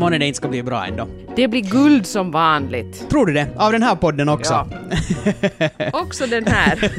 månne 0.00 0.18
det 0.18 0.26
inte 0.26 0.36
ska 0.36 0.48
bli 0.48 0.62
bra 0.62 0.86
ändå. 0.86 1.08
Det 1.36 1.48
blir 1.48 1.60
guld 1.60 2.06
som 2.06 2.30
vanligt. 2.30 3.10
Tror 3.10 3.26
du 3.26 3.32
det? 3.32 3.48
Av 3.56 3.72
den 3.72 3.82
här 3.82 3.94
podden 3.94 4.28
också? 4.28 4.52
Ja. 4.52 5.90
Också 5.92 6.26
den 6.26 6.46
här. 6.46 6.90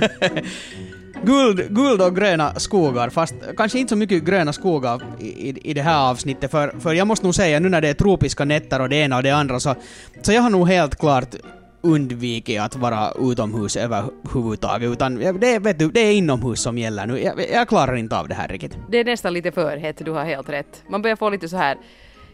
Guld, 1.24 1.76
guld 1.76 2.02
och 2.02 2.16
gröna 2.16 2.60
skogar, 2.60 3.10
fast 3.10 3.36
kanske 3.58 3.80
inte 3.80 3.90
så 3.90 3.96
mycket 3.96 4.24
gröna 4.24 4.54
skogar 4.54 5.02
i, 5.20 5.50
i, 5.50 5.58
i 5.64 5.74
det 5.74 5.82
här 5.82 6.10
avsnittet, 6.10 6.52
för, 6.52 6.74
för 6.80 6.94
jag 6.94 7.08
måste 7.08 7.26
nog 7.26 7.36
säga 7.36 7.60
nu 7.60 7.70
när 7.70 7.82
det 7.82 7.90
är 7.90 7.94
tropiska 7.94 8.46
nätter 8.46 8.82
och 8.82 8.90
det 8.90 8.96
ena 8.96 9.18
och 9.18 9.24
det 9.24 9.32
andra 9.32 9.60
så, 9.60 9.76
så 10.22 10.32
jag 10.32 10.42
har 10.42 10.50
nog 10.50 10.68
helt 10.68 10.96
klart 10.96 11.36
undvikit 11.82 12.62
att 12.62 12.76
vara 12.76 13.12
utomhus 13.20 13.78
överhuvudtaget, 13.78 14.92
utan 14.92 15.16
det, 15.40 15.60
vet 15.60 15.80
du, 15.80 15.92
det 15.92 16.00
är 16.00 16.12
inomhus 16.12 16.62
som 16.62 16.78
gäller 16.78 17.08
nu. 17.08 17.20
Jag, 17.22 17.50
jag 17.54 17.68
klarar 17.68 17.96
inte 17.96 18.18
av 18.18 18.28
det 18.28 18.36
här 18.36 18.48
riktigt. 18.48 18.78
Det 18.92 18.98
är 19.00 19.06
nästan 19.06 19.34
lite 19.34 19.52
för 19.52 19.78
hett, 19.78 20.06
du 20.06 20.12
har 20.12 20.26
helt 20.26 20.50
rätt. 20.50 20.84
Man 20.90 21.02
börjar 21.02 21.16
få 21.16 21.30
lite 21.30 21.50
så 21.50 21.58
här 21.58 21.78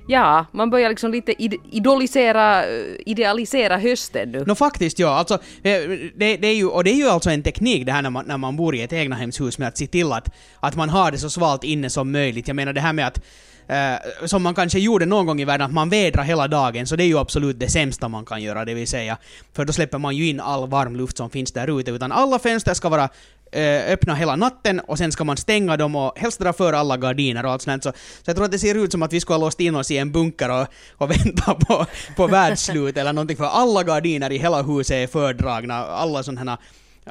Ja, 0.08 0.46
man 0.52 0.70
börjar 0.70 0.90
liksom 0.90 1.12
lite 1.12 1.44
id 1.44 1.56
idolisera, 1.72 2.66
idealisera 3.06 3.78
hösten 3.78 4.32
nu. 4.32 4.44
No 4.46 4.56
faktiskt 4.56 5.00
ja, 5.00 5.10
alltså 5.10 5.40
det, 5.62 6.38
det, 6.38 6.48
är 6.48 6.56
ju, 6.56 6.68
och 6.68 6.84
det 6.84 6.90
är 6.90 6.96
ju 6.96 7.10
alltså 7.10 7.30
en 7.30 7.44
teknik 7.44 7.86
det 7.86 7.92
här 7.92 8.02
när 8.02 8.10
man, 8.10 8.26
när 8.26 8.38
man 8.38 8.56
bor 8.56 8.76
i 8.76 8.82
ett 8.82 8.94
egnahemshus 8.94 9.58
med 9.58 9.68
att 9.68 9.78
se 9.78 9.88
till 9.88 10.12
att, 10.12 10.30
att 10.60 10.76
man 10.76 10.90
har 10.90 11.12
det 11.12 11.18
så 11.18 11.30
svalt 11.30 11.64
inne 11.64 11.90
som 11.90 12.12
möjligt. 12.12 12.48
Jag 12.48 12.56
menar 12.56 12.74
det 12.74 12.82
här 12.82 12.94
med 12.94 13.08
att 13.08 13.22
Uh, 13.70 14.26
som 14.26 14.44
man 14.44 14.56
kanske 14.56 14.80
gjorde 14.80 15.06
någon 15.06 15.26
gång 15.26 15.42
i 15.42 15.46
världen, 15.46 15.66
att 15.66 15.74
man 15.74 15.90
vädrar 15.90 16.24
hela 16.24 16.48
dagen, 16.48 16.88
så 16.88 16.96
det 16.96 17.04
är 17.04 17.08
ju 17.08 17.18
absolut 17.18 17.60
det 17.60 17.70
sämsta 17.70 18.08
man 18.08 18.26
kan 18.26 18.44
göra, 18.44 18.66
det 18.66 18.74
vill 18.74 18.88
säga, 18.88 19.18
för 19.54 19.66
då 19.66 19.74
släpper 19.74 19.98
man 19.98 20.16
ju 20.16 20.30
in 20.30 20.40
all 20.40 20.70
varm 20.70 20.96
luft 20.96 21.18
som 21.18 21.30
finns 21.30 21.52
där 21.52 21.80
ute, 21.80 21.92
utan 21.92 22.12
alla 22.12 22.40
fönster 22.40 22.74
ska 22.74 22.90
vara 22.90 23.10
Eh, 23.52 23.92
öppna 23.92 24.16
hela 24.16 24.36
natten 24.36 24.80
och 24.80 24.98
sen 24.98 25.12
ska 25.12 25.24
man 25.24 25.38
stänga 25.38 25.78
dem 25.78 25.96
och 25.96 26.20
helst 26.20 26.40
dra 26.40 26.54
för 26.54 26.74
alla 26.74 26.98
gardiner 26.98 27.46
och 27.46 27.52
allt 27.52 27.62
sånt. 27.62 27.84
Så, 27.84 27.92
så 27.92 28.30
jag 28.30 28.36
tror 28.36 28.46
att 28.46 28.52
det 28.52 28.60
ser 28.60 28.76
ut 28.76 28.92
som 28.92 29.04
att 29.04 29.14
vi 29.14 29.20
skulle 29.20 29.36
ha 29.36 29.46
låst 29.46 29.60
in 29.60 29.76
oss 29.76 29.92
i 29.92 29.98
en 29.98 30.12
bunker 30.12 30.62
och, 30.62 30.68
och 30.98 31.12
vänta 31.12 31.54
på, 31.54 31.86
på 32.16 32.28
världsslut 32.28 32.98
eller 32.98 33.14
någonting, 33.14 33.38
för 33.38 33.46
alla 33.46 33.84
gardiner 33.84 34.32
i 34.32 34.38
hela 34.38 34.62
huset 34.62 34.96
är 34.96 35.08
fördragna, 35.08 35.76
alla 35.76 36.24
sådana 36.24 36.52
här 36.52 36.58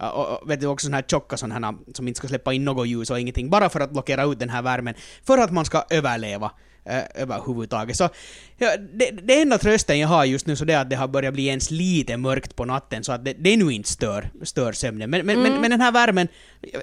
och, 0.01 0.43
och, 0.43 0.51
vet 0.51 0.61
du, 0.61 0.67
också 0.67 0.85
sådana 0.85 0.97
här 0.97 1.05
tjocka 1.09 1.37
sådana 1.37 1.67
här 1.67 1.75
som 1.95 2.09
inte 2.09 2.19
ska 2.19 2.29
släppa 2.29 2.53
in 2.53 2.65
något 2.65 2.89
ljus 2.89 3.11
och 3.11 3.21
ingenting, 3.21 3.51
bara 3.51 3.69
för 3.69 3.81
att 3.81 3.91
blockera 3.91 4.25
ut 4.25 4.39
den 4.39 4.51
här 4.51 4.63
värmen, 4.63 4.95
för 5.25 5.39
att 5.39 5.53
man 5.53 5.65
ska 5.65 5.85
överleva 5.91 6.51
äh, 6.87 7.23
överhuvudtaget. 7.23 7.97
Så 7.97 8.09
ja, 8.57 8.77
det, 8.77 9.11
det 9.11 9.41
enda 9.41 9.59
trösten 9.59 9.99
jag 9.99 10.09
har 10.09 10.25
just 10.25 10.47
nu 10.47 10.57
så 10.57 10.65
det 10.65 10.73
är 10.73 10.81
att 10.81 10.91
det 10.91 10.97
har 10.97 11.09
börjat 11.09 11.35
bli 11.35 11.47
ens 11.47 11.71
lite 11.71 12.17
mörkt 12.17 12.57
på 12.57 12.65
natten, 12.65 13.05
så 13.05 13.13
att 13.13 13.25
det, 13.25 13.35
det 13.39 13.57
nu 13.57 13.73
inte 13.73 13.89
stör, 13.89 14.31
stör 14.43 14.73
sömnen. 14.73 15.11
Men, 15.11 15.27
men, 15.27 15.37
mm. 15.37 15.53
men, 15.53 15.61
men 15.61 15.71
den 15.71 15.81
här 15.81 15.93
värmen, 15.93 16.29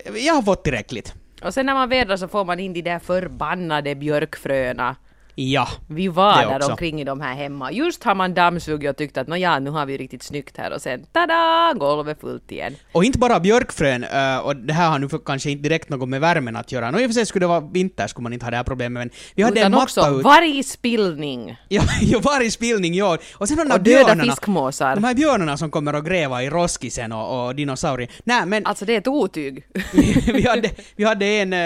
jag, 0.05 0.19
jag 0.19 0.33
har 0.33 0.41
fått 0.41 0.63
tillräckligt. 0.63 1.13
Och 1.41 1.53
sen 1.53 1.65
när 1.65 1.73
man 1.73 1.89
vädrar 1.89 2.17
så 2.17 2.27
får 2.27 2.45
man 2.45 2.59
in 2.59 2.73
de 2.73 2.81
där 2.81 2.99
förbannade 2.99 3.95
björkfröna. 3.95 4.95
Ja, 5.35 5.67
Vi 5.87 6.07
var 6.07 6.59
där 6.59 6.71
omkring 6.71 7.01
i 7.01 7.03
de 7.03 7.21
här 7.21 7.35
hemma. 7.35 7.71
Just 7.71 8.03
har 8.03 8.15
man 8.15 8.33
dammsugit 8.33 8.89
och 8.89 8.97
tyckt 8.97 9.17
att 9.17 9.39
ja, 9.39 9.59
nu 9.59 9.69
har 9.69 9.85
vi 9.85 9.97
riktigt 9.97 10.23
snyggt 10.23 10.57
här 10.57 10.73
och 10.73 10.81
sen 10.81 11.05
tada, 11.11 11.73
golvet 11.75 12.21
fullt 12.21 12.51
igen. 12.51 12.75
Och 12.91 13.03
inte 13.03 13.19
bara 13.19 13.39
björkfrön, 13.39 14.03
uh, 14.03 14.37
och 14.37 14.55
det 14.55 14.73
här 14.73 14.89
har 14.89 14.99
nu 14.99 15.07
kanske 15.25 15.51
inte 15.51 15.63
direkt 15.63 15.89
något 15.89 16.09
med 16.09 16.21
värmen 16.21 16.55
att 16.55 16.71
göra. 16.71 16.91
Nå 16.91 16.99
i 16.99 17.05
och 17.05 17.09
för 17.09 17.13
sig 17.13 17.25
skulle 17.25 17.43
det 17.43 17.47
vara 17.47 17.59
vinter 17.59 18.07
skulle 18.07 18.23
man 18.23 18.33
inte 18.33 18.45
ha 18.45 18.51
det 18.51 18.57
här 18.57 18.63
problemet, 18.63 18.99
men 18.99 19.09
vi 19.35 19.43
hade 19.43 19.59
Utan 19.59 19.73
en 19.73 19.79
också 19.81 20.01
ut. 20.17 20.23
vargspillning. 20.23 21.57
Ja, 21.67 21.81
ja 22.01 22.19
vargspillning, 22.19 22.93
ja. 22.93 23.17
Och 23.33 23.47
sen 23.47 23.57
de 23.57 23.63
där 23.67 23.75
Och 23.75 23.83
döda 23.83 24.05
björnarna. 24.05 24.23
fiskmåsar. 24.23 24.95
De 24.95 25.03
här 25.03 25.13
björnarna 25.13 25.57
som 25.57 25.71
kommer 25.71 25.93
att 25.93 26.05
gräva 26.05 26.43
i 26.43 26.49
roskisen 26.49 27.11
och, 27.11 27.47
och 27.47 27.55
dinosaurier. 27.55 28.09
Nej, 28.23 28.45
men 28.45 28.65
Alltså 28.65 28.85
det 28.85 28.93
är 28.93 28.97
ett 28.97 29.07
otyg. 29.07 29.65
vi, 30.33 30.47
hade, 30.47 30.69
vi 30.95 31.03
hade 31.03 31.25
en, 31.25 31.53
uh, 31.53 31.59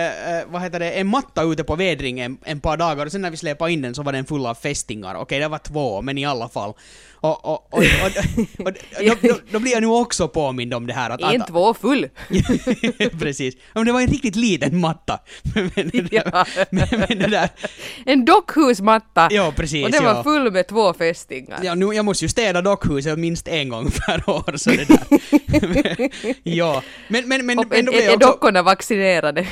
vad 0.48 0.62
heter 0.62 0.80
det, 0.80 0.92
en 0.92 1.08
matta 1.08 1.44
ute 1.44 1.64
på 1.64 1.76
vädring 1.76 2.20
en, 2.20 2.38
en 2.44 2.60
par 2.60 2.78
dagar 2.78 3.06
och 3.06 3.12
sen 3.12 3.22
när 3.22 3.32
vi 3.32 3.38
släpade 3.58 3.72
in 3.72 3.82
den 3.82 3.96
så 3.96 4.04
var 4.04 4.14
den 4.14 4.26
full 4.26 4.46
av 4.46 4.56
fästingar. 4.56 5.16
Okej, 5.16 5.40
det 5.40 5.48
var 5.48 5.58
två, 5.58 6.02
men 6.02 6.18
i 6.18 6.26
alla 6.26 6.50
fall. 6.50 6.74
Och, 7.20 7.46
och, 7.46 7.74
och, 7.74 7.84
och, 8.60 8.74
då, 9.52 9.60
blir 9.60 9.72
jag 9.72 9.82
nu 9.82 9.88
också 9.88 10.28
påmind 10.28 10.74
om 10.74 10.88
det 10.88 10.94
här 10.94 11.10
att... 11.10 11.22
En 11.22 11.46
två 11.46 11.74
full. 11.74 12.10
Precis. 13.20 13.56
Men 13.74 13.86
det 13.86 13.92
var 13.92 14.02
en 14.02 14.08
riktigt 14.08 14.36
liten 14.36 14.80
matta. 14.80 15.20
men, 15.56 15.90
det 17.20 17.28
där. 17.28 17.50
En 18.06 18.26
dockhusmatta. 18.26 19.28
Ja, 19.32 19.54
precis. 19.56 19.86
och 19.86 19.92
den 19.92 20.04
var 20.04 20.24
full 20.24 20.52
med 20.52 20.68
två 20.68 20.94
fästingar. 20.94 21.60
Ja, 21.64 21.76
nu, 21.76 21.86
jag 21.86 22.06
måste 22.06 22.26
ju 22.26 22.30
städa 22.30 22.62
dockhuset 22.62 23.20
minst 23.20 23.48
en 23.48 23.70
gång 23.70 23.92
per 23.92 24.30
år, 24.30 24.58
så 24.58 24.70
det 24.70 24.88
där. 24.88 26.10
ja, 26.44 26.84
men, 27.08 27.28
men, 27.28 27.46
men, 27.46 27.58
men 27.70 27.88
är, 27.88 28.14
är 28.14 28.18
dockorna 28.18 28.64
vaccinerade? 28.64 29.48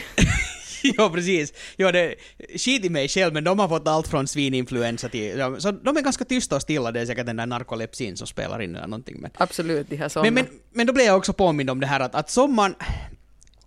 ja, 0.97 1.09
precis. 1.09 1.53
Ja, 1.75 1.91
det, 1.91 2.15
skit 2.55 2.85
i 2.85 2.89
mig 2.89 3.07
själv, 3.07 3.33
men 3.33 3.43
de 3.43 3.59
har 3.59 3.67
fått 3.67 3.87
allt 3.87 4.07
från 4.07 4.27
svininfluensa 4.27 5.09
till... 5.09 5.37
Ja, 5.37 5.59
så 5.59 5.71
de 5.71 5.97
är 5.97 6.01
ganska 6.01 6.25
tysta 6.25 6.55
och 6.55 6.61
stilla, 6.61 6.91
det 6.91 7.01
är 7.01 7.05
säkert 7.05 7.25
den 7.25 7.35
där 7.35 7.45
narkolepsin 7.45 8.17
som 8.17 8.27
spelar 8.27 8.61
in 8.61 8.75
eller 8.75 8.87
någonting. 8.87 9.17
Men, 9.19 9.31
Absolut, 9.37 9.89
de 9.89 9.97
har 9.97 10.09
såna. 10.09 10.23
men, 10.23 10.33
men, 10.33 10.45
men 10.73 10.87
då 10.87 10.93
blev 10.93 11.05
jag 11.05 11.17
också 11.17 11.33
påmind 11.33 11.69
om 11.69 11.79
det 11.79 11.87
här 11.87 11.99
att, 11.99 12.15
att 12.15 12.29
sommaren 12.29 12.75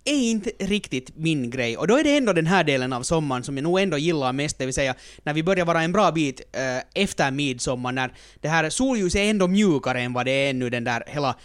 är 0.05 0.29
inte 0.31 0.51
riktigt 0.59 1.11
min 1.15 1.49
grej. 1.49 1.77
Och 1.77 1.87
då 1.87 1.97
är 1.97 2.03
det 2.03 2.17
ändå 2.17 2.33
den 2.33 2.47
här 2.47 2.63
delen 2.63 2.93
av 2.93 3.03
sommaren 3.03 3.43
som 3.43 3.57
jag 3.57 3.63
nog 3.63 3.79
ändå 3.79 3.97
gillar 3.97 4.33
mest, 4.33 4.57
det 4.57 4.65
vill 4.65 4.73
säga 4.73 4.95
när 5.23 5.33
vi 5.33 5.43
börjar 5.43 5.65
vara 5.65 5.81
en 5.81 5.91
bra 5.91 6.11
bit 6.11 6.41
äh, 6.53 7.03
efter 7.03 7.31
midsommar, 7.31 7.91
när 7.91 8.13
det 8.41 8.47
här 8.47 8.69
solljuset 8.69 9.19
är 9.19 9.29
ändå 9.29 9.47
mjukare 9.47 10.01
än 10.01 10.13
vad 10.13 10.25
det 10.25 10.31
är 10.31 10.49
ännu 10.49 10.69
den 10.69 10.83
där 10.83 11.03
hela 11.07 11.35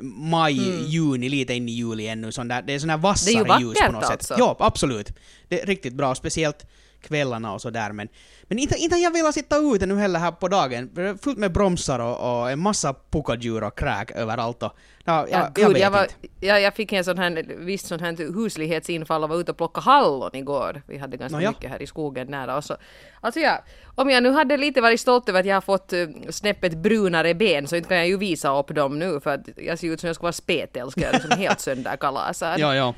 maj, 0.00 0.54
juni, 0.88 1.28
lite 1.28 1.54
in 1.54 1.68
i 1.68 1.72
juli 1.72 2.08
ännu. 2.08 2.32
Sån 2.32 2.48
där, 2.48 2.62
det 2.62 2.72
är 2.72 2.78
sån 2.78 2.90
här 2.90 2.96
vassare 2.98 3.34
Mm. 3.34 3.46
Det 3.48 3.54
är 3.54 3.58
ju 3.58 3.66
ljus 3.66 3.78
på 3.78 3.80
vackert 3.80 3.92
något 3.92 4.04
sätt. 4.04 4.12
alltså. 4.12 4.34
Ja, 4.38 4.56
absolut. 4.58 5.12
Det 5.48 5.62
är 5.62 5.66
riktigt 5.66 5.94
bra, 5.94 6.14
speciellt 6.14 6.66
kvällarna 7.02 7.52
och 7.52 7.60
sådär. 7.60 7.92
Men, 7.92 8.08
men 8.42 8.58
inte, 8.58 8.78
inte 8.78 8.96
jag 8.96 9.10
vill 9.10 9.32
sitta 9.32 9.56
ute 9.56 9.86
nu 9.86 9.98
heller 9.98 10.18
här 10.18 10.32
på 10.32 10.48
dagen. 10.48 10.90
Fullt 11.22 11.38
med 11.38 11.52
bromsar 11.52 11.98
och, 11.98 12.40
och 12.40 12.50
en 12.50 12.58
massa 12.58 12.94
puckadjur 13.10 13.64
och 13.64 13.78
kräk 13.78 14.10
överallt. 14.10 14.62
Och, 14.62 14.72
ja, 15.04 15.12
Ja, 15.12 15.26
jag, 15.30 15.54
gud, 15.54 15.78
jag 15.78 15.90
var, 15.90 16.02
inte. 16.02 16.46
jag, 16.46 16.74
fick 16.74 16.92
en 16.92 17.04
sån 17.04 17.18
här, 17.18 17.44
visst 17.58 17.86
sån 17.86 18.00
här 18.00 18.34
huslighetsinfall 18.34 19.22
och 19.22 19.28
var 19.28 19.40
ute 19.40 19.50
och 19.50 19.56
plocka 19.56 19.80
hallon 19.80 20.34
igår. 20.34 20.82
Vi 20.86 20.98
hade 20.98 21.16
ganska 21.16 21.36
Nåja. 21.36 21.50
mycket 21.50 21.70
här 21.70 21.82
i 21.82 21.86
skogen 21.86 22.26
nära 22.26 22.56
oss. 22.56 22.72
Alltså 23.20 23.40
jag, 23.40 23.58
om 23.94 24.10
jag 24.10 24.22
nu 24.22 24.30
hade 24.30 24.56
lite 24.56 24.80
varit 24.80 25.00
stolt 25.00 25.28
över 25.28 25.40
att 25.40 25.46
jag 25.46 25.56
har 25.56 25.60
fått 25.60 25.92
uh, 25.92 26.08
snäppet 26.30 26.74
brunare 26.74 27.34
ben 27.34 27.68
så 27.68 27.76
inte 27.76 27.88
kan 27.88 27.98
jag 27.98 28.08
ju 28.08 28.16
visa 28.16 28.58
upp 28.58 28.74
dem 28.74 28.98
nu 28.98 29.20
för 29.20 29.30
att 29.30 29.48
jag 29.56 29.78
ser 29.78 29.88
ut 29.88 30.00
som 30.00 30.06
jag 30.06 30.16
ska 30.16 30.22
vara 30.22 30.32
spetälskare 30.32 31.20
som 31.20 31.38
helt 31.38 31.60
sönderkalasad. 31.66 32.60
Ja, 32.60 32.74
ja. 32.74 32.94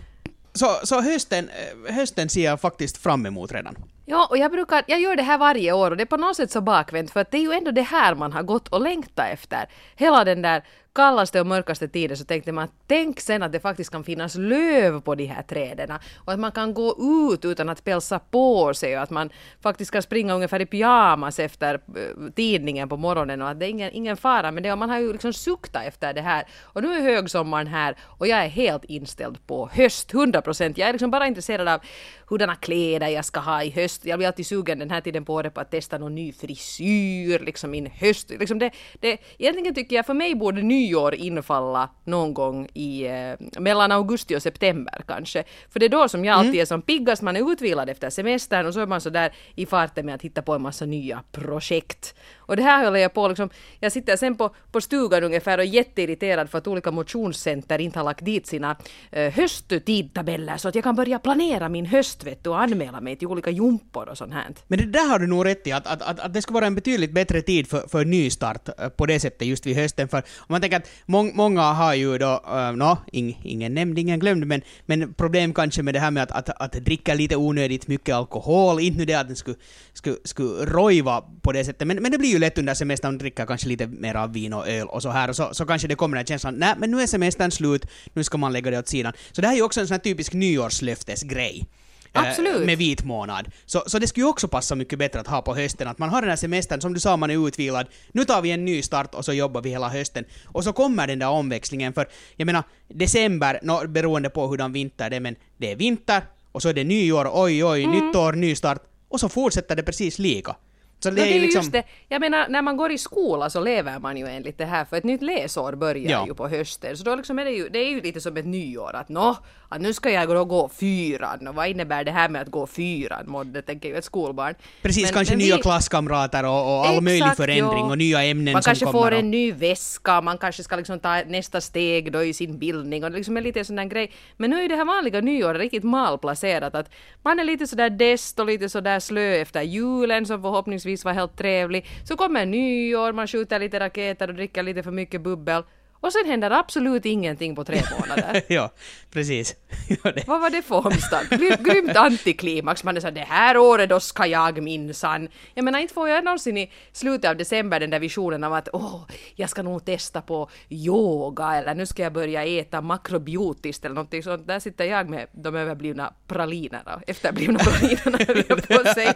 Så, 0.52 0.66
så 0.82 1.00
hösten, 1.00 1.48
eh, 1.48 1.94
hösten 1.94 2.28
ser 2.28 2.44
jag 2.44 2.60
faktiskt 2.60 2.96
fram 2.96 3.26
emot 3.26 3.52
redan. 3.52 3.76
Ja, 4.06 4.26
och 4.30 4.38
jag 4.38 4.50
brukar, 4.50 4.84
jag 4.86 5.00
gör 5.00 5.16
det 5.16 5.22
här 5.22 5.38
varje 5.38 5.72
år 5.72 5.90
och 5.90 5.96
det 5.96 6.02
är 6.02 6.06
på 6.06 6.16
något 6.16 6.36
sätt 6.36 6.50
så 6.50 6.60
bakvänt 6.60 7.10
för 7.10 7.20
att 7.20 7.30
det 7.30 7.36
är 7.36 7.42
ju 7.42 7.52
ändå 7.52 7.70
det 7.70 7.82
här 7.82 8.14
man 8.14 8.32
har 8.32 8.42
gått 8.42 8.68
och 8.68 8.80
längtat 8.80 9.26
efter. 9.32 9.68
Hela 9.96 10.24
den 10.24 10.42
där 10.42 10.64
kallaste 10.94 11.40
och 11.40 11.46
mörkaste 11.46 11.88
tiden 11.88 12.16
så 12.16 12.24
tänkte 12.24 12.52
man 12.52 12.68
tänk 12.86 13.20
sen 13.20 13.42
att 13.42 13.52
det 13.52 13.60
faktiskt 13.60 13.90
kan 13.90 14.04
finnas 14.04 14.34
löv 14.34 15.00
på 15.00 15.14
de 15.14 15.26
här 15.26 15.42
träden 15.42 15.98
och 16.16 16.32
att 16.32 16.40
man 16.40 16.52
kan 16.52 16.74
gå 16.74 16.96
ut 17.32 17.44
utan 17.44 17.68
att 17.68 17.84
pälsa 17.84 18.18
på 18.18 18.74
sig 18.74 18.96
och 18.96 19.02
att 19.02 19.10
man 19.10 19.30
faktiskt 19.60 19.90
kan 19.90 20.02
springa 20.02 20.34
ungefär 20.34 20.60
i 20.60 20.66
pyjamas 20.66 21.38
efter 21.38 21.74
eh, 21.74 22.30
tidningen 22.34 22.88
på 22.88 22.96
morgonen 22.96 23.42
och 23.42 23.48
att 23.48 23.60
det 23.60 23.66
är 23.66 23.70
ingen, 23.70 23.90
ingen 23.92 24.16
fara 24.16 24.50
med 24.50 24.62
det 24.62 24.72
och 24.72 24.78
man 24.78 24.90
har 24.90 24.98
ju 24.98 25.12
liksom 25.12 25.32
suktat 25.32 25.86
efter 25.86 26.14
det 26.14 26.22
här 26.22 26.46
och 26.62 26.82
nu 26.82 26.94
är 26.96 27.00
högsommaren 27.00 27.66
här 27.66 27.96
och 28.02 28.26
jag 28.26 28.44
är 28.44 28.48
helt 28.48 28.84
inställd 28.84 29.46
på 29.46 29.68
höst, 29.72 30.14
100 30.14 30.42
procent. 30.42 30.78
Jag 30.78 30.88
är 30.88 30.92
liksom 30.92 31.10
bara 31.10 31.26
intresserad 31.26 31.68
av 31.68 31.80
hurdana 32.26 32.54
kläder 32.54 33.08
jag 33.08 33.24
ska 33.24 33.40
ha 33.40 33.62
i 33.62 33.70
höst. 33.70 34.04
Jag 34.04 34.18
blir 34.18 34.26
alltid 34.26 34.46
sugen 34.46 34.78
den 34.78 34.90
här 34.90 35.00
tiden 35.00 35.24
på 35.24 35.34
året 35.34 35.54
på 35.54 35.60
att 35.60 35.70
testa 35.70 35.98
någon 35.98 36.14
ny 36.14 36.32
frisyr, 36.32 37.38
liksom 37.38 37.70
min 37.70 37.86
höst. 37.86 38.30
Liksom 38.30 38.58
det, 38.58 38.70
det, 39.00 39.18
egentligen 39.38 39.74
tycker 39.74 39.96
jag 39.96 40.06
för 40.06 40.14
mig 40.14 40.34
borde 40.34 40.62
nyår 40.84 41.14
infalla 41.14 41.88
någon 42.04 42.34
gång 42.34 42.68
i 42.74 43.06
eh, 43.06 43.60
mellan 43.60 43.92
augusti 43.92 44.36
och 44.36 44.42
september 44.42 45.04
kanske. 45.08 45.44
För 45.70 45.80
det 45.80 45.86
är 45.86 45.90
då 45.90 46.08
som 46.08 46.24
jag 46.24 46.38
alltid 46.38 46.60
är 46.60 46.64
som 46.64 46.82
piggast, 46.82 47.22
man 47.22 47.36
är 47.36 47.52
utvilad 47.52 47.88
efter 47.90 48.10
semestern 48.10 48.66
och 48.66 48.74
så 48.74 48.80
är 48.80 48.86
man 48.86 49.00
så 49.00 49.10
där 49.10 49.32
i 49.54 49.66
farten 49.66 50.06
med 50.06 50.14
att 50.14 50.22
hitta 50.22 50.42
på 50.42 50.54
en 50.54 50.62
massa 50.62 50.86
nya 50.86 51.22
projekt. 51.32 52.14
Och 52.46 52.56
det 52.56 52.62
här 52.62 52.84
håller 52.84 53.00
jag 53.00 53.14
på 53.14 53.28
liksom, 53.28 53.50
jag 53.80 53.92
sitter 53.92 54.16
sen 54.16 54.36
på, 54.36 54.54
på 54.72 54.80
stugan 54.80 55.24
ungefär 55.24 55.58
och 55.58 55.64
är 55.64 55.68
jätteirriterad 55.68 56.50
för 56.50 56.58
att 56.58 56.66
olika 56.66 56.90
motionscenter 56.90 57.78
inte 57.78 57.98
har 57.98 58.04
lagt 58.04 58.24
dit 58.24 58.46
sina 58.46 58.76
eh, 59.10 59.32
hösttidtabeller 59.32 60.56
så 60.56 60.68
att 60.68 60.74
jag 60.74 60.84
kan 60.84 60.94
börja 60.94 61.18
planera 61.18 61.68
min 61.68 61.86
höst 61.86 62.24
vet 62.24 62.44
du, 62.44 62.50
och 62.50 62.60
anmäla 62.60 63.00
mig 63.00 63.16
till 63.16 63.28
olika 63.28 63.50
jumpor 63.50 64.08
och 64.08 64.18
sånt 64.18 64.32
här. 64.32 64.44
Men 64.66 64.78
det 64.78 64.86
där 64.86 65.08
har 65.08 65.18
du 65.18 65.26
nog 65.26 65.46
rätt 65.46 65.66
i, 65.66 65.72
att, 65.72 65.86
att, 65.86 66.02
att, 66.02 66.20
att 66.20 66.34
det 66.34 66.42
skulle 66.42 66.54
vara 66.54 66.66
en 66.66 66.74
betydligt 66.74 67.12
bättre 67.12 67.42
tid 67.42 67.68
för, 67.68 67.88
för 67.88 68.04
nystart 68.04 68.68
eh, 68.68 68.88
på 68.88 69.06
det 69.06 69.20
sättet 69.20 69.48
just 69.48 69.66
vid 69.66 69.76
hösten. 69.76 70.08
För 70.08 70.18
om 70.18 70.46
man 70.48 70.60
tänker 70.60 70.76
att 70.76 70.90
mång, 71.06 71.32
många 71.34 71.62
har 71.62 71.94
ju 71.94 72.18
då, 72.18 72.42
uh, 72.48 72.72
nå, 72.76 72.98
ing, 73.12 73.40
ingen 73.44 73.74
nämnd, 73.74 73.98
ingen 73.98 74.20
glömd, 74.20 74.46
men, 74.46 74.62
men 74.86 75.14
problem 75.14 75.54
kanske 75.54 75.82
med 75.82 75.94
det 75.94 76.00
här 76.00 76.10
med 76.10 76.22
att, 76.22 76.30
att, 76.30 76.60
att 76.60 76.72
dricka 76.72 77.14
lite 77.14 77.36
onödigt 77.36 77.88
mycket 77.88 78.14
alkohol, 78.14 78.80
inte 78.80 78.98
nu 78.98 79.04
det 79.04 79.14
att 79.14 79.26
den 79.26 79.36
skulle, 79.36 79.56
skulle, 79.92 80.16
skulle 80.24 80.64
rojva 80.64 81.24
på 81.42 81.52
det 81.52 81.64
sättet, 81.64 81.88
men, 81.88 82.02
men 82.02 82.12
det 82.12 82.18
blir 82.18 82.33
ju 82.34 82.38
lätt 82.40 82.58
under 82.58 82.74
semestern 82.74 83.12
att 83.14 83.18
dricka 83.18 83.46
kanske 83.46 83.68
lite 83.68 83.86
mer 83.86 84.14
av 84.14 84.32
vin 84.32 84.52
och 84.52 84.68
öl 84.68 84.86
och 84.88 85.02
så 85.02 85.10
här, 85.10 85.28
och 85.30 85.36
så, 85.36 85.48
så 85.54 85.66
kanske 85.66 85.88
det 85.88 85.94
kommer 85.94 86.16
den 86.16 86.26
känslan, 86.26 86.54
nej 86.54 86.74
men 86.78 86.90
nu 86.90 87.00
är 87.00 87.06
semestern 87.06 87.50
slut, 87.50 87.86
nu 88.12 88.24
ska 88.24 88.38
man 88.38 88.52
lägga 88.52 88.70
det 88.70 88.78
åt 88.78 88.88
sidan. 88.88 89.12
Så 89.32 89.40
det 89.40 89.46
här 89.46 89.54
är 89.54 89.58
ju 89.58 89.62
också 89.62 89.80
en 89.80 89.86
sån 89.88 89.94
här 89.94 89.98
typisk 90.00 90.32
nyårslöftesgrej. 90.32 91.66
eh, 92.14 92.22
Absolut. 92.22 92.66
med 92.66 92.78
vit 92.78 93.04
månad. 93.04 93.50
Så, 93.66 93.82
så 93.86 93.98
det 93.98 94.06
skulle 94.06 94.24
ju 94.26 94.30
också 94.30 94.48
passa 94.48 94.74
mycket 94.74 94.98
bättre 94.98 95.20
att 95.20 95.26
ha 95.26 95.42
på 95.42 95.54
hösten, 95.54 95.88
att 95.88 95.98
man 95.98 96.08
har 96.08 96.20
den 96.20 96.30
här 96.30 96.36
semestern, 96.36 96.80
som 96.80 96.94
du 96.94 97.00
sa, 97.00 97.16
man 97.16 97.30
är 97.30 97.48
utvilad, 97.48 97.86
nu 98.12 98.24
tar 98.24 98.42
vi 98.42 98.50
en 98.50 98.64
ny 98.64 98.82
start 98.82 99.14
och 99.14 99.24
så 99.24 99.32
jobbar 99.32 99.62
vi 99.62 99.70
hela 99.70 99.88
hösten. 99.88 100.24
Och 100.46 100.64
så 100.64 100.72
kommer 100.72 101.06
den 101.06 101.18
där 101.18 101.28
omväxlingen, 101.28 101.92
för 101.92 102.06
jag 102.36 102.46
menar, 102.46 102.62
december, 102.88 103.60
no, 103.62 103.88
beroende 103.88 104.30
på 104.30 104.46
hurdan 104.46 104.72
vinter 104.72 105.10
det 105.10 105.16
är, 105.16 105.20
men 105.20 105.36
det 105.56 105.72
är 105.72 105.76
vinter, 105.76 106.22
och 106.52 106.62
så 106.62 106.68
är 106.68 106.72
det 106.74 106.84
nyår, 106.84 107.28
oj 107.32 107.64
oj, 107.64 107.84
Mm. 107.84 108.06
nytt 108.06 108.16
år, 108.16 108.32
ny 108.32 108.54
start, 108.54 108.82
och 109.08 109.20
så 109.20 109.28
fortsätter 109.28 109.76
det 109.76 109.82
precis 109.82 110.18
lika. 110.18 110.56
Så 111.04 111.10
Det, 111.10 111.22
är 111.22 111.38
ju 111.40 111.46
just 111.50 111.72
det. 111.72 111.82
Jag 112.08 112.20
menar, 112.20 112.48
när 112.48 112.62
man 112.62 112.76
går 112.76 112.92
i 112.92 112.98
skola 112.98 113.50
så 113.50 113.60
lever 113.60 113.98
man 113.98 114.16
ju 114.16 114.26
enligt 114.26 114.58
det 114.58 114.64
här, 114.64 114.84
för 114.84 114.96
ett 114.96 115.04
nytt 115.04 115.22
läsår 115.22 115.72
börjar 115.72 116.10
Ja. 116.10 116.26
ju 116.26 116.34
på 116.34 116.48
hösten. 116.48 116.96
Så 116.96 117.04
då 117.04 117.14
liksom 117.16 117.38
är 117.38 117.44
det 117.44 117.50
ju, 117.50 117.68
det 117.68 117.78
är 117.78 117.90
ju 117.90 118.00
lite 118.00 118.20
som 118.20 118.36
ett 118.36 118.46
nyår, 118.46 118.90
att 118.94 119.08
nå, 119.08 119.36
att 119.74 119.80
nu 119.80 119.92
ska 119.92 120.10
jag 120.10 120.28
då 120.28 120.44
gå 120.44 120.68
fyran, 120.68 121.48
och 121.48 121.54
vad 121.54 121.68
innebär 121.68 122.04
det 122.04 122.10
här 122.10 122.28
med 122.28 122.42
att 122.42 122.48
gå 122.48 122.66
fyran? 122.66 123.24
Mådde, 123.26 123.62
tänker 123.62 123.88
ju 123.88 123.94
ett 123.96 124.04
skolbarn. 124.04 124.54
Precis, 124.82 125.02
Men- 125.04 125.12
kanske 125.12 125.32
men 125.34 125.38
nya 125.38 125.56
vi- 125.56 125.62
klasskamrater 125.62 126.44
och, 126.44 126.50
och 126.50 126.86
all 126.86 126.88
Exakt, 126.90 127.04
möjlig 127.04 127.36
förändring 127.36 127.84
och 127.84 127.98
nya 127.98 128.24
ämnen 128.24 128.52
Man 128.52 128.62
som 128.62 128.70
kanske 128.70 128.84
kommer. 128.84 128.98
får 129.00 129.12
och- 129.12 129.18
en 129.18 129.30
ny 129.30 129.52
väska, 129.52 130.20
man 130.20 130.38
kanske 130.38 130.62
ska 130.62 130.76
liksom 130.76 131.00
ta 131.00 131.22
nästa 131.26 131.60
steg 131.60 132.12
då 132.12 132.22
i 132.24 132.32
sin 132.34 132.58
bildning 132.58 133.04
och 133.04 133.10
det 133.10 133.16
liksom 133.16 133.36
är 133.36 133.40
lite 133.40 133.64
sån 133.64 133.76
där 133.76 133.84
grej. 133.84 134.10
Men 134.36 134.50
nu 134.50 134.56
är 134.58 134.62
ju 134.62 134.68
det 134.68 134.76
här 134.76 134.84
vanliga 134.84 135.20
nyåret 135.20 135.60
riktigt 135.60 135.84
malplacerat 135.84 136.74
att 136.74 136.90
man 137.22 137.40
är 137.40 137.44
lite 137.44 137.66
sådär 137.66 137.90
dest 137.90 138.38
och 138.40 138.46
lite 138.46 138.68
sådär 138.68 139.00
slö 139.00 139.34
efter 139.34 139.62
julen 139.62 140.26
som 140.26 140.42
förhoppningsvis 140.42 141.04
var 141.04 141.12
helt 141.12 141.36
trevlig. 141.38 141.86
Så 142.04 142.16
kommer 142.16 142.46
nyår, 142.46 143.12
man 143.12 143.26
skjuter 143.28 143.58
lite 143.58 143.80
raketer 143.80 144.28
och 144.28 144.34
dricker 144.34 144.62
lite 144.62 144.82
för 144.82 144.90
mycket 144.90 145.20
bubbel. 145.20 145.62
Och 146.04 146.12
sen 146.12 146.26
händer 146.26 146.50
absolut 146.50 147.06
ingenting 147.06 147.56
på 147.56 147.64
tre 147.64 147.82
månader. 148.00 148.42
ja, 148.48 148.70
precis. 149.12 149.54
Vad 150.26 150.40
var 150.40 150.50
det 150.50 150.62
för 150.62 150.86
omstart? 150.86 151.24
Gry- 151.30 151.62
Grymt 151.62 151.96
antiklimax. 151.96 152.84
Man 152.84 152.96
är 152.96 153.00
såhär, 153.00 153.12
det 153.14 153.20
här 153.20 153.56
året 153.56 153.88
då 153.88 154.00
ska 154.00 154.26
jag 154.26 154.62
minsann. 154.62 155.28
Jag 155.54 155.64
menar, 155.64 155.78
inte 155.78 155.94
får 155.94 156.08
jag 156.08 156.24
någonsin 156.24 156.56
i 156.56 156.72
slutet 156.92 157.30
av 157.30 157.36
december 157.36 157.80
den 157.80 157.90
där 157.90 157.98
visionen 158.00 158.44
av 158.44 158.52
att 158.54 158.68
åh, 158.72 159.00
jag 159.34 159.50
ska 159.50 159.62
nog 159.62 159.84
testa 159.84 160.20
på 160.22 160.50
yoga 160.68 161.54
eller 161.54 161.74
nu 161.74 161.86
ska 161.86 162.02
jag 162.02 162.12
börja 162.12 162.44
äta 162.44 162.80
makrobiotiskt 162.80 163.84
eller 163.84 163.94
någonting 163.94 164.22
sånt. 164.22 164.46
Där 164.46 164.60
sitter 164.60 164.84
jag 164.84 165.08
med 165.08 165.26
de 165.32 165.54
överblivna 165.56 166.12
pralinerna, 166.28 167.00
efterblivna 167.06 167.58
pralinerna 167.58 168.18
höll 168.28 168.42
jag 168.48 168.68
på 168.68 168.74
att 168.74 168.94
säga. 168.94 169.14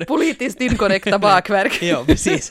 Politiskt 0.06 0.60
inkorrekta 0.60 1.18
bakverk. 1.18 1.82
ja, 1.82 2.04
precis. 2.06 2.50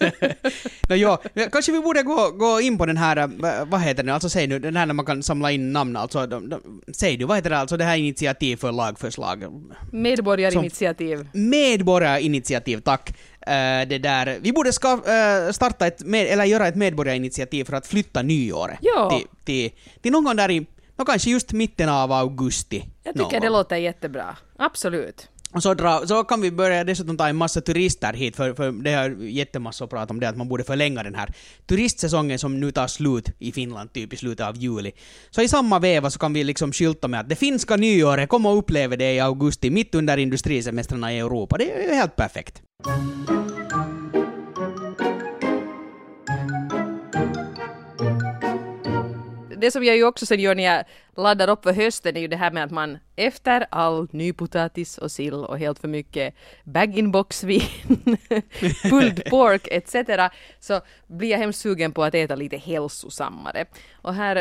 no, 0.90 0.95
ja, 0.95 1.22
kanske 1.52 1.72
vi 1.72 1.80
borde 1.80 2.04
gå, 2.04 2.31
gå 2.39 2.62
in 2.62 2.77
på 2.77 2.86
den 2.86 2.97
här, 2.97 3.18
äh, 3.18 3.65
vad 3.65 3.81
heter 3.81 4.03
den, 4.03 4.13
alltså 4.13 4.30
säg 4.30 4.47
nu, 4.47 4.59
den 4.59 4.75
här 4.75 4.86
när 4.86 4.94
man 4.94 5.06
kan 5.06 5.24
samla 5.24 5.51
in 5.51 5.74
namn, 5.74 5.95
alltså, 5.95 6.27
de, 6.27 6.50
de, 6.50 6.81
säg 6.94 7.18
du, 7.18 7.25
vad 7.25 7.38
heter 7.38 7.50
det, 7.50 7.57
alltså 7.57 7.77
det 7.77 7.83
här 7.83 7.97
initiativ 7.97 8.56
för 8.57 8.71
lagförslag? 8.71 9.44
Medborgarinitiativ. 9.91 11.27
Medborgarinitiativ, 11.33 12.77
tack. 12.81 13.09
Eh, 13.41 13.88
det 13.89 13.97
där, 13.97 14.38
vi 14.41 14.51
borde 14.51 14.74
ska, 14.74 14.91
eh, 14.94 15.51
starta 15.51 15.88
ett, 15.88 16.01
med, 16.06 16.27
eller 16.27 16.45
göra 16.45 16.68
ett 16.68 16.75
medborgarinitiativ 16.75 17.63
för 17.65 17.74
att 17.74 17.88
flytta 17.88 18.21
nyåret 18.21 18.77
Ja. 18.81 19.09
till, 19.09 19.27
till, 19.45 19.80
till 20.01 20.12
någon 20.12 20.24
gång 20.24 20.35
där 20.35 20.51
i, 20.51 20.59
no, 20.95 21.06
kanske 21.06 21.30
just 21.30 21.51
mitten 21.51 21.89
av 21.89 22.12
augusti. 22.12 22.85
Jag 23.03 23.15
någon 23.15 23.25
tycker 23.30 23.42
det 23.42 23.47
gång. 23.47 23.57
låter 23.57 23.75
jättebra. 23.75 24.38
Absolut. 24.57 25.27
Och 25.54 25.63
så, 25.63 25.74
dra, 25.74 26.07
så 26.07 26.24
kan 26.24 26.42
vi 26.42 26.51
börja 26.51 26.84
dessutom 26.84 27.18
ta 27.18 27.28
en 27.28 27.36
massa 27.36 27.62
turister 27.62 28.13
hit, 28.13 28.36
för, 28.36 28.54
för 28.54 28.72
det 28.72 28.94
har 28.94 29.10
jättemassor 29.10 29.86
att 29.86 29.92
prata 29.92 30.13
om 30.13 30.19
det, 30.19 30.30
att 30.30 30.38
man 30.38 30.48
borde 30.48 30.63
förlänga 30.63 31.04
den 31.04 31.16
här 31.16 31.34
turistsäsongen 31.66 32.40
som 32.40 32.60
nu 32.60 32.72
tar 32.72 32.88
slut 32.88 33.30
i 33.40 33.51
Finland, 33.51 33.94
typ 33.94 34.13
i 34.13 34.18
slutet 34.18 34.48
av 34.48 34.57
juli. 34.57 34.92
Så 35.30 35.42
i 35.42 35.48
samma 35.48 35.80
veva 35.80 36.10
så 36.10 36.19
kan 36.19 36.34
vi 36.34 36.44
liksom 36.44 36.72
skylta 36.72 37.07
med 37.07 37.19
att 37.19 37.30
det 37.30 37.36
finska 37.36 37.75
nyåret, 37.75 38.30
kom 38.30 38.46
och 38.46 38.57
upplev 38.57 38.98
det 38.98 39.13
i 39.13 39.19
augusti, 39.19 39.69
mitt 39.69 39.96
under 39.96 40.18
industrisemestrarna 40.18 41.13
i 41.13 41.19
Europa. 41.19 41.57
Det 41.57 41.72
är 41.72 41.90
ju 41.90 41.95
helt 41.95 42.16
perfekt. 42.16 42.62
Det 49.59 49.71
som 49.71 49.83
jag 49.83 49.97
ju 49.97 50.03
också 50.03 50.25
sen 50.25 50.39
gör 50.39 50.56
när 50.56 50.63
jag 50.63 50.83
laddar 51.15 51.50
upp 51.50 51.63
för 51.63 51.73
hösten 51.73 52.17
är 52.17 52.21
ju 52.21 52.27
det 52.27 52.38
här 52.38 52.51
med 52.51 52.63
att 52.63 52.71
man 52.71 52.97
efter 53.15 53.65
all 53.71 54.07
nypotatis 54.11 54.97
och 54.97 55.11
sill 55.11 55.33
och 55.33 55.59
helt 55.59 55.79
för 55.79 55.88
mycket 55.88 56.35
bag-in-box-vin, 56.63 57.61
pulled 58.89 59.25
pork 59.29 59.67
etc. 59.71 59.95
så 60.59 60.81
blir 61.07 61.29
jag 61.29 61.38
hemskt 61.38 61.59
sugen 61.59 61.91
på 61.91 62.03
att 62.03 62.15
äta 62.15 62.35
lite 62.35 62.57
hälsosammare. 62.57 63.65
Och 64.01 64.13
här 64.13 64.35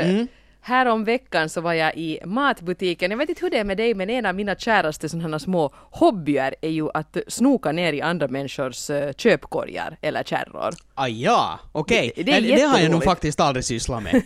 Här 0.61 0.87
om 0.87 1.05
veckan 1.05 1.49
så 1.49 1.61
var 1.61 1.73
jag 1.73 1.97
i 1.97 2.21
matbutiken. 2.25 3.11
Jag 3.11 3.19
vet 3.19 3.29
inte 3.29 3.45
hur 3.45 3.51
det 3.51 3.59
är 3.59 3.65
med 3.65 3.77
dig, 3.77 3.95
men 3.95 4.11
en 4.11 4.27
av 4.27 4.35
mina 4.35 4.55
käraste 4.55 5.09
sådana 5.09 5.39
små 5.39 5.75
hobbyer 5.75 6.55
är 6.61 6.71
ju 6.71 6.89
att 6.95 7.17
snoka 7.29 7.73
ner 7.73 7.93
i 7.93 8.01
andra 8.01 8.29
människors 8.29 8.91
eh, 8.91 9.13
köpkorgar 9.13 9.97
eller 10.01 10.23
kärror. 10.23 10.75
Ah, 11.01 11.09
ja, 11.09 11.59
okej. 11.73 12.13
Det- 12.17 12.23
det 12.23 12.41
det, 12.41 12.55
det 12.57 12.63
har 12.63 12.79
jag 12.79 12.91
nog 12.91 13.05
faktiskt 13.05 13.41
aldrig 13.41 13.65
sysslat 13.65 14.03
med. 14.03 14.23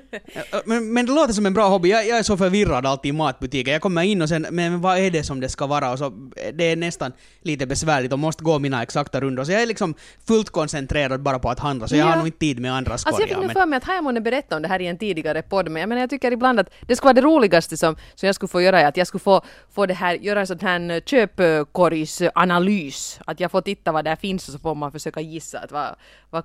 men, 0.64 0.92
men 0.92 1.06
det 1.06 1.12
låter 1.12 1.32
som 1.34 1.46
en 1.46 1.54
bra 1.54 1.68
hobby. 1.68 1.88
Jag, 1.90 2.06
jag 2.08 2.18
är 2.18 2.22
så 2.22 2.36
förvirrad 2.36 2.86
alltid 2.86 3.08
i 3.08 3.12
matbutiker. 3.12 3.72
Jag 3.72 3.80
kommer 3.82 4.02
in 4.02 4.22
och 4.22 4.28
sen, 4.28 4.46
men 4.50 4.80
vad 4.80 4.98
är 4.98 5.10
det 5.10 5.22
som 5.24 5.40
det 5.40 5.48
ska 5.48 5.66
vara? 5.66 5.92
Och 5.92 5.98
så, 5.98 6.12
det 6.54 6.64
är 6.64 6.76
nästan 6.76 7.12
lite 7.42 7.66
besvärligt 7.66 8.12
och 8.12 8.18
måste 8.18 8.44
gå 8.44 8.58
mina 8.58 8.82
exakta 8.82 9.20
rundor. 9.20 9.44
Så 9.44 9.52
jag 9.52 9.62
är 9.62 9.66
liksom 9.66 9.94
fullt 10.28 10.50
koncentrerad 10.50 11.22
bara 11.22 11.38
på 11.38 11.50
att 11.50 11.58
handla, 11.60 11.88
så 11.88 11.96
jag 11.96 12.06
Ja. 12.06 12.10
har 12.10 12.16
nog 12.16 12.26
inte 12.26 12.38
tid 12.38 12.60
med 12.60 12.72
andras 12.74 13.06
Alltså 13.06 13.22
jag 13.22 13.28
fick 13.28 13.38
nu 13.38 13.46
men- 13.46 13.54
för 13.54 13.66
mig 13.66 13.76
att 13.76 13.84
har 13.84 13.94
jag 13.94 14.04
månne 14.04 14.20
berättat 14.20 14.52
om 14.56 14.62
det 14.62 14.68
här 14.68 14.80
i 14.80 14.86
en 14.86 14.98
tidigare 14.98 15.42
podd, 15.42 15.68
men 15.70 15.80
jag 15.80 15.88
menar 15.88 16.00
jag 16.00 16.10
tycker 16.10 16.32
ibland 16.32 16.60
att 16.60 16.70
det 16.86 16.96
skulle 16.96 17.06
vara 17.06 17.14
det 17.14 17.20
roligaste 17.20 17.76
som, 17.76 17.96
som 18.14 18.26
jag 18.26 18.34
skulle 18.34 18.48
få 18.48 18.62
göra, 18.62 18.80
är 18.80 18.86
att 18.86 18.96
jag 18.96 19.06
skulle 19.06 19.20
få, 19.22 19.40
få 19.74 19.86
det 19.86 19.94
här, 19.94 20.14
göra 20.14 20.40
en 20.40 20.46
sån 20.46 20.58
här 20.60 20.90
eh, 20.90 21.00
köpkorgsanalys. 21.06 23.20
Att 23.26 23.40
jag 23.40 23.50
får 23.50 23.60
titta 23.60 23.92
vad 23.92 24.04
där 24.04 24.16
finns 24.16 24.48
och 24.48 24.52
så 24.52 24.58
får 24.58 24.74
man 24.74 24.92
försöka 24.92 25.20
gissa 25.20 25.58
att 25.58 25.72
vad, 25.72 25.96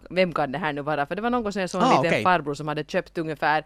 vem 0.09 0.33
kan 0.33 0.51
det 0.51 0.57
här 0.57 0.73
nu 0.73 0.81
vara? 0.81 1.05
För 1.05 1.15
det 1.15 1.21
var 1.21 1.29
någon 1.29 1.53
som 1.53 1.61
jag 1.61 1.69
såg 1.69 1.81
en 1.81 1.87
Ah, 1.87 1.91
liten 1.91 2.07
okej. 2.11 2.23
farbror 2.23 2.53
som 2.53 2.67
hade 2.67 2.83
köpt 2.83 3.17
ungefär 3.17 3.65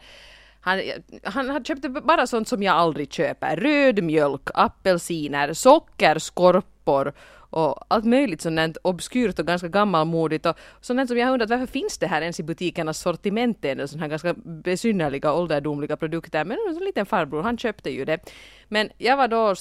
han, 0.61 0.81
han, 1.23 1.49
han 1.49 1.65
köpte 1.65 1.89
bara 1.89 2.27
sånt 2.27 2.47
som 2.47 2.63
jag 2.63 2.75
aldrig 2.75 3.13
köper. 3.13 3.55
Röd 3.55 4.03
mjölk, 4.03 4.49
apelsiner, 4.53 5.53
socker, 5.53 6.19
skorpor 6.19 7.13
och 7.49 7.85
allt 7.87 8.05
möjligt 8.05 8.41
sånt 8.41 8.77
obskyrt 8.81 9.39
och 9.39 9.47
ganska 9.47 9.67
gammalmodigt 9.67 10.45
och 10.45 10.57
sånt 10.81 11.07
som 11.07 11.17
jag 11.17 11.25
har 11.27 11.33
undrat 11.33 11.49
varför 11.49 11.65
finns 11.65 11.97
det 11.97 12.07
här 12.07 12.21
ens 12.21 12.39
i 12.39 12.43
butikernas 12.43 12.99
sortiment 12.99 13.65
ännu 13.65 13.87
sådana 13.87 14.03
här 14.03 14.09
ganska 14.09 14.33
besynnerliga 14.43 15.33
ålderdomliga 15.33 15.97
produkter 15.97 16.45
men 16.45 16.57
en 16.67 16.75
sån 16.75 16.83
liten 16.85 17.05
farbror 17.05 17.43
han 17.43 17.57
köpte 17.57 17.89
ju 17.89 18.05
det. 18.05 18.19
Men 18.67 18.89
jag 18.97 19.17
var 19.17 19.27
då, 19.27 19.55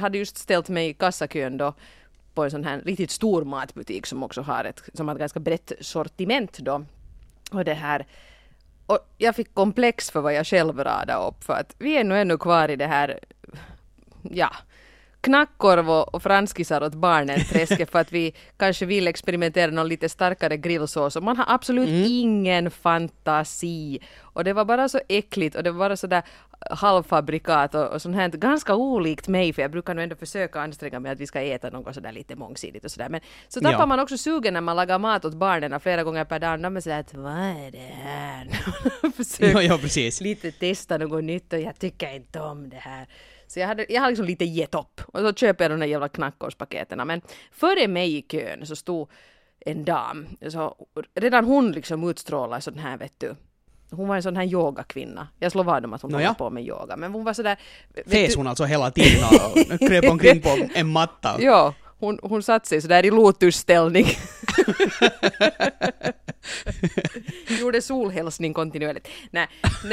hade 0.00 0.18
just 0.18 0.36
ställt 0.36 0.68
mig 0.68 0.88
i 0.88 0.94
kassakön 0.94 1.56
då 1.56 1.74
på 2.34 2.44
en 2.44 2.50
sån 2.50 2.64
här 2.64 2.80
riktigt 2.84 3.10
stor 3.10 3.44
matbutik 3.44 4.06
som 4.06 4.22
också 4.22 4.42
har 4.42 4.64
ett, 4.64 4.82
som 4.94 5.08
har 5.08 5.14
ett 5.14 5.20
ganska 5.20 5.40
brett 5.40 5.72
sortiment 5.80 6.58
då. 6.58 6.84
Och 7.50 7.64
det 7.64 7.74
här 7.74 8.06
och 8.86 8.98
jag 9.18 9.36
fick 9.36 9.54
komplex 9.54 10.10
för 10.10 10.20
vad 10.20 10.34
jag 10.34 10.46
själv 10.46 10.78
radade 10.78 11.28
upp 11.28 11.44
för 11.44 11.52
att 11.52 11.74
vi 11.78 11.96
är 11.96 12.04
nog 12.04 12.18
ännu 12.18 12.38
kvar 12.38 12.68
i 12.68 12.76
det 12.76 12.86
här, 12.86 13.18
ja, 14.22 14.50
knackkorv 15.24 15.90
och, 15.90 16.22
franskisar 16.22 16.82
åt 16.82 16.94
barnen 16.94 17.40
träsket 17.44 17.90
för 17.90 17.98
att 17.98 18.12
vi 18.12 18.34
kanske 18.56 18.86
vill 18.86 19.08
experimentera 19.08 19.70
någon 19.70 19.88
lite 19.88 20.08
starkare 20.08 20.56
grillsås 20.56 21.16
och 21.16 21.22
man 21.22 21.36
har 21.36 21.44
absolut 21.48 21.88
ingen 22.08 22.70
fantasi. 22.70 24.00
Och 24.22 24.44
det 24.44 24.52
var 24.52 24.64
bara 24.64 24.88
så 24.88 25.00
äckligt 25.08 25.56
och 25.56 25.62
det 25.62 25.70
var 25.70 25.78
bara 25.78 25.96
sådär 25.96 26.22
halvfabrikat 26.70 27.74
och, 27.74 27.86
och 27.92 28.02
sånt 28.02 28.16
här 28.16 28.28
ganska 28.28 28.74
olikt 28.74 29.28
mig 29.28 29.52
för 29.52 29.62
jag 29.62 29.70
brukar 29.70 29.94
nog 29.94 30.02
ändå 30.02 30.16
försöka 30.16 30.60
anstränga 30.60 31.00
mig 31.00 31.12
att 31.12 31.20
vi 31.20 31.26
ska 31.26 31.40
äta 31.40 31.70
något 31.70 31.94
sådär 31.94 32.12
lite 32.12 32.36
mångsidigt 32.36 32.84
och 32.84 32.90
sådär 32.90 33.08
men 33.08 33.20
så 33.48 33.60
tappar 33.60 33.78
Ja. 33.78 33.86
man 33.86 34.00
också 34.00 34.18
sugen 34.18 34.54
när 34.54 34.60
man 34.60 34.76
lagar 34.76 34.98
mat 34.98 35.24
åt 35.24 35.34
barnen 35.34 35.80
flera 35.80 36.02
gånger 36.04 36.24
per 36.24 36.38
dag. 36.38 36.60
De 36.62 36.76
är 36.76 36.80
sådär 36.80 37.00
att 37.00 37.14
vad 37.14 37.32
är 37.32 37.70
det 37.70 37.92
här? 38.04 38.48
Försök 39.16 39.54
Ja, 39.54 39.62
ja, 39.62 39.78
precis. 39.78 40.20
lite 40.20 40.52
testa 40.52 40.98
något 40.98 41.24
nytt 41.24 41.52
och 41.52 41.60
jag 41.60 41.78
tycker 41.78 42.14
inte 42.14 42.40
om 42.40 42.68
det 42.68 42.76
här. 42.76 43.06
Så 43.46 43.60
jag, 43.60 43.66
hade, 43.66 43.86
jag 43.88 44.00
har 44.02 44.08
liksom 44.08 44.26
lite 44.26 44.44
gett 44.44 44.74
upp 44.74 45.00
och 45.06 45.20
så 45.20 45.32
köper 45.32 45.64
jag 45.64 45.70
de 45.72 45.80
där 45.80 45.86
jävla 45.86 46.08
knackorspaketen. 46.08 47.06
Men 47.06 47.20
före 47.52 47.88
mig 47.88 48.16
i 48.16 48.22
kön 48.22 48.66
så 48.66 48.76
stod 48.76 49.08
en 49.60 49.84
dam. 49.84 50.26
Så 50.48 50.86
redan 51.14 51.44
hon 51.44 51.72
liksom 51.72 52.08
utstrålar 52.10 52.60
sån 52.60 52.78
här 52.78 52.96
vet 52.96 53.20
du. 53.20 53.36
Hon 53.90 54.08
var 54.08 54.16
en 54.16 54.22
sån 54.22 54.36
här 54.36 54.44
yogakvinna. 54.44 55.28
Jag 55.38 55.52
slår 55.52 55.64
vad 55.64 55.84
om 55.84 55.92
att 55.92 56.02
hon 56.02 56.10
Nåja. 56.12 56.26
håller 56.26 56.38
på 56.38 56.50
med 56.50 56.64
yoga. 56.64 56.96
Men 56.96 57.12
hon 57.12 57.24
var 57.24 57.32
sådär... 57.32 57.56
Fes 58.06 58.32
du- 58.32 58.38
hon 58.38 58.46
alltså 58.46 58.64
hela 58.64 58.90
tiden 58.90 59.24
och 59.72 59.78
kröp 59.88 60.10
omkring 60.10 60.40
på 60.42 60.58
en 60.74 60.88
matta? 60.88 61.36
Ja, 61.40 61.74
hon, 61.98 62.18
hon 62.22 62.42
satt 62.42 62.66
sig 62.66 62.80
sådär 62.80 63.06
i 63.06 63.10
lotusställning. 63.10 64.06
Gjorde 67.60 67.82
solhälsning 67.82 68.54
kontinuerligt. 68.54 69.08
Nej, 69.30 69.48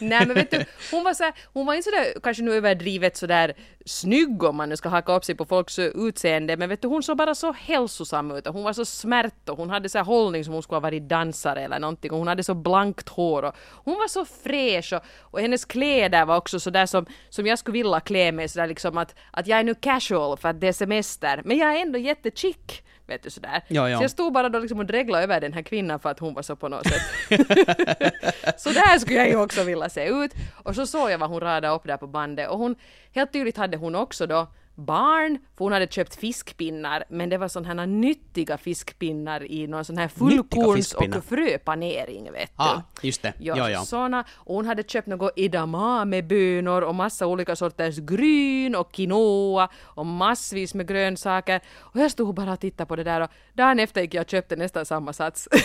nej, 0.00 0.26
men 0.26 0.34
vet 0.34 0.50
du, 0.50 0.64
hon 0.90 1.04
var, 1.04 1.14
så 1.14 1.24
här, 1.24 1.32
hon 1.52 1.66
var 1.66 1.74
inte 1.74 1.90
sådär 1.90 2.20
kanske 2.22 2.42
nu 2.42 2.54
överdrivet 2.54 3.16
sådär 3.16 3.54
snygg 3.86 4.42
om 4.42 4.56
man 4.56 4.68
nu 4.68 4.76
ska 4.76 4.88
haka 4.88 5.16
upp 5.16 5.24
sig 5.24 5.34
på 5.34 5.44
folks 5.44 5.78
utseende, 5.78 6.56
men 6.56 6.68
vet 6.68 6.82
du 6.82 6.88
hon 6.88 7.02
såg 7.02 7.16
bara 7.16 7.34
så 7.34 7.52
hälsosam 7.52 8.30
ut 8.30 8.46
och 8.46 8.54
hon 8.54 8.64
var 8.64 8.72
så 8.72 8.84
smärt 8.84 9.48
och 9.48 9.56
hon 9.56 9.70
hade 9.70 9.88
så 9.88 9.98
här 9.98 10.04
hållning 10.04 10.44
som 10.44 10.54
hon 10.54 10.62
skulle 10.62 10.76
ha 10.76 10.80
varit 10.80 11.02
dansare 11.02 11.60
eller 11.60 11.78
någonting 11.78 12.10
och 12.10 12.18
hon 12.18 12.28
hade 12.28 12.42
så 12.42 12.54
blankt 12.54 13.08
hår 13.08 13.42
och 13.42 13.54
hon 13.84 13.94
var 13.94 14.08
så 14.08 14.24
fräsch 14.24 14.92
och, 14.92 15.02
och 15.20 15.40
hennes 15.40 15.64
kläder 15.64 16.24
var 16.24 16.36
också 16.36 16.60
sådär 16.60 16.86
som, 16.86 17.06
som 17.30 17.46
jag 17.46 17.58
skulle 17.58 17.72
vilja 17.72 18.00
klä 18.00 18.32
mig 18.32 18.48
sådär 18.48 18.66
liksom 18.66 18.98
att, 18.98 19.14
att 19.30 19.46
jag 19.46 19.58
är 19.58 19.64
nu 19.64 19.74
casual 19.74 20.33
för 20.36 20.48
att 20.48 20.60
det 20.60 20.68
är 20.68 20.72
semester 20.72 21.42
men 21.44 21.58
jag 21.58 21.76
är 21.76 21.82
ändå 21.82 21.98
jättechick 21.98 22.84
vet 23.06 23.22
du 23.22 23.30
sådär. 23.30 23.62
Ja, 23.68 23.90
ja. 23.90 23.98
Så 23.98 24.04
jag 24.04 24.10
stod 24.10 24.32
bara 24.32 24.48
då 24.48 24.58
liksom 24.58 24.78
och 24.78 24.86
dreglade 24.86 25.24
över 25.24 25.40
den 25.40 25.52
här 25.52 25.62
kvinnan 25.62 26.00
för 26.00 26.10
att 26.10 26.18
hon 26.18 26.34
var 26.34 26.42
så 26.42 26.56
på 26.56 26.68
något 26.68 26.86
sätt. 26.86 27.02
så 28.60 28.70
där 28.70 28.98
skulle 28.98 29.18
jag 29.18 29.28
ju 29.28 29.36
också 29.36 29.64
vilja 29.64 29.88
se 29.88 30.08
ut. 30.08 30.32
Och 30.52 30.74
så 30.74 30.86
såg 30.86 31.10
jag 31.10 31.18
vad 31.18 31.30
hon 31.30 31.40
radade 31.40 31.74
upp 31.74 31.84
där 31.84 31.96
på 31.96 32.06
bandet 32.06 32.48
och 32.48 32.58
hon, 32.58 32.76
helt 33.14 33.32
tydligt 33.32 33.56
hade 33.56 33.76
hon 33.76 33.94
också 33.94 34.26
då 34.26 34.46
barn, 34.74 35.38
för 35.56 35.64
hon 35.64 35.72
hade 35.72 35.86
köpt 35.86 36.14
fiskpinnar, 36.14 37.04
men 37.08 37.28
det 37.28 37.38
var 37.38 37.48
sådana 37.48 37.80
här 37.82 37.86
nyttiga 37.86 38.58
fiskpinnar 38.58 39.50
i 39.50 39.66
någon 39.66 39.84
sån 39.84 39.98
här 39.98 40.08
fullkorns 40.08 40.94
och 40.94 41.24
fröpanering, 41.24 42.32
vet 42.32 42.50
du. 42.58 42.64
Ah, 42.64 42.82
just 43.02 43.22
det. 43.22 43.32
Ja, 43.38 43.56
Ja, 43.56 43.70
ja. 43.70 43.84
såna. 43.84 44.24
Och 44.34 44.54
hon 44.54 44.66
hade 44.66 44.82
köpt 44.82 45.06
något 45.06 45.32
edamamebönor 45.36 46.82
och 46.82 46.94
massa 46.94 47.26
olika 47.26 47.56
sorters 47.56 47.98
gryn 47.98 48.74
och 48.74 48.92
quinoa 48.92 49.68
och 49.82 50.06
massvis 50.06 50.74
med 50.74 50.88
grönsaker. 50.88 51.60
Och 51.78 52.00
jag 52.00 52.10
stod 52.10 52.34
bara 52.34 52.52
och 52.52 52.60
tittade 52.60 52.86
på 52.88 52.96
det 52.96 53.04
där 53.04 53.20
och 53.20 53.30
dagen 53.52 53.78
efter 53.80 54.00
gick 54.00 54.14
jag 54.14 54.22
och 54.24 54.30
köpte 54.30 54.56
nästan 54.56 54.86
samma 54.86 55.12
sats. 55.12 55.48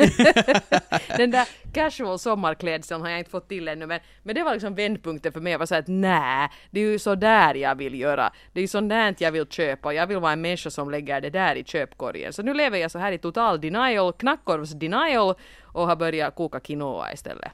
Den 1.16 1.30
där 1.30 1.48
casual 1.72 2.18
sommarklädseln 2.18 3.02
har 3.02 3.08
jag 3.08 3.18
inte 3.18 3.30
fått 3.30 3.48
till 3.48 3.68
ännu 3.68 3.86
men, 3.86 4.00
men 4.22 4.34
det 4.34 4.42
var 4.42 4.52
liksom 4.52 4.74
vändpunkten 4.74 5.32
för 5.32 5.40
mig. 5.40 5.52
Jag 5.52 5.58
var 5.58 5.66
såhär 5.66 5.82
att 5.82 5.88
nej, 5.88 6.48
det 6.70 6.80
är 6.80 6.84
ju 6.84 6.98
så 6.98 7.14
där 7.14 7.54
jag 7.54 7.74
vill 7.74 8.00
göra. 8.00 8.32
Det 8.52 8.60
är 8.60 8.76
ju 8.76 8.88
där 8.88 9.14
jag 9.18 9.32
vill 9.32 9.46
köpa 9.46 9.88
och 9.88 9.94
jag 9.94 10.06
vill 10.06 10.18
vara 10.18 10.32
en 10.32 10.40
människa 10.40 10.70
som 10.70 10.90
lägger 10.90 11.20
det 11.20 11.30
där 11.30 11.56
i 11.56 11.64
köpkorgen. 11.64 12.32
Så 12.32 12.42
nu 12.42 12.54
lever 12.54 12.78
jag 12.78 12.90
så 12.90 12.98
här 12.98 13.12
i 13.12 13.18
total 13.18 13.60
denial, 13.60 14.12
knackorvs 14.12 14.70
denial 14.70 15.34
och 15.62 15.86
har 15.86 15.96
börjat 15.96 16.34
koka 16.34 16.60
quinoa 16.60 17.12
istället. 17.12 17.52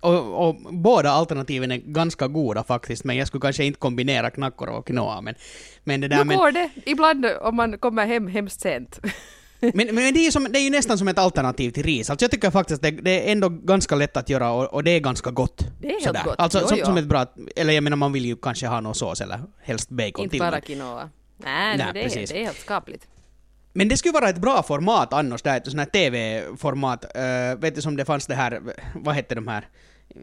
Och, 0.00 0.48
och 0.48 0.56
båda 0.70 1.10
alternativen 1.10 1.70
är 1.70 1.76
ganska 1.76 2.28
goda 2.28 2.64
faktiskt, 2.64 3.04
men 3.04 3.16
jag 3.16 3.26
skulle 3.26 3.40
kanske 3.40 3.64
inte 3.64 3.78
kombinera 3.78 4.30
knackorv 4.30 4.74
och 4.74 4.86
quinoa. 4.86 5.20
Men, 5.20 5.34
men 5.84 6.00
det 6.00 6.08
där 6.08 6.18
Nu 6.18 6.24
men, 6.24 6.38
går 6.38 6.52
det 6.52 6.70
ibland 6.86 7.26
om 7.40 7.56
man 7.56 7.78
kommer 7.78 8.06
hem 8.06 8.26
hemskt 8.26 8.60
sent. 8.60 9.00
men, 9.60 9.74
men 9.94 9.94
det, 10.14 10.20
är 10.20 10.24
ju 10.24 10.32
som, 10.32 10.44
det 10.50 10.58
är 10.58 10.62
ju 10.62 10.70
nästan 10.70 10.98
som 10.98 11.08
ett 11.08 11.18
alternativ 11.18 11.70
till 11.70 11.82
ris. 11.82 12.10
Alltså 12.10 12.24
jag 12.24 12.30
tycker 12.30 12.50
faktiskt 12.50 12.84
att 12.84 12.96
det, 12.96 13.02
det 13.02 13.28
är 13.28 13.32
ändå 13.32 13.48
ganska 13.48 13.94
lätt 13.94 14.16
att 14.16 14.28
göra 14.28 14.50
och, 14.52 14.74
och 14.74 14.84
det 14.84 14.90
är 14.90 15.00
ganska 15.00 15.30
gott. 15.30 15.58
Det 15.80 15.86
är 15.86 15.90
helt 15.90 16.04
Sådär. 16.04 16.24
gott. 16.24 16.34
Alltså 16.38 16.58
Jo, 16.62 16.66
som, 16.68 16.78
jo. 16.78 16.84
som 16.84 16.96
ett 16.96 17.06
bra, 17.06 17.26
eller 17.56 17.72
jag 17.72 17.84
menar 17.84 17.96
man 17.96 18.12
vill 18.12 18.24
ju 18.24 18.36
kanske 18.36 18.66
ha 18.66 18.80
någon 18.80 18.94
sås 18.94 19.20
eller 19.20 19.40
helst 19.62 19.88
bacon 19.90 20.12
inte 20.24 20.30
till. 20.30 20.38
bara 20.40 20.50
men- 20.50 20.60
quinoa. 20.60 21.10
Nej, 21.36 21.78
Nej, 21.78 21.90
det, 21.94 22.00
är, 22.04 22.26
det 22.26 22.40
är 22.40 22.44
helt 22.44 22.58
skapligt. 22.60 23.06
Men 23.72 23.88
det 23.88 23.96
skulle 23.96 24.12
vara 24.12 24.28
ett 24.28 24.38
bra 24.40 24.62
format 24.62 25.12
annars, 25.12 25.42
där, 25.42 25.56
ett 25.56 25.64
sånt 25.64 25.78
här 25.78 25.84
TV-format. 25.86 27.04
Uh, 27.04 27.60
vet 27.60 27.74
du 27.74 27.82
som 27.82 27.96
det 27.96 28.04
fanns 28.04 28.26
det 28.26 28.34
här, 28.34 28.60
vad 28.94 29.14
hette 29.14 29.34
de 29.34 29.48
här? 29.48 29.68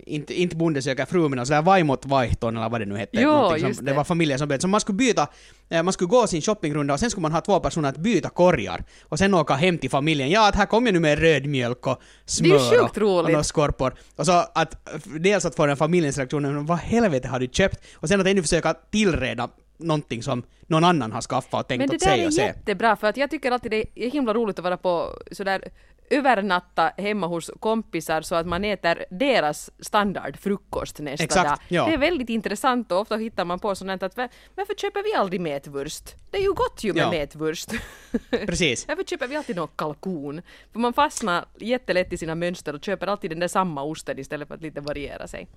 Inte, 0.06 0.42
inte 0.42 0.56
Bonde 0.56 0.82
söker 0.82 1.06
fru, 1.06 1.30
men 1.30 1.46
sådär 1.46 1.62
Vaimot 1.62 2.06
vaihton 2.06 2.58
eller 2.58 2.70
vad 2.70 2.82
det 2.82 2.86
nu 2.86 2.98
hette. 2.98 3.22
Jo, 3.22 3.50
som, 3.60 3.74
det. 3.74 3.82
det. 3.82 3.94
var 3.94 4.04
familjer 4.04 4.38
som 4.38 4.48
bytte. 4.48 4.62
Så 4.62 4.68
man 4.68 4.80
skulle 4.82 4.96
byta, 4.96 5.28
eh, 5.70 5.84
man 5.84 5.94
skulle 5.94 6.08
gå 6.08 6.28
sin 6.28 6.42
shoppingrunda 6.42 6.94
och 6.94 7.00
sen 7.00 7.10
skulle 7.10 7.22
man 7.22 7.32
ha 7.32 7.42
två 7.42 7.60
personer 7.60 7.90
att 7.90 7.98
byta 7.98 8.30
korgar. 8.30 8.84
Och 9.04 9.20
sen 9.20 9.34
åka 9.34 9.54
hem 9.54 9.78
till 9.78 9.90
familjen. 9.90 10.30
Ja, 10.30 10.50
att 10.50 10.56
här 10.56 10.66
kommer 10.66 10.88
jag 10.88 10.94
nu 10.94 11.00
med 11.00 11.20
röd 11.20 11.46
mjölk 11.46 11.88
och 11.88 12.02
Det 12.40 12.50
är 12.50 12.54
ju 12.54 12.60
smör 12.60 12.70
sjukt 12.70 12.98
och, 12.98 13.20
och 13.20 13.30
några 13.30 13.44
skorpor. 13.44 13.96
Och 14.16 14.26
så 14.26 14.32
att 14.32 14.90
dels 15.20 15.46
att 15.46 15.56
få 15.56 15.66
den 15.66 15.78
familjens 15.78 16.18
reaktion, 16.18 16.66
vad 16.66 16.78
helvete 16.78 17.28
har 17.28 17.40
du 17.40 17.48
köpt? 17.48 17.86
Och 17.96 18.08
sen 18.08 18.22
att 18.22 18.28
ännu 18.28 18.42
försöka 18.42 18.74
tillreda 18.74 19.50
någonting 19.78 20.24
som 20.24 20.44
någon 20.68 20.84
annan 20.84 21.12
har 21.12 21.22
skaffat 21.22 21.62
och 21.62 21.68
tänkt 21.68 21.80
Men 21.80 21.90
det 21.90 21.96
åt 21.96 22.02
där 22.02 22.08
sig 22.08 22.22
är 22.24 22.28
och 22.28 22.34
se. 22.34 22.42
jättebra 22.42 22.96
för 22.96 23.08
att 23.08 23.18
jag 23.18 23.30
tycker 23.30 23.52
alltid 23.52 23.72
det 23.72 23.86
är 23.96 24.10
himla 24.10 24.34
roligt 24.34 24.60
att 24.60 24.64
vara 24.64 24.78
på 24.78 25.20
sådär 25.32 25.64
övernatta 26.10 26.92
hemma 26.98 27.28
hos 27.28 27.52
kompisar 27.60 28.22
så 28.22 28.36
att 28.36 28.48
man 28.48 28.66
äter 28.66 29.06
deras 29.10 29.70
standardfrukost 29.80 31.00
nästa 31.00 31.24
Exakt, 31.24 31.50
dag. 31.50 31.58
ja. 31.68 31.86
Det 31.86 31.94
är 31.94 31.98
väldigt 31.98 32.30
intressant 32.30 32.92
och 32.92 33.00
ofta 33.00 33.16
hittar 33.18 33.46
man 33.46 33.60
på 33.60 33.76
sånt 33.76 34.04
att 34.04 34.18
"Va- 34.18 34.30
varför 34.56 34.74
köper 34.76 35.04
vi 35.04 35.14
aldrig 35.14 35.42
metwurst? 35.42 36.16
Det 36.32 36.38
är 36.38 36.42
ju 36.42 36.54
gott 36.54 36.84
ju 36.84 36.94
med 36.94 37.02
Ja. 37.04 37.10
metwurst. 37.12 37.72
Precis. 38.30 38.88
Varför 38.88 39.04
köper 39.04 39.28
vi 39.28 39.36
alltid 39.36 39.56
någon 39.56 39.68
kalkon? 39.76 40.42
För 40.72 40.80
man 40.80 40.94
fastnar 40.94 41.46
jättelätt 41.60 42.14
i 42.14 42.18
sina 42.18 42.36
mönster 42.36 42.76
och 42.76 42.84
köper 42.84 43.08
alltid 43.08 43.32
den 43.32 43.40
där 43.40 43.48
samma 43.48 43.84
osten 43.84 44.20
istället 44.20 44.48
för 44.48 44.56
att 44.56 44.62
lite 44.62 44.82
variera 44.82 45.28
sig. 45.28 45.48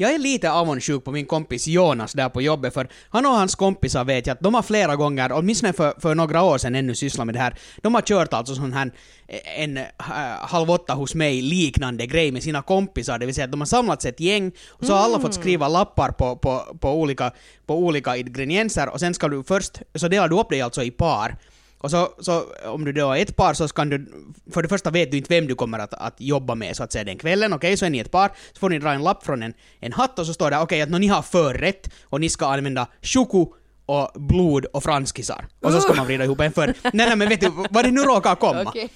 Jag 0.00 0.14
är 0.14 0.18
lite 0.18 0.50
avundsjuk 0.50 1.04
på 1.04 1.12
min 1.12 1.26
kompis 1.26 1.66
Jonas 1.66 2.12
där 2.12 2.28
på 2.28 2.42
jobbet, 2.42 2.74
för 2.74 2.88
han 3.10 3.26
och 3.26 3.32
hans 3.32 3.54
kompisar 3.54 4.04
vet 4.04 4.26
jag 4.26 4.34
att 4.34 4.40
de 4.40 4.54
har 4.54 4.62
flera 4.62 4.96
gånger, 4.96 5.32
åtminstone 5.32 5.72
för, 5.72 5.94
för 6.00 6.14
några 6.14 6.42
år 6.42 6.58
sedan 6.58 6.74
ännu 6.74 6.94
sysslat 6.94 7.26
med 7.26 7.34
det 7.34 7.38
här, 7.38 7.54
de 7.82 7.94
har 7.94 8.02
kört 8.02 8.32
alltså 8.32 8.54
sån 8.54 8.72
här 8.72 8.92
en 9.56 9.76
äh, 9.76 9.84
halv 10.40 10.70
åtta 10.70 10.94
hos 10.94 11.14
mig 11.14 11.42
liknande 11.42 12.06
grej 12.06 12.32
med 12.32 12.42
sina 12.42 12.62
kompisar, 12.62 13.18
det 13.18 13.26
vill 13.26 13.34
säga 13.34 13.44
att 13.44 13.50
de 13.50 13.60
har 13.60 13.66
samlats 13.66 14.04
ett 14.04 14.20
gäng 14.20 14.52
och 14.68 14.86
så 14.86 14.92
har 14.92 15.00
alla 15.00 15.20
fått 15.20 15.34
skriva 15.34 15.68
lappar 15.68 16.10
på, 16.10 16.36
på, 16.36 16.76
på, 16.80 16.92
olika, 16.92 17.32
på 17.66 17.78
olika 17.78 18.16
ingredienser 18.16 18.88
och 18.88 19.00
sen 19.00 19.14
ska 19.14 19.28
du 19.28 19.42
först, 19.42 19.82
så 19.94 20.08
delar 20.08 20.28
du 20.28 20.40
upp 20.40 20.50
dig 20.50 20.60
alltså 20.60 20.82
i 20.82 20.90
par. 20.90 21.36
Och 21.78 21.90
så, 21.90 22.08
så 22.20 22.44
om 22.64 22.84
du 22.84 22.92
då 22.92 23.12
är 23.12 23.22
ett 23.22 23.36
par 23.36 23.54
så 23.54 23.68
kan 23.68 23.88
du, 23.88 24.06
för 24.52 24.62
det 24.62 24.68
första 24.68 24.90
vet 24.90 25.10
du 25.10 25.16
inte 25.16 25.34
vem 25.34 25.46
du 25.46 25.54
kommer 25.54 25.78
att, 25.78 25.94
att 25.94 26.20
jobba 26.20 26.54
med 26.54 26.76
så 26.76 26.82
att 26.82 26.92
säga 26.92 27.04
den 27.04 27.18
kvällen, 27.18 27.52
okej, 27.52 27.76
så 27.76 27.86
är 27.86 27.90
ni 27.90 27.98
ett 27.98 28.10
par, 28.10 28.28
så 28.52 28.58
får 28.58 28.70
ni 28.70 28.78
dra 28.78 28.92
en 28.92 29.02
lapp 29.02 29.24
från 29.24 29.42
en, 29.42 29.54
en 29.80 29.92
hatt 29.92 30.18
och 30.18 30.26
så 30.26 30.34
står 30.34 30.50
det 30.50 30.58
okej 30.58 30.82
att 30.82 30.90
nå, 30.90 30.98
ni 30.98 31.06
har 31.06 31.22
förrätt 31.22 31.90
och 32.02 32.20
ni 32.20 32.28
ska 32.28 32.46
använda 32.46 32.86
choco 33.02 33.54
och 33.86 34.10
blod 34.14 34.64
och 34.64 34.82
franskisar. 34.82 35.46
Och 35.60 35.72
så 35.72 35.80
ska 35.80 35.94
man 35.94 36.06
vrida 36.06 36.24
ihop 36.24 36.40
en 36.40 36.52
för... 36.52 36.66
Nej, 36.82 36.92
nej 36.92 37.16
men 37.16 37.28
vet 37.28 37.40
du 37.40 37.50
vad 37.70 37.84
det 37.84 37.90
nu 37.90 38.00
råkar 38.00 38.34
komma? 38.34 38.64
Okej. 38.66 38.88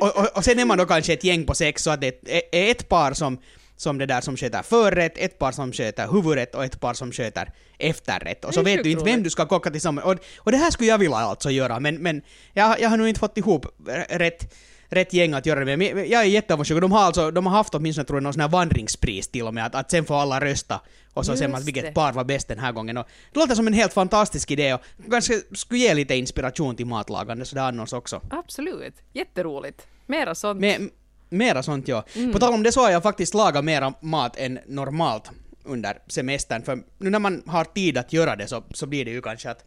Och, 0.00 0.16
och, 0.16 0.36
och 0.36 0.44
sen 0.44 0.58
är 0.58 0.64
man 0.64 0.78
då 0.78 0.86
kanske 0.86 1.12
ett 1.12 1.24
gäng 1.24 1.46
på 1.46 1.54
sex 1.54 1.82
så 1.82 1.90
att 1.90 2.00
det 2.00 2.28
är 2.52 2.70
ett 2.70 2.88
par 2.88 3.12
som, 3.12 3.38
som 3.82 3.98
det 3.98 4.06
där 4.06 4.20
som 4.20 4.36
sköter 4.36 4.62
förrätt, 4.62 5.12
ett 5.16 5.38
par 5.38 5.52
som 5.52 5.72
sköter 5.72 6.08
huvudrätt 6.08 6.54
och 6.54 6.64
ett 6.64 6.80
par 6.80 6.94
som 6.94 7.12
sköter 7.12 7.52
efterrätt. 7.78 8.44
Och 8.44 8.54
så 8.54 8.62
vet 8.62 8.84
du 8.84 8.90
inte 8.90 9.04
vem 9.04 9.22
du 9.22 9.30
ska 9.30 9.46
kocka 9.46 9.70
tillsammans. 9.70 10.06
Och, 10.06 10.16
och 10.36 10.52
det 10.52 10.58
här 10.58 10.70
skulle 10.70 10.88
jag 10.88 10.98
vilja 10.98 11.16
alltså 11.16 11.50
göra, 11.50 11.80
men, 11.80 11.94
men 11.94 12.22
jag, 12.52 12.80
jag 12.80 12.88
har 12.90 12.96
nog 12.96 13.08
inte 13.08 13.20
fått 13.20 13.38
ihop 13.38 13.66
rätt, 14.08 14.54
rätt 14.88 15.12
gäng 15.12 15.34
att 15.34 15.46
göra 15.46 15.64
det 15.64 15.76
med. 15.76 15.94
Men 15.94 16.08
jag 16.08 16.22
är 16.22 16.26
jätteavundsjuk. 16.26 16.80
De 16.80 16.92
har 16.92 17.00
alltså, 17.00 17.30
de 17.30 17.46
har 17.46 17.56
haft 17.56 17.74
åtminstone 17.74 18.04
tror 18.04 18.16
jag 18.16 18.22
någon 18.22 18.32
sån 18.32 18.40
här 18.40 18.48
vandringspris 18.48 19.28
till 19.28 19.46
och 19.46 19.54
med, 19.54 19.66
att, 19.66 19.74
att 19.74 19.90
sen 19.90 20.04
får 20.04 20.20
alla 20.20 20.40
rösta. 20.40 20.80
Och 21.14 21.26
så 21.26 21.36
ser 21.36 21.48
man 21.48 21.62
vilket 21.62 21.84
det. 21.84 21.92
par 21.92 22.12
var 22.12 22.24
bäst 22.24 22.48
den 22.48 22.58
här 22.58 22.72
gången. 22.72 22.96
Och 22.96 23.06
det 23.32 23.40
låter 23.40 23.54
som 23.54 23.66
en 23.66 23.72
helt 23.72 23.92
fantastisk 23.92 24.50
idé 24.50 24.74
och 24.74 24.80
kanske 25.10 25.42
skulle 25.52 25.80
ge 25.80 25.94
lite 25.94 26.14
inspiration 26.14 26.76
till 26.76 26.86
matlagande 26.86 27.44
sådär 27.44 27.62
annars 27.62 27.92
också. 27.92 28.20
Absolut. 28.30 28.94
Jätteroligt. 29.12 29.86
Mera 30.06 30.34
sånt. 30.34 30.60
Med, 30.60 30.90
mera 31.32 31.62
sånt 31.62 31.88
ja. 31.88 32.04
Mm. 32.16 32.32
På 32.32 32.38
tal 32.38 32.54
om 32.54 32.62
det 32.62 32.72
så 32.72 32.80
har 32.80 32.90
jag 32.90 33.02
faktiskt 33.02 33.34
lagat 33.34 33.64
mera 33.64 33.94
mat 34.00 34.36
än 34.36 34.58
normalt 34.66 35.30
under 35.64 35.98
semestern, 36.06 36.62
för 36.62 36.78
nu 36.98 37.10
när 37.10 37.18
man 37.18 37.42
har 37.46 37.64
tid 37.64 37.98
att 37.98 38.12
göra 38.12 38.36
det 38.36 38.46
så, 38.46 38.62
så 38.70 38.86
blir 38.86 39.04
det 39.04 39.10
ju 39.10 39.22
kanske 39.22 39.50
att 39.50 39.64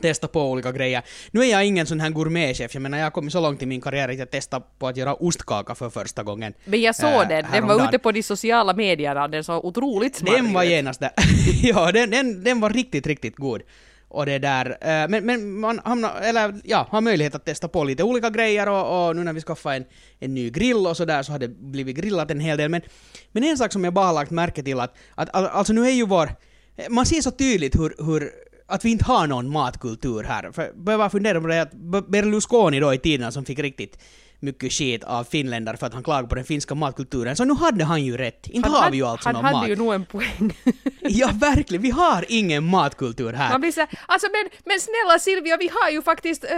testa 0.00 0.28
på 0.28 0.50
olika 0.50 0.72
grejer. 0.72 1.02
Nu 1.30 1.40
är 1.40 1.50
jag 1.50 1.66
ingen 1.66 1.86
sån 1.86 2.00
här 2.00 2.10
gourmetchef, 2.10 2.74
jag 2.74 2.82
menar 2.82 2.98
jag 2.98 3.04
har 3.04 3.10
kommit 3.10 3.32
så 3.32 3.40
långt 3.40 3.62
i 3.62 3.66
min 3.66 3.80
karriär 3.80 4.08
att 4.08 4.18
jag 4.18 4.30
testar 4.30 4.62
på 4.78 4.88
att 4.88 4.96
göra 4.96 5.14
ostkaka 5.14 5.74
för 5.74 5.90
första 5.90 6.22
gången. 6.22 6.54
Men 6.64 6.80
jag 6.80 6.96
såg 6.96 7.22
äh, 7.22 7.28
den, 7.28 7.44
den 7.52 7.66
var 7.66 7.88
ute 7.88 7.98
på 7.98 8.12
de 8.12 8.22
sociala 8.22 8.74
medierna, 8.74 9.28
den 9.28 9.44
såg 9.44 9.64
otroligt 9.64 10.16
smart 10.16 10.34
Den 10.36 10.52
var 10.52 10.64
genast 10.64 11.00
där. 11.00 11.10
ja, 11.62 11.92
den, 11.92 12.10
den, 12.10 12.44
den 12.44 12.60
var 12.60 12.70
riktigt, 12.70 13.06
riktigt 13.06 13.36
god. 13.36 13.62
Och 14.10 14.26
det 14.26 14.38
där, 14.38 14.66
eh, 14.66 15.08
men, 15.08 15.26
men 15.26 15.60
man 15.60 15.80
hamnar, 15.84 16.20
eller 16.20 16.54
ja, 16.64 16.86
har 16.90 17.00
möjlighet 17.00 17.34
att 17.34 17.44
testa 17.44 17.68
på 17.68 17.84
lite 17.84 18.02
olika 18.02 18.30
grejer 18.30 18.68
och, 18.68 19.08
och 19.08 19.16
nu 19.16 19.24
när 19.24 19.32
vi 19.32 19.40
skaffade 19.40 19.76
en, 19.76 19.84
en 20.18 20.34
ny 20.34 20.50
grill 20.50 20.86
och 20.86 20.96
sådär 20.96 21.22
så 21.22 21.32
har 21.32 21.38
det 21.38 21.48
blivit 21.48 21.96
grillat 21.96 22.30
en 22.30 22.40
hel 22.40 22.58
del. 22.58 22.68
Men, 22.68 22.82
men 23.32 23.44
en 23.44 23.58
sak 23.58 23.72
som 23.72 23.84
jag 23.84 23.94
bara 23.94 24.06
har 24.06 24.14
lagt 24.14 24.30
märke 24.30 24.62
till 24.62 24.80
att, 24.80 24.94
att 25.14 25.34
alltså 25.34 25.72
nu 25.72 25.86
är 25.86 25.90
ju 25.90 26.06
vår, 26.06 26.30
eh, 26.76 26.90
man 26.90 27.06
ser 27.06 27.20
så 27.20 27.30
tydligt 27.30 27.76
hur, 27.76 27.94
hur 28.04 28.30
att 28.66 28.84
vi 28.84 28.90
inte 28.90 29.04
har 29.04 29.26
någon 29.26 29.52
matkultur 29.52 30.22
här. 30.22 30.52
För 30.52 30.62
jag 30.62 30.78
börjar 30.78 30.98
bara 30.98 31.10
fundera 31.10 31.40
på 31.40 31.46
det 31.46 31.62
att 31.62 31.72
Berlusconi 32.08 32.80
då 32.80 32.94
i 32.94 32.98
tiden 32.98 33.32
som 33.32 33.44
fick 33.44 33.58
riktigt 33.58 33.98
mycket 34.40 34.72
skit 34.72 35.04
av 35.04 35.24
finländare 35.24 35.76
för 35.76 35.86
att 35.86 35.94
han 35.94 36.02
klagade 36.02 36.28
på 36.28 36.34
den 36.34 36.44
finska 36.44 36.74
matkulturen. 36.74 37.36
Så 37.36 37.44
nu 37.44 37.54
hade 37.54 37.84
han 37.84 38.04
ju 38.04 38.16
rätt. 38.16 38.46
Inte 38.46 38.68
Han 38.68 38.74
har 38.74 38.80
hade- 38.80 38.90
vi 38.92 38.96
ju 38.96 39.06
alltså 39.06 39.28
Han 39.28 39.34
någon 39.34 39.44
hade 39.44 39.56
mat. 39.58 39.68
ju 39.68 39.76
nog 39.76 39.94
en 39.94 40.04
poäng. 40.06 40.52
Ja, 41.02 41.30
verkligen. 41.34 41.82
Vi 41.82 41.90
har 41.90 42.24
ingen 42.28 42.64
matkultur 42.64 43.32
här. 43.32 43.50
Man 43.50 43.60
blir 43.60 43.72
så 43.72 43.86
alltså 44.06 44.26
men, 44.32 44.50
men 44.64 44.80
snälla 44.80 45.18
Silvia, 45.18 45.56
vi 45.56 45.70
har 45.80 45.90
ju 45.90 46.02
faktiskt 46.02 46.44
äh, 46.44 46.50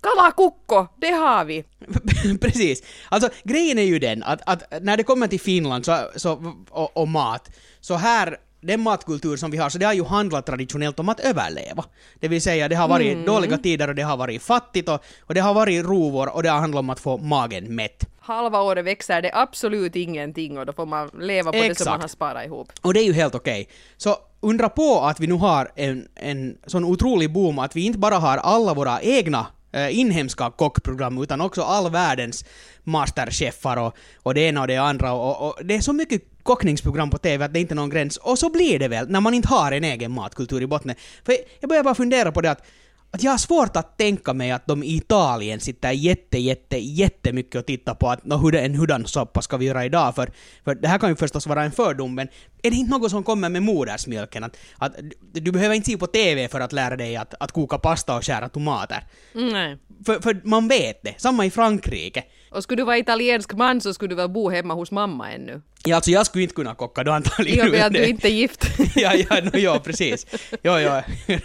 kalakukko, 0.00 0.86
det 1.00 1.10
har 1.10 1.44
vi. 1.44 1.64
Precis. 2.40 2.82
Alltså, 3.08 3.28
grejen 3.44 3.78
är 3.78 3.82
ju 3.82 3.98
den 3.98 4.22
att, 4.22 4.40
att 4.46 4.82
när 4.82 4.96
det 4.96 5.02
kommer 5.02 5.26
till 5.28 5.40
Finland 5.40 5.84
så, 5.84 5.98
så, 6.16 6.54
och, 6.70 6.96
och 6.96 7.08
mat, 7.08 7.50
så 7.80 7.94
här 7.94 8.36
den 8.66 8.80
matkultur 8.80 9.36
som 9.36 9.50
vi 9.50 9.56
har, 9.58 9.68
så 9.70 9.78
det 9.78 9.86
har 9.86 9.92
ju 9.92 10.04
handlat 10.04 10.46
traditionellt 10.46 10.98
om 11.00 11.08
att 11.08 11.20
överleva. 11.20 11.84
Det 12.20 12.28
vill 12.28 12.42
säga, 12.42 12.68
det 12.68 12.74
har 12.76 12.88
varit 12.88 13.12
Mm. 13.12 13.24
dåliga 13.26 13.58
tider 13.58 13.88
och 13.88 13.94
det 13.94 14.02
har 14.02 14.16
varit 14.16 14.42
fattigt 14.42 14.88
och, 14.88 15.04
och 15.20 15.34
det 15.34 15.40
har 15.40 15.54
varit 15.54 15.84
rovor 15.84 16.34
och 16.34 16.42
det 16.42 16.48
har 16.50 16.58
handlat 16.58 16.80
om 16.80 16.90
att 16.90 17.00
få 17.00 17.16
magen 17.18 17.74
mätt. 17.74 18.04
Halva 18.20 18.62
året 18.62 18.84
växer 18.84 19.22
det 19.22 19.30
absolut 19.34 19.96
ingenting 19.96 20.58
och 20.58 20.66
då 20.66 20.72
får 20.72 20.86
man 20.86 21.10
leva 21.20 21.52
på 21.52 21.58
det 21.58 21.62
som 21.64 21.70
Exakt. 21.70 21.90
man 21.90 22.00
har 22.00 22.08
sparat 22.08 22.46
ihop. 22.46 22.72
Och 22.82 22.94
det 22.94 23.00
är 23.00 23.04
ju 23.04 23.12
helt 23.12 23.34
okej. 23.34 23.68
Så 23.96 24.16
undra 24.40 24.68
på 24.68 25.00
att 25.00 25.20
vi 25.20 25.26
nu 25.26 25.34
har 25.34 25.72
en, 25.76 26.08
en 26.14 26.56
sån 26.66 26.84
otrolig 26.84 27.32
boom 27.32 27.58
att 27.58 27.76
vi 27.76 27.86
inte 27.86 27.98
bara 27.98 28.16
har 28.18 28.36
alla 28.38 28.74
våra 28.74 29.00
egna 29.02 29.46
eh, 29.72 29.98
inhemska 29.98 30.50
kockprogram 30.50 31.22
utan 31.22 31.40
också 31.40 31.62
all 31.62 31.90
världens 31.90 32.44
masterchefar 32.84 33.76
och, 33.76 33.96
och 34.22 34.34
det 34.34 34.40
ena 34.40 34.60
och 34.60 34.66
det 34.66 34.76
andra 34.76 35.12
och, 35.12 35.48
och 35.48 35.64
det 35.64 35.74
är 35.76 35.80
så 35.80 35.92
mycket 35.92 36.22
kockningsprogram 36.46 37.10
på 37.10 37.18
TV 37.18 37.44
att 37.44 37.52
det 37.52 37.60
inte 37.60 37.74
är 37.74 37.76
någon 37.76 37.90
gräns. 37.90 38.16
Och 38.16 38.38
så 38.38 38.50
blir 38.50 38.78
det 38.78 38.88
väl 38.88 39.08
när 39.10 39.20
man 39.20 39.34
inte 39.34 39.48
har 39.48 39.72
en 39.72 39.84
egen 39.84 40.12
matkultur 40.12 40.62
i 40.62 40.66
botten. 40.66 40.94
För 41.24 41.36
jag 41.60 41.68
börjar 41.68 41.82
bara 41.82 41.94
fundera 41.94 42.32
på 42.32 42.40
det 42.40 42.50
att 42.50 42.66
att 43.10 43.22
jag 43.22 43.30
har 43.30 43.38
svårt 43.38 43.76
att 43.76 43.98
tänka 43.98 44.32
mig 44.34 44.50
att 44.50 44.66
de 44.66 44.82
i 44.82 44.96
Italien 44.96 45.60
sitter 45.60 45.90
jätte, 45.90 46.38
jätte, 46.38 46.78
jättemycket 46.78 47.54
och 47.60 47.66
tittar 47.66 47.94
på 47.94 48.08
att 48.08 48.24
nå, 48.24 48.36
hur 48.36 48.54
en 48.54 48.74
hudansoppa 48.74 49.42
ska 49.42 49.56
vi 49.56 49.66
göra 49.66 49.84
idag, 49.84 50.14
för, 50.14 50.30
för 50.64 50.74
det 50.74 50.88
här 50.88 50.98
kan 50.98 51.10
ju 51.10 51.16
förstås 51.16 51.46
vara 51.46 51.64
en 51.64 51.72
fördom, 51.72 52.14
men 52.14 52.28
är 52.62 52.70
det 52.70 52.76
inte 52.76 52.90
något 52.90 53.10
som 53.10 53.22
kommer 53.22 53.48
med 53.48 53.62
modersmjölken? 53.62 54.44
Att, 54.44 54.56
att 54.78 54.92
du, 55.32 55.52
behöver 55.52 55.74
inte 55.74 55.90
se 55.90 55.96
på 55.96 56.06
TV 56.06 56.48
för 56.48 56.60
att 56.60 56.72
lära 56.72 56.96
dig 56.96 57.16
att, 57.16 57.34
att 57.40 57.52
koka 57.52 57.78
pasta 57.78 58.16
och 58.16 58.24
skära 58.24 58.48
tomater. 58.48 59.04
Nej. 59.32 59.78
För, 60.06 60.20
för 60.20 60.40
man 60.44 60.68
vet 60.68 61.02
det. 61.02 61.14
Samma 61.18 61.46
i 61.46 61.50
Frankrike. 61.50 62.24
Och 62.50 62.62
skulle 62.62 62.82
du 62.82 62.86
vara 62.86 62.98
italiensk 62.98 63.54
man 63.54 63.80
så 63.80 63.94
skulle 63.94 64.08
du 64.08 64.14
väl 64.14 64.28
bo 64.28 64.50
hemma 64.50 64.74
hos 64.74 64.90
mamma 64.90 65.32
ännu. 65.32 65.62
Ja, 65.84 65.96
alltså 65.96 66.10
jag 66.10 66.26
skulle 66.26 66.42
inte 66.42 66.54
kunna 66.54 66.74
kocka 66.74 67.04
då 67.04 67.12
antagligen. 67.12 67.66
och 67.66 67.72
med 67.72 67.86
att 67.86 67.92
du 67.92 68.06
inte 68.06 68.28
är 68.28 68.32
gift. 68.32 68.66
ja, 68.96 69.14
ja, 69.14 69.40
no, 69.42 69.58
ja, 69.58 69.78
precis. 69.84 70.26
Jo, 70.62 70.78
jo. 70.78 71.00
jo, 71.28 71.36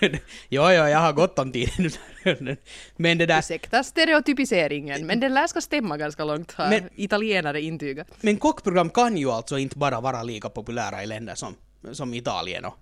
jo, 0.49 0.71
jag 0.71 0.99
har 0.99 1.13
gott 1.13 1.39
om 1.39 1.51
tid. 1.51 1.97
Men 2.95 3.17
det 3.17 3.25
där... 3.25 3.39
Ursäkta 3.39 3.83
stereotypiseringen, 3.83 5.07
men 5.07 5.19
den 5.19 5.33
lär 5.33 5.47
ska 5.47 5.61
stämma 5.61 5.97
ganska 5.97 6.23
långt 6.23 6.51
har 6.51 6.69
Men- 6.69 6.89
italienare 6.95 7.61
intygat. 7.61 8.07
Men 8.21 8.37
kockprogram 8.37 8.89
kan 8.89 9.17
ju 9.17 9.31
alltså 9.31 9.57
inte 9.57 9.77
bara 9.77 10.01
vara 10.01 10.23
lika 10.23 10.49
populära 10.49 11.03
i 11.03 11.07
länder 11.07 11.35
som, 11.35 11.55
som 11.91 12.13
Italien 12.13 12.65
och, 12.65 12.75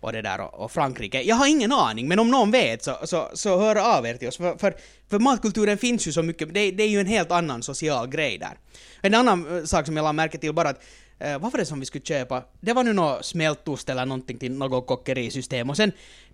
och 0.00 0.12
det 0.12 0.22
där 0.22 0.40
och, 0.40 0.64
och 0.64 0.72
Frankrike. 0.72 1.22
Jag 1.22 1.36
har 1.36 1.46
ingen 1.46 1.72
aning, 1.72 2.08
men 2.08 2.18
om 2.18 2.30
någon 2.30 2.50
vet 2.50 2.84
så, 2.84 2.96
så, 3.04 3.30
så 3.34 3.58
hör 3.58 3.98
av 3.98 4.06
er 4.06 4.14
till 4.14 4.28
oss. 4.28 4.36
För, 4.36 4.56
för, 4.58 4.74
för 5.10 5.18
matkulturen 5.18 5.78
finns 5.78 6.08
ju 6.08 6.12
så 6.12 6.22
mycket, 6.22 6.54
det, 6.54 6.70
det 6.70 6.82
är 6.82 6.88
ju 6.88 7.00
en 7.00 7.06
helt 7.06 7.32
annan 7.32 7.62
social 7.62 8.08
grej 8.08 8.38
där. 8.38 8.58
En 9.00 9.14
annan 9.14 9.58
eh, 9.58 9.64
sak 9.64 9.86
som 9.86 9.96
jag 9.96 10.04
la 10.04 10.12
märke 10.12 10.38
till 10.38 10.52
bara 10.52 10.68
att 10.68 10.82
eh, 11.18 11.38
vad 11.38 11.52
var 11.52 11.58
det 11.58 11.66
som 11.66 11.80
vi 11.80 11.86
skulle 11.86 12.04
köpa? 12.04 12.42
Det 12.60 12.72
var 12.72 12.84
nu 12.84 12.92
något 12.92 13.24
smältost 13.24 13.88
eller 13.88 14.06
någonting 14.06 14.38
till 14.38 14.52
något 14.52 14.86
kockerisystem 14.86 15.70
och 15.70 15.76
sen 15.76 15.92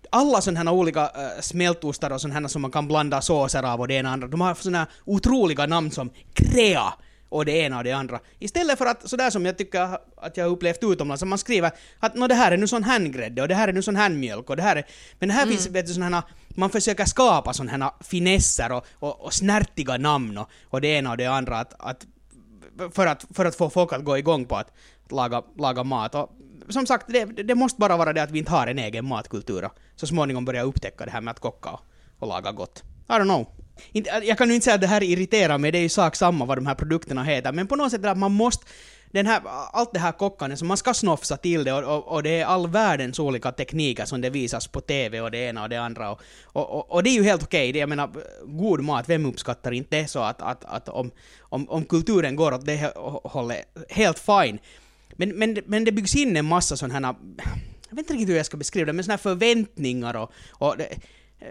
alla 0.09 0.41
sådana 0.41 0.71
här 0.71 0.77
olika 0.77 1.01
eh, 1.01 1.21
uh, 1.21 1.41
smältostar 1.41 2.11
och 2.11 2.21
sådana 2.21 2.39
här 2.39 2.47
som 2.47 2.61
man 2.61 2.71
kan 2.71 2.87
blanda 2.87 3.21
såser 3.21 3.63
av 3.63 3.79
och 3.79 3.87
det 3.87 3.93
ena 3.93 4.09
och 4.09 4.13
andra, 4.13 4.27
de 4.27 4.41
har 4.41 4.55
sådana 4.55 4.77
här 4.77 4.87
otroliga 5.05 5.65
namn 5.65 5.91
som 5.91 6.09
Crea 6.33 6.93
och 7.35 7.45
det 7.45 7.51
ena 7.51 7.77
och 7.77 7.83
det 7.83 7.91
andra. 7.91 8.19
Istället 8.39 8.77
för 8.77 8.85
att, 8.85 9.09
sådär 9.09 9.29
som 9.29 9.45
jag 9.45 9.57
tycker 9.57 9.97
att 10.17 10.37
jag 10.37 10.45
har 10.45 10.51
upplevt 10.51 10.83
utomlands, 10.83 11.23
att 11.23 11.29
man 11.29 11.37
skriver 11.37 11.71
att 11.99 12.15
nå 12.15 12.27
det 12.27 12.35
här 12.35 12.51
är 12.51 12.57
nu 12.57 12.67
sån 12.67 12.83
här 12.83 12.99
grädde 12.99 13.41
och 13.41 13.47
det 13.47 13.55
här 13.55 13.67
är 13.67 13.73
nu 13.73 13.81
sån 13.81 13.95
här 13.95 14.09
mjölk 14.09 14.49
och 14.49 14.55
det 14.55 14.63
här 14.63 14.75
är... 14.75 14.85
Men 15.19 15.29
här 15.29 15.47
finns 15.47 15.67
vet 15.67 15.87
du 15.87 15.93
sådana 15.93 16.15
här, 16.15 16.25
man 16.49 16.69
försöker 16.69 17.05
skapa 17.05 17.53
sådana 17.53 17.85
här 17.85 17.93
finesser 18.03 18.71
och, 18.71 18.85
och, 18.99 19.25
och 19.25 19.33
snärtiga 19.33 19.97
namn 19.97 20.37
och, 20.37 20.49
och 20.63 20.81
det 20.81 20.87
ena 20.87 21.11
och 21.11 21.17
det 21.17 21.25
andra 21.25 21.57
att, 21.59 21.73
att 21.79 22.05
för 22.93 23.07
att, 23.07 23.25
för 23.33 23.45
att 23.45 23.55
få 23.55 23.69
folk 23.69 23.93
att 23.93 24.03
gå 24.03 24.17
igång 24.17 24.45
på 24.45 24.55
att 24.55 24.71
laga, 25.09 25.43
laga 25.57 25.83
mat. 25.83 26.15
Och 26.15 26.29
som 26.69 26.85
sagt, 26.85 27.05
det, 27.07 27.25
det 27.25 27.55
måste 27.55 27.79
bara 27.79 27.97
vara 27.97 28.13
det 28.13 28.23
att 28.23 28.31
vi 28.31 28.39
inte 28.39 28.51
har 28.51 28.67
en 28.67 28.79
egen 28.79 29.05
matkultur 29.05 29.65
och 29.65 29.71
så 29.95 30.07
småningom 30.07 30.45
börja 30.45 30.61
upptäcka 30.63 31.05
det 31.05 31.11
här 31.11 31.21
med 31.21 31.31
att 31.31 31.39
kocka 31.39 31.69
och, 31.69 31.81
och 32.19 32.27
laga 32.27 32.51
gott. 32.51 32.83
I 33.07 33.11
don't 33.11 33.23
know. 33.23 33.64
Jag 34.23 34.37
kan 34.37 34.49
ju 34.49 34.55
inte 34.55 34.65
säga 34.65 34.75
att 34.75 34.81
det 34.81 34.87
här 34.87 35.03
irriterar 35.03 35.57
mig, 35.57 35.71
det 35.71 35.77
är 35.77 35.81
ju 35.81 35.89
sak 35.89 36.15
samma 36.15 36.45
vad 36.45 36.57
de 36.57 36.65
här 36.65 36.75
produkterna 36.75 37.23
heter, 37.23 37.51
men 37.51 37.67
på 37.67 37.75
något 37.75 37.91
sätt 37.91 37.99
är 37.99 38.03
det 38.03 38.11
att 38.11 38.17
man 38.17 38.31
måste 38.31 38.65
den 39.15 39.25
här, 39.25 39.41
allt 39.71 39.93
det 39.93 39.99
här 39.99 40.11
kockandet, 40.11 40.59
så 40.59 40.65
man 40.65 40.77
ska 40.77 40.93
snofsa 40.93 41.37
till 41.37 41.63
det 41.63 41.73
och, 41.73 41.97
och, 41.97 42.07
och 42.07 42.23
det 42.23 42.39
är 42.39 42.45
all 42.45 42.67
världens 42.67 43.19
olika 43.19 43.51
tekniker 43.51 44.05
som 44.05 44.21
det 44.21 44.29
visas 44.29 44.67
på 44.67 44.81
TV 44.81 45.21
och 45.21 45.31
det 45.31 45.37
ena 45.37 45.63
och 45.63 45.69
det 45.69 45.77
andra. 45.77 46.11
Och, 46.11 46.21
och, 46.43 46.69
och, 46.69 46.91
och 46.91 47.03
det 47.03 47.09
är 47.09 47.13
ju 47.13 47.23
helt 47.23 47.43
okej, 47.43 47.69
okay. 47.69 47.79
jag 47.79 47.89
menar, 47.89 48.09
god 48.45 48.83
mat, 48.83 49.09
vem 49.09 49.25
uppskattar 49.25 49.71
inte 49.71 49.97
det? 49.97 50.07
Så 50.07 50.19
att, 50.19 50.41
att, 50.41 50.65
att 50.65 50.89
om, 50.89 51.11
om, 51.39 51.69
om 51.69 51.85
kulturen 51.85 52.35
går 52.35 52.53
åt 52.53 52.65
det 52.65 52.93
hållet, 53.23 53.65
helt 53.89 54.19
fine. 54.19 54.59
Men, 55.11 55.29
men, 55.29 55.57
men 55.65 55.85
det 55.85 55.91
byggs 55.91 56.15
in 56.15 56.37
en 56.37 56.45
massa 56.45 56.77
sådana 56.77 57.07
här, 57.07 57.15
jag 57.89 57.95
vet 57.95 57.99
inte 57.99 58.13
riktigt 58.13 58.29
hur 58.29 58.37
jag 58.37 58.45
ska 58.45 58.57
beskriva 58.57 58.85
det, 58.85 58.93
men 58.93 59.03
såna 59.03 59.13
här 59.13 59.17
förväntningar 59.17 60.15
och, 60.15 60.31
och 60.49 60.77
det, 60.77 60.87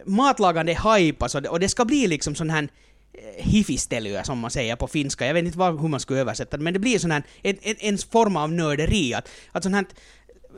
matlagande 0.05 0.73
hypas 0.73 1.35
och 1.35 1.43
det, 1.43 1.49
och 1.49 1.61
det 1.61 1.69
ska 1.69 1.85
bli 1.85 2.07
liksom 2.07 2.35
sån 2.35 2.51
här 2.51 2.69
eh, 3.13 3.45
hifistelyä 3.45 4.25
som 4.25 4.39
man 4.39 4.51
säger 4.51 4.77
på 4.77 4.87
finska. 4.87 5.27
Jag 5.27 5.35
vet 5.35 5.45
inte 5.45 5.59
vad, 5.59 5.81
hur 5.81 5.89
man 5.89 6.01
skulle 6.01 6.21
översätta 6.21 6.57
det, 6.57 6.63
men 6.63 6.73
det 6.73 6.79
blir 6.79 6.99
sån 6.99 7.11
här, 7.11 7.23
en, 7.43 7.57
en, 7.63 7.77
en 7.81 7.99
form 7.99 8.37
av 8.37 8.53
nörderi. 8.53 9.15
Att, 9.15 9.29
att 9.53 9.63
sån 9.63 9.75
här, 9.75 9.87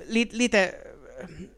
lite, 0.09 0.37
lite 0.37 0.61
eh, 0.61 0.71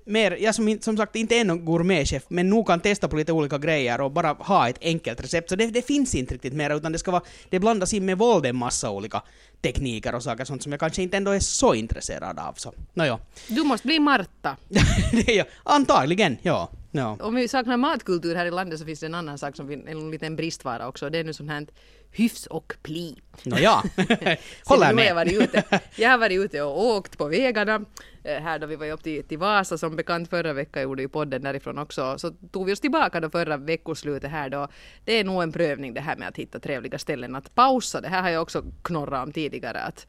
mer, 0.04 0.38
jag 0.40 0.54
som, 0.54 0.78
som 0.80 0.96
sagt 0.96 1.16
inte 1.16 1.34
är 1.34 1.44
någon 1.44 1.64
gourmetchef, 1.64 2.22
men 2.28 2.48
nog 2.48 2.66
kan 2.66 2.80
testa 2.80 3.08
på 3.08 3.16
lite 3.16 3.32
olika 3.32 3.58
grejer 3.58 4.00
och 4.00 4.10
bara 4.10 4.32
ha 4.32 4.68
ett 4.68 4.78
enkelt 4.80 5.20
recept. 5.20 5.48
Så 5.48 5.56
det, 5.56 5.66
det 5.66 5.86
finns 5.86 6.14
inte 6.14 6.34
riktigt 6.34 6.54
mer, 6.54 6.76
utan 6.76 6.92
det 6.92 6.98
ska 6.98 7.10
vara, 7.10 7.22
det 7.48 7.60
blandas 7.60 7.94
in 7.94 8.04
med 8.04 8.18
våld 8.18 8.46
en 8.46 8.56
massa 8.56 8.90
olika 8.90 9.22
tekniker 9.62 10.14
och 10.14 10.22
saker 10.22 10.44
sånt 10.44 10.62
som 10.62 10.72
jag 10.72 10.80
kanske 10.80 11.02
inte 11.02 11.16
ändå 11.16 11.30
är 11.30 11.40
så 11.40 11.74
intresserad 11.74 12.38
av. 12.38 12.52
Så, 12.56 12.72
nåja. 12.94 13.18
Du 13.48 13.62
måste 13.62 13.86
bli 13.86 13.98
Marta. 13.98 14.56
det 15.12 15.32
är 15.32 15.36
jag. 15.36 15.46
Antagligen, 15.64 16.36
ja. 16.42 16.70
Ja. 16.98 17.16
Om 17.20 17.34
vi 17.34 17.48
saknar 17.48 17.76
matkultur 17.76 18.34
här 18.34 18.46
i 18.46 18.50
landet 18.50 18.78
så 18.78 18.84
finns 18.84 19.00
det 19.00 19.06
en 19.06 19.14
annan 19.14 19.38
sak 19.38 19.56
som 19.56 19.66
vi, 19.66 19.74
en 19.86 20.10
liten 20.10 20.36
bristvara 20.36 20.88
också. 20.88 21.10
Det 21.10 21.18
är 21.18 21.24
nu 21.24 21.32
sånt 21.32 21.50
här 21.50 21.66
hyfs 22.10 22.46
och 22.46 22.74
pli. 22.82 23.16
Nåja. 23.44 23.72
Håller 24.64 24.84
har 24.86 24.92
jag 24.92 24.94
med. 24.96 25.14
varit 25.14 25.32
ute. 25.32 25.62
Jag 25.96 26.10
har 26.10 26.18
varit 26.18 26.38
ute 26.44 26.62
och 26.62 26.84
åkt 26.86 27.18
på 27.18 27.28
vägarna. 27.28 27.80
Eh, 28.24 28.42
Här 28.42 28.58
då 28.58 28.66
vi 28.66 28.76
var 28.76 28.90
upp 28.90 29.02
till, 29.02 29.24
till 29.24 29.38
Vasa 29.38 29.78
som 29.78 29.96
bekant 29.96 30.30
förra 30.30 30.52
veckan 30.52 30.82
gjorde 30.82 31.02
ju 31.02 31.08
podden 31.08 31.42
därifrån 31.42 31.78
också. 31.78 32.18
Så 32.18 32.30
tog 32.52 32.66
vi 32.66 32.72
oss 32.72 32.80
tillbaka 32.80 33.20
då 33.20 33.30
förra 33.30 33.56
veckoslutet 33.56 34.30
här 34.30 34.48
då. 34.50 34.68
Det 35.04 35.12
är 35.12 35.24
nog 35.24 35.42
en 35.42 35.52
prövning 35.52 35.94
det 35.94 36.00
här 36.00 36.16
med 36.16 36.28
att 36.28 36.36
hitta 36.36 36.60
trevliga 36.60 36.98
ställen 36.98 37.34
att 37.36 37.54
pausa. 37.54 38.00
Det 38.00 38.08
här 38.08 38.22
har 38.22 38.30
jag 38.30 38.42
också 38.42 38.64
knorrat 38.84 39.26
om 39.26 39.32
tidigare 39.32 39.80
att 39.80 40.06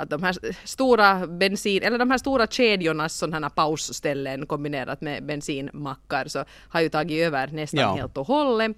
att 0.00 0.10
de 0.10 0.22
här 0.22 0.36
stora 0.64 1.26
bensin, 1.26 1.82
eller 1.82 1.98
de 1.98 2.10
här 2.10 2.18
stora 2.18 2.46
kedjornas 2.46 3.14
sådana 3.14 3.46
här 3.46 3.50
pausställen 3.54 4.46
kombinerat 4.46 5.00
med 5.00 5.26
bensinmackar 5.26 6.24
så 6.28 6.44
har 6.68 6.80
ju 6.80 6.88
tagit 6.88 7.26
över 7.26 7.46
nästan 7.46 7.80
Ja. 7.80 7.94
helt 7.94 8.16
och 8.16 8.26
hållet. 8.26 8.76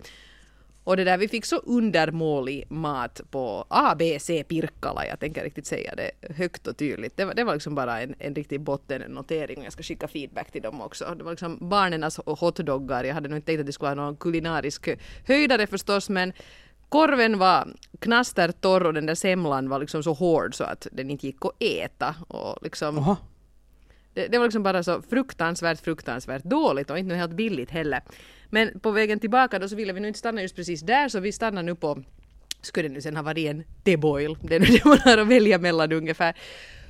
Och 0.85 0.96
det 0.96 1.04
där, 1.04 1.18
vi 1.18 1.28
fick 1.28 1.44
så 1.44 1.56
undermålig 1.56 2.64
mat 2.70 3.20
på 3.30 3.64
ABC 3.68 4.26
Pirkkala, 4.48 5.06
jag 5.06 5.20
tänker 5.20 5.44
riktigt 5.44 5.66
säga 5.66 5.94
det 5.94 6.11
högt 6.35 6.66
och 6.66 6.76
tydligt. 6.76 7.16
Det 7.16 7.24
var, 7.24 7.35
det 7.35 7.44
var 7.44 7.54
liksom 7.54 7.74
bara 7.74 8.00
en, 8.00 8.14
en 8.18 8.35
riktig 8.35 8.61
bottennotering 8.61 9.58
och 9.58 9.64
jag 9.64 9.72
ska 9.72 9.82
skicka 9.82 10.08
feedback 10.08 10.50
till 10.52 10.62
dem 10.62 10.80
också. 10.80 11.14
Det 11.18 11.24
var 11.24 11.30
liksom 11.30 11.58
barnenas 11.68 12.20
hotdoggar, 12.26 13.04
jag 13.04 13.14
hade 13.14 13.28
nog 13.28 13.38
inte 13.38 13.46
tänkt 13.46 13.61
att 13.61 13.66
det 13.66 13.72
skulle 13.72 13.94
vara 13.94 14.04
någon 14.06 14.16
kulinarisk 14.16 14.88
höjdare 15.26 15.66
förstås, 15.66 16.08
men 16.08 16.32
korven 16.92 17.38
var 17.38 17.68
knastertorr 17.98 18.87
och 18.87 18.94
den 18.94 19.07
där 19.07 19.14
semlan 19.14 19.68
var 19.68 19.78
liksom 19.78 20.02
så 20.02 20.12
hård 20.12 20.55
så 20.55 20.64
att 20.64 20.87
den 20.92 21.11
inte 21.11 21.26
gick 21.26 21.44
att 21.44 21.62
äta. 21.62 22.14
Och 22.28 22.59
liksom, 22.62 23.16
det, 24.14 24.26
det 24.26 24.38
var 24.38 24.46
liksom 24.46 24.62
bara 24.62 24.83
så 24.83 25.02
fruktansvärt, 25.02 25.81
fruktansvärt 25.81 26.44
dåligt 26.44 26.90
och 26.90 26.98
inte 26.98 27.14
helt 27.14 27.33
billigt 27.33 27.70
heller. 27.70 28.02
Men 28.50 28.81
på 28.81 28.90
vägen 28.90 29.20
tillbaka 29.20 29.59
då 29.59 29.68
så 29.68 29.76
ville 29.76 29.92
vi 29.92 30.00
nu 30.00 30.09
inte 30.09 30.18
stanna 30.18 30.42
just 30.42 30.57
precis 30.57 30.81
där 30.81 31.09
så 31.09 31.20
vi 31.20 31.33
stannar 31.33 31.62
nu 31.62 31.74
på, 31.74 32.02
skulle 32.62 32.88
det 32.88 32.94
nu 32.94 33.00
sen 33.00 33.16
ha 33.16 33.22
varit 33.22 33.46
en 33.50 33.64
deboil, 33.83 34.37
det 34.42 34.55
är 34.55 34.61
nu 34.61 34.66
det 34.70 34.85
man 34.85 34.98
har 34.98 35.18
att 35.18 35.28
välja 35.28 35.59
mellan 35.59 35.92
ungefär. 35.92 36.35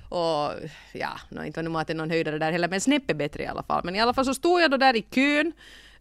Och 0.09 0.53
ja, 0.93 1.11
no, 1.29 1.45
inte 1.45 1.59
var 1.59 1.63
nu 1.63 1.71
maten 1.71 1.97
någon 1.97 2.11
höjdare 2.11 2.39
där 2.39 2.53
heller, 2.53 2.69
men 2.69 2.81
snäppet 2.81 3.17
bättre 3.17 3.43
i 3.43 3.47
alla 3.47 3.63
fall. 3.63 3.85
Men 3.85 3.97
i 3.97 4.01
alla 4.01 4.15
fall 4.15 4.25
så 4.25 4.35
stod 4.35 4.61
jag 4.61 4.71
då 4.71 4.77
där 4.77 4.97
i 4.97 5.03
kön. 5.03 5.53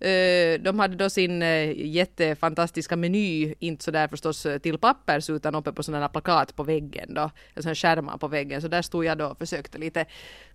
Eh, 0.02 0.60
De 0.60 0.80
hade 0.80 0.96
då 0.96 1.10
sin 1.10 1.42
eh, 1.42 1.72
jättefantastiska 1.78 2.96
meny, 2.96 3.56
inte 3.60 3.84
så 3.84 3.92
där 3.92 4.08
förstås 4.08 4.46
eh, 4.46 4.58
till 4.58 4.78
pappers 4.78 5.30
utan 5.30 5.56
uppe 5.56 5.72
på 5.72 5.84
sådana 5.84 6.10
plakat 6.10 6.56
på 6.56 6.64
väggen 6.64 7.14
då, 7.14 7.32
sådana 7.56 7.76
skärmar 7.76 8.18
på 8.18 8.28
väggen. 8.28 8.62
Så 8.62 8.68
där 8.68 8.82
stod 8.82 9.06
jag 9.06 9.18
då 9.18 9.26
och 9.26 9.38
försökte 9.38 9.78
lite 9.78 10.06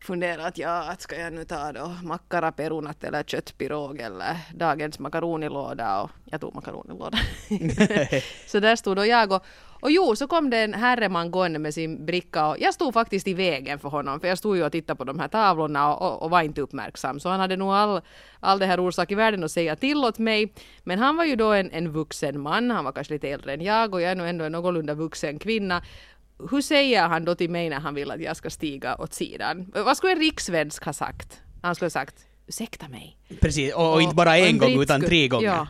fundera 0.00 0.46
att 0.46 0.58
ja, 0.58 0.90
att 0.90 1.00
ska 1.00 1.20
jag 1.20 1.32
nu 1.32 1.44
ta 1.44 1.72
då 1.72 1.94
mackaraperunat 2.02 3.04
eller 3.04 3.22
köttpirog 3.22 4.00
eller 4.00 4.36
dagens 4.54 4.98
makaronilåda 4.98 6.02
och 6.02 6.10
jag 6.24 6.40
tog 6.40 6.54
makaronilåda. 6.54 7.18
så 8.46 8.60
där 8.60 8.76
stod 8.76 8.96
då 8.96 9.06
jag 9.06 9.32
och, 9.32 9.44
och 9.86 9.92
jo, 9.92 10.16
så 10.16 10.26
kom 10.26 10.50
det 10.50 10.58
en 10.58 10.74
herreman 10.74 11.30
gående 11.30 11.58
med 11.58 11.74
sin 11.74 12.06
bricka 12.06 12.46
och 12.46 12.56
jag 12.58 12.74
stod 12.74 12.94
faktiskt 12.94 13.28
i 13.28 13.34
vägen 13.34 13.78
för 13.78 13.88
honom 13.88 14.20
för 14.20 14.28
jag 14.28 14.38
stod 14.38 14.56
ju 14.56 14.64
och 14.64 14.72
tittade 14.72 14.96
på 14.96 15.04
de 15.04 15.18
här 15.18 15.28
tavlorna 15.28 15.94
och, 15.94 16.12
och, 16.12 16.22
och 16.22 16.30
var 16.30 16.42
inte 16.42 16.60
uppmärksam. 16.60 17.20
Så 17.20 17.28
han 17.28 17.40
hade 17.40 17.56
nog 17.56 17.72
all, 17.72 18.00
all 18.40 18.58
det 18.58 18.66
här 18.66 18.80
orsak 18.80 19.12
i 19.12 19.14
världen 19.14 19.44
att 19.44 19.50
säga 19.50 19.76
till 19.76 20.04
åt 20.04 20.18
mig. 20.18 20.52
Men 20.84 20.98
han 20.98 21.16
var 21.16 21.24
ju 21.24 21.36
då 21.36 21.52
en, 21.52 21.70
en 21.70 21.92
vuxen 21.92 22.40
man, 22.40 22.70
han 22.70 22.84
var 22.84 22.92
kanske 22.92 23.14
lite 23.14 23.28
äldre 23.28 23.54
än 23.54 23.60
jag 23.60 23.94
och 23.94 24.00
jag 24.00 24.10
är 24.10 24.14
nog 24.14 24.28
ändå 24.28 24.44
en 24.44 24.52
någorlunda 24.52 24.94
vuxen 24.94 25.38
kvinna. 25.38 25.82
hur 26.50 26.62
säger 26.62 27.08
han 27.08 27.24
då 27.24 27.34
till 27.34 27.50
mig 27.50 27.70
när 27.70 27.80
han 27.80 27.94
vill 27.94 28.10
att 28.10 28.20
jag 28.20 28.36
ska 28.36 28.50
stiga 28.50 28.96
åt 28.96 29.14
sidan? 29.14 29.72
Vad 29.74 29.96
skulle 29.96 30.12
en 30.12 30.18
rikssvensk 30.18 30.84
ha 30.84 30.92
sagt? 30.92 31.40
Han 31.62 31.74
skulle 31.74 31.86
ha 31.86 31.90
sagt 31.90 32.26
ursäkta 32.46 32.88
mig. 32.88 33.18
Precis, 33.40 33.74
och, 33.74 33.94
och 33.94 34.02
inte 34.02 34.14
bara 34.14 34.36
en 34.36 34.46
en 34.46 34.58
gång 34.58 34.82
utan 34.82 35.00
tre 35.00 35.28
gånger. 35.28 35.46
Ja. 35.46 35.66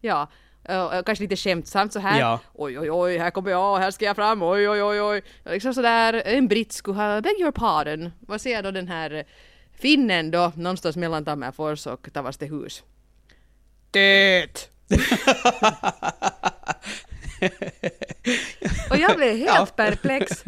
ja. 0.00 0.28
Och 0.68 1.06
kanske 1.06 1.22
lite 1.24 1.36
skämtsamt 1.36 1.92
så 1.92 1.98
här. 1.98 2.20
Ja. 2.20 2.40
Oj, 2.54 2.78
oj, 2.78 2.90
oj, 2.90 3.18
här 3.18 3.30
kommer 3.30 3.50
jag, 3.50 3.78
här 3.78 3.90
ska 3.90 4.04
jag 4.04 4.16
fram, 4.16 4.42
oj, 4.42 4.68
oj, 4.68 4.82
oj, 4.82 5.00
oj. 5.02 5.22
Liksom 5.44 5.74
sådär, 5.74 6.22
en 6.26 6.48
britt 6.48 6.72
skulle 6.72 6.96
ha, 6.96 7.20
beg 7.20 7.40
your 7.40 7.52
pardon. 7.52 8.12
Vad 8.20 8.40
säger 8.40 8.62
då 8.62 8.70
den 8.70 8.88
här 8.88 9.24
finnen 9.78 10.30
då, 10.30 10.52
någonstans 10.56 10.96
mellan 10.96 11.24
Tammerfors 11.24 11.86
och 11.86 12.12
Tavastehus? 12.12 12.82
Det! 13.90 14.68
och 18.90 18.96
jag 18.96 19.16
blev 19.16 19.36
helt 19.36 19.46
Ja. 19.46 19.66
perplex. 19.76 20.44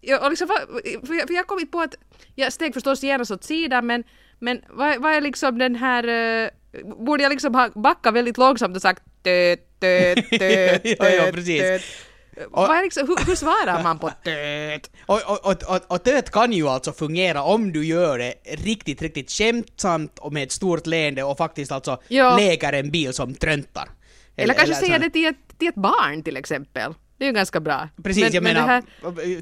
Jag, 0.00 0.22
och 0.22 0.30
liksom, 0.30 0.48
för, 0.48 1.14
jag, 1.14 1.26
för 1.26 1.34
jag 1.34 1.46
kom 1.46 1.58
inte 1.58 1.72
på 1.72 1.80
att 1.80 1.94
jag 2.34 2.52
steg 2.52 2.74
förstås 2.74 3.02
genast 3.02 3.30
åt 3.30 3.44
sidan 3.44 3.86
men, 3.86 4.04
men 4.38 4.62
vad, 4.68 5.02
vad 5.02 5.12
är 5.12 5.20
liksom 5.20 5.58
den 5.58 5.74
här... 5.74 6.04
eh, 6.44 6.48
borde 7.06 7.22
jag 7.22 7.30
liksom 7.30 7.54
ha 7.54 7.70
backat 7.74 8.14
väldigt 8.14 8.38
långsamt 8.38 8.76
och 8.76 8.82
sagt 8.82 9.02
töt, 9.22 9.80
töt, 9.80 10.30
töt, 10.30 10.80
Ja, 10.98 11.08
ja, 11.08 11.32
precis. 11.32 11.60
töt. 11.60 11.82
Och- 12.50 12.68
Vad 12.68 12.76
är 12.78 12.82
liksom, 12.82 13.08
hur, 13.08 13.26
hur 13.26 13.34
svarar 13.34 13.82
man 13.82 13.98
på 13.98 14.10
töt? 14.24 14.90
Och, 15.06 15.20
och, 15.30 15.46
och, 15.46 15.76
och, 15.76 15.80
och 15.92 16.02
töt 16.04 16.30
kan 16.30 16.52
ju 16.52 16.68
alltså 16.68 16.92
fungera 16.92 17.42
om 17.42 17.72
du 17.72 17.84
gör 17.86 18.18
det 18.18 18.34
riktigt, 18.44 19.02
riktigt 19.02 19.30
skämtsamt 19.30 20.18
och 20.18 20.32
med 20.32 20.42
ett 20.42 20.52
stort 20.52 20.86
leende 20.86 21.22
och 21.22 21.38
faktiskt 21.38 21.72
alltså 21.72 22.00
Ja. 22.08 22.36
leker 22.36 22.72
en 22.72 22.90
bil 22.90 23.12
som 23.12 23.34
tröntar. 23.34 23.88
Eller, 24.36 24.54
kanske 24.54 24.74
säga 24.74 24.98
det 24.98 25.10
till 25.10 25.26
ett, 25.26 25.58
till 25.58 25.68
ett 25.68 25.74
barn 25.74 26.22
till 26.22 26.36
exempel. 26.36 26.94
Det 27.18 27.24
är 27.24 27.28
ju 27.28 27.34
ganska 27.34 27.60
bra. 27.60 27.88
Precis, 28.04 28.22
jag 28.24 28.32
det 28.32 28.40
menar, 28.40 28.66
här- 28.66 28.82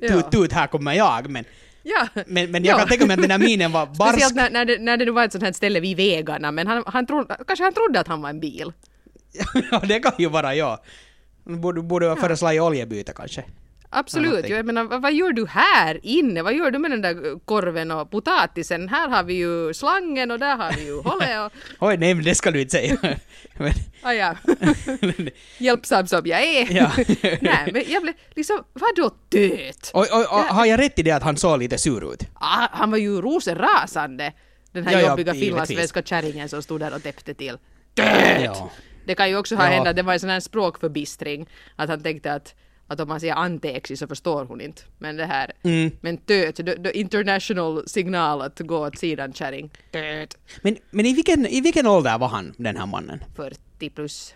tut, 0.01 0.11
ja. 0.25 0.31
tut, 0.31 0.53
här 0.53 0.67
kommer 0.67 0.93
jag, 0.93 1.31
men, 1.31 1.45
Ja. 1.87 2.09
men, 2.27 2.51
men 2.51 2.65
jag 2.65 2.75
Ja. 2.75 2.79
kan 2.79 2.89
tänka 2.89 3.07
mig 3.07 3.15
att 3.15 3.21
den 3.23 3.31
här 3.31 3.39
minen 3.39 3.73
var 3.73 3.87
barsk. 3.99 4.11
Speciellt 4.13 4.35
när, 4.35 4.51
när, 4.51 4.65
det, 4.65 4.79
när 4.79 4.97
det 4.97 5.11
var 5.13 5.25
ett 5.25 5.33
sånt 5.33 5.45
här 5.45 5.53
ställe 5.53 5.81
vid 5.81 5.97
vägarna, 5.97 6.53
men 6.53 6.67
han, 6.67 6.83
han 6.87 7.07
trodde, 7.07 7.37
kanske 7.47 7.65
han 7.65 7.75
trodde 7.75 8.01
att 8.01 8.09
han 8.09 8.23
var 8.23 8.31
en 8.31 8.41
bil. 8.41 8.73
ja, 9.71 9.79
det 9.79 9.99
kan 10.01 10.13
ju 10.19 10.29
vara 10.29 10.55
jag. 10.55 10.79
Borde, 11.45 11.83
borde 11.83 12.07
ja. 12.07 12.17
föreslagit 12.17 12.63
oljebyte 12.63 13.13
kanske. 13.17 13.45
Absolut, 13.97 14.49
jag 14.49 14.67
menar 14.67 14.85
vad, 14.85 15.03
vad 15.03 15.13
gör 15.15 15.33
du 15.33 15.47
här 15.47 16.01
inne? 16.03 16.43
Vad 16.43 16.55
gör 16.55 16.71
du 16.71 16.79
med 16.79 16.91
den 16.91 17.03
där 17.03 17.39
korven 17.45 17.91
och 17.91 18.11
potatisen? 18.11 18.89
Här 18.89 19.09
har 19.09 19.23
vi 19.23 19.35
ju 19.35 19.75
slangen 19.75 20.31
och 20.31 20.39
där 20.39 20.57
har 20.57 20.73
vi 20.73 20.85
ju 20.85 21.01
hållet 21.03 21.41
och... 21.47 21.53
Oj, 21.89 21.97
nej 21.97 22.15
men 22.15 22.25
det 22.25 22.35
ska 22.35 22.51
du 22.51 22.61
inte 22.61 22.71
säga. 22.71 22.97
men, 23.57 23.73
Ah, 24.03 24.13
ja. 24.13 24.35
Hjälpsam 25.59 26.07
som 26.07 26.23
jag 26.27 26.43
är. 26.43 26.73
Ja. 26.77 26.93
Nej, 27.41 27.69
men 27.73 27.83
jag 27.89 28.03
blev 28.03 28.15
liksom, 28.35 28.65
vadå 28.73 29.11
töt? 29.31 29.91
och, 29.95 30.01
och, 30.01 30.21
och, 30.21 30.45
har 30.45 30.67
jag 30.67 30.81
rätt 30.81 30.99
i 30.99 31.03
det 31.03 31.11
att 31.11 31.23
han 31.23 31.37
såg 31.37 31.59
lite 31.59 31.79
sur 31.79 32.13
ut? 32.13 32.23
Ah, 32.35 32.69
han 32.73 32.91
var 32.91 32.99
ju 32.99 33.21
rosenrasande. 33.21 34.33
Den 34.73 34.85
här 34.87 34.93
Ja, 34.93 35.01
ja, 35.01 35.09
jobbiga 35.09 35.35
givetvis. 35.35 35.49
finlandssvenska 35.49 36.03
kärringen 36.03 36.49
som 36.49 36.63
stod 36.63 36.81
där 36.81 36.95
och 36.95 37.03
täppte 37.03 37.35
till. 37.35 37.59
Töt! 37.95 38.41
Ja. 38.45 38.71
Det 39.07 39.15
kan 39.15 39.29
ju 39.29 39.37
också 39.37 39.57
ha 39.57 39.65
Ja. 39.65 39.71
hänt 39.71 39.89
att 39.89 39.97
det 39.97 40.03
var 40.03 40.13
en 40.13 40.21
sån 40.21 40.31
här 40.31 40.41
språkförbistring. 40.41 41.49
Att 41.77 41.89
han 41.89 42.03
tänkte 42.03 42.33
att, 42.33 42.55
att 42.95 43.01
om 43.01 43.09
man 43.09 43.21
säger 43.21 43.35
anteeksi 43.35 43.97
så 43.97 44.07
förstår 44.07 44.45
hon 44.45 44.61
inte. 44.61 44.83
Men 44.99 45.17
det 45.17 45.27
här, 45.27 45.53
Mm. 45.63 45.91
men 46.01 46.17
töt, 46.17 46.57
the, 46.57 46.63
the 46.63 46.99
international 46.99 47.89
signal 47.89 48.43
att 48.43 48.61
gå 48.61 48.87
åt 48.87 48.99
sidan 48.99 49.33
kärring. 49.33 49.71
Töt. 49.93 50.39
Men, 50.63 50.77
men 50.91 51.07
i, 51.07 51.15
vilken, 51.15 51.47
i 51.47 51.61
vilken 51.61 51.87
ålder 51.87 52.19
var 52.19 52.29
han, 52.29 52.55
den 52.57 52.77
här 52.77 52.87
mannen? 52.87 53.25
40 53.37 53.91
plus. 53.91 54.35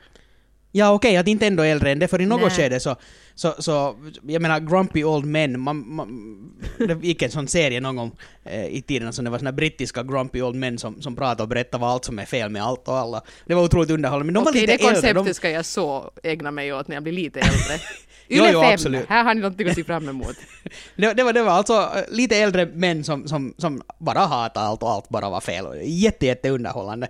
Ja 0.73 0.93
okej, 0.93 1.17
att 1.17 1.29
inte 1.29 1.47
ändå 1.47 1.63
äldre 1.63 1.91
än 1.93 1.99
det, 1.99 2.09
för 2.09 2.21
i 2.21 2.27
något 2.27 2.53
skede 2.53 2.81
så, 2.81 2.97
så, 3.35 3.55
så, 3.59 3.97
jag 4.23 4.43
menar 4.43 4.61
Grumpy 4.61 5.05
Old 5.05 5.25
Men, 5.25 5.61
man, 5.61 5.95
man, 5.95 6.53
det 6.79 6.99
gick 7.03 7.23
en 7.23 7.31
sån 7.31 7.49
serie 7.49 7.81
någon 7.81 7.97
gång 7.97 8.13
eh, 8.45 8.67
i 8.67 8.83
tiden 8.83 9.13
som 9.13 9.25
det 9.25 9.31
var 9.31 9.39
såna 9.39 9.53
brittiska 9.53 10.03
Grumpy 10.03 10.43
Old 10.43 10.57
Men 10.57 10.79
som, 10.79 11.03
som 11.03 11.17
pratade 11.17 11.43
och 11.43 11.49
berättade 11.49 11.81
vad 11.81 11.91
allt 11.91 12.05
som 12.05 12.19
är 12.19 12.25
fel 12.25 12.51
med 12.51 12.63
allt 12.63 12.89
och 12.89 12.97
alla. 12.97 13.23
Det 13.47 13.55
var 13.55 13.65
otroligt 13.65 13.91
underhållande, 13.91 14.25
men 14.25 14.35
de 14.35 14.45
var 14.45 14.53
Okej, 14.53 14.61
lite 14.61 14.73
det 14.73 14.79
konceptet 14.79 15.05
äldre. 15.17 15.23
De, 15.23 15.35
ska 15.35 15.51
jag 15.51 15.65
så 15.65 16.11
ägna 16.23 16.51
mig 16.51 16.73
åt 16.73 16.89
när 16.89 16.97
jag 16.97 17.03
blir 17.03 17.13
lite 17.13 17.41
äldre. 17.41 17.85
Jo, 18.29 18.45
Yle 18.45 18.53
jo, 18.53 18.61
fem, 18.61 18.73
absolut. 18.73 19.09
här 19.09 19.25
har 19.25 19.35
ni 19.35 19.41
någonting 19.41 19.69
att 19.69 19.75
se 19.75 19.85
fram 19.85 20.09
emot. 20.09 20.37
det, 20.97 21.15
det, 21.15 21.25
var, 21.25 21.33
det 21.33 21.43
var 21.43 21.53
alltså 21.53 21.73
eh, 21.73 22.03
lite 22.09 22.37
äldre 22.37 22.67
män 22.67 23.05
som, 23.05 23.29
som, 23.29 23.55
som 23.59 23.83
bara 23.99 24.19
hatade 24.19 24.67
allt 24.67 24.83
och 24.83 24.91
allt 24.91 25.09
bara 25.09 25.31
var 25.31 25.41
fel. 25.41 25.67
Jätte, 25.83 26.27
jätte 26.27 26.51
underhållande. 26.51 27.09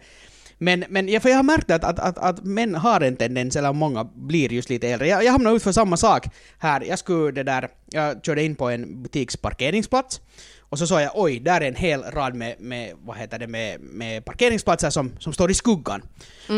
Men, 0.59 0.85
men 0.88 1.09
jag, 1.09 1.22
för 1.22 1.28
jag 1.28 1.37
har 1.37 1.42
märkt 1.42 1.70
att, 1.70 1.85
att, 1.85 1.98
att, 1.98 2.18
att 2.18 2.44
män 2.44 2.74
har 2.74 3.00
en 3.00 3.16
tendens, 3.16 3.57
eller 3.57 3.72
många 3.72 4.04
blir 4.04 4.52
just 4.52 4.70
lite 4.70 4.88
äldre. 4.88 5.09
Jag, 5.09 5.24
jag 5.24 5.33
hamnade 5.33 5.57
ut 5.57 5.62
för 5.62 5.72
samma 5.72 5.96
sak 5.96 6.26
här. 6.59 6.85
Jag 6.88 6.98
skulle 6.98 7.31
det 7.31 7.42
där, 7.42 7.68
jag 7.90 8.24
körde 8.24 8.42
in 8.42 8.54
på 8.54 8.68
en 8.68 9.02
butiks 9.02 9.37
parkeringsplats. 9.37 10.20
Och 10.68 10.78
så 10.78 10.87
såg 10.87 11.00
jag, 11.00 11.11
oj, 11.14 11.40
där 11.40 11.61
är 11.61 11.68
en 11.68 11.74
hel 11.74 12.02
rad 12.02 12.35
med, 12.35 12.61
med 12.61 12.94
vad 13.04 13.16
heter 13.16 13.38
det, 13.38 13.46
med, 13.46 13.81
med 13.81 14.24
parkeringsplatser 14.24 14.90
som, 14.90 15.12
som 15.18 15.33
står 15.33 15.50
i 15.50 15.54
skuggan. 15.54 16.02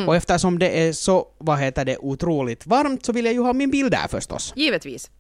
Och 0.07 0.17
eftersom 0.17 0.59
det 0.59 0.69
är 0.69 0.93
så, 0.93 1.29
vad 1.39 1.59
heter 1.59 1.85
det, 1.85 1.99
otroligt 1.99 2.67
varmt 2.67 3.07
så 3.07 3.13
vill 3.13 3.25
jag 3.25 3.35
ju 3.35 3.41
ha 3.41 3.53
min 3.53 3.71
bil 3.71 3.91
där 3.91 4.09
förstås. 4.09 4.53
Givetvis. 4.57 5.11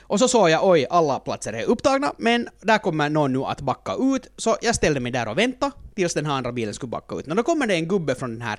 Och 0.00 0.18
så 0.18 0.28
såg 0.28 0.50
jag, 0.50 0.68
oj, 0.68 0.86
alla 0.90 1.18
platser 1.18 1.52
är 1.52 1.64
upptagna, 1.64 2.12
men 2.18 2.48
där 2.60 2.78
kommer 2.78 3.08
någon 3.08 3.32
nu 3.32 3.44
att 3.44 3.60
backa 3.60 3.94
ut, 3.94 4.26
så 4.36 4.56
jag 4.62 4.74
ställde 4.74 5.00
mig 5.00 5.12
där 5.12 5.28
och 5.28 5.38
väntade 5.38 5.72
tills 5.94 6.14
den 6.14 6.26
här 6.26 6.32
andra 6.32 6.52
bilen 6.52 6.74
skulle 6.74 6.90
backa 6.90 7.14
ut. 7.14 7.26
Och 7.26 7.36
då 7.36 7.42
kommer 7.42 7.66
det 7.66 7.74
en 7.74 7.88
gubbe 7.88 8.14
från 8.14 8.30
den 8.30 8.42
här, 8.42 8.58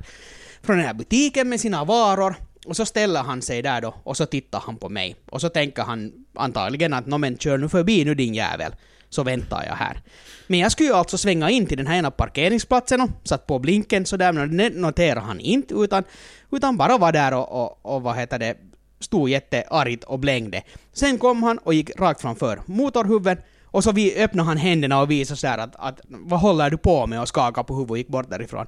från 0.62 0.78
den 0.78 0.86
här 0.86 0.94
butiken 0.94 1.50
med 1.50 1.60
sina 1.60 1.84
varor, 1.84 2.36
och 2.66 2.76
så 2.76 2.86
ställer 2.86 3.24
han 3.24 3.42
sig 3.42 3.62
där 3.62 3.82
då, 3.82 3.96
och 4.04 4.18
så 4.18 4.26
tittar 4.26 4.60
han 4.66 4.78
på 4.78 4.90
mig. 4.90 5.16
Och 5.30 5.42
så 5.42 5.50
tänker 5.50 5.84
han 5.84 6.12
antagligen 6.36 6.94
att, 6.94 7.06
nå 7.06 7.18
men 7.18 7.38
kör 7.38 7.58
nu 7.58 7.70
förbi 7.70 8.06
nu 8.06 8.16
din 8.16 8.34
jävel, 8.34 8.76
så 9.10 9.24
väntar 9.24 9.66
jag 9.68 9.76
här. 9.76 10.02
Men 10.48 10.60
jag 10.60 10.72
skulle 10.72 10.90
ju 10.90 10.96
alltså 10.96 11.18
svänga 11.18 11.50
in 11.50 11.66
till 11.66 11.78
den 11.78 11.88
här 11.88 11.98
ena 11.98 12.12
parkeringsplatsen 12.12 13.02
och 13.02 13.10
satt 13.24 13.48
på 13.48 13.60
blinken 13.60 14.06
så 14.06 14.18
där, 14.18 14.34
men 14.34 14.58
det 14.58 14.70
noterade 14.70 15.22
han 15.22 15.40
inte, 15.40 15.74
utan, 15.74 16.04
utan 16.52 16.78
bara 16.78 16.98
var 16.98 17.12
där 17.12 17.34
och, 17.34 17.64
och, 17.64 17.96
och 17.96 18.02
vad 18.02 18.16
heter 18.16 18.40
det, 18.40 18.56
stod 19.00 19.30
jätteargt 19.30 20.04
och 20.04 20.20
blängde. 20.20 20.62
Sen 20.94 21.18
kom 21.18 21.44
han 21.44 21.58
och 21.58 21.74
gick 21.74 22.00
rakt 22.00 22.22
framför 22.22 22.62
motorhuven 22.66 23.38
och 23.66 23.84
så 23.84 23.92
vi 23.92 24.24
öppnade 24.24 24.48
han 24.48 24.58
händerna 24.58 25.02
och 25.02 25.12
visade 25.12 25.38
sådär 25.38 25.58
att, 25.58 25.76
att 25.76 26.00
vad 26.10 26.40
håller 26.40 26.70
du 26.70 26.78
på 26.78 27.08
med 27.08 27.22
och 27.22 27.28
skakade 27.28 27.68
på 27.68 27.74
huvudet 27.74 27.92
och 27.92 27.98
gick 27.98 28.08
bort 28.08 28.30
därifrån. 28.30 28.68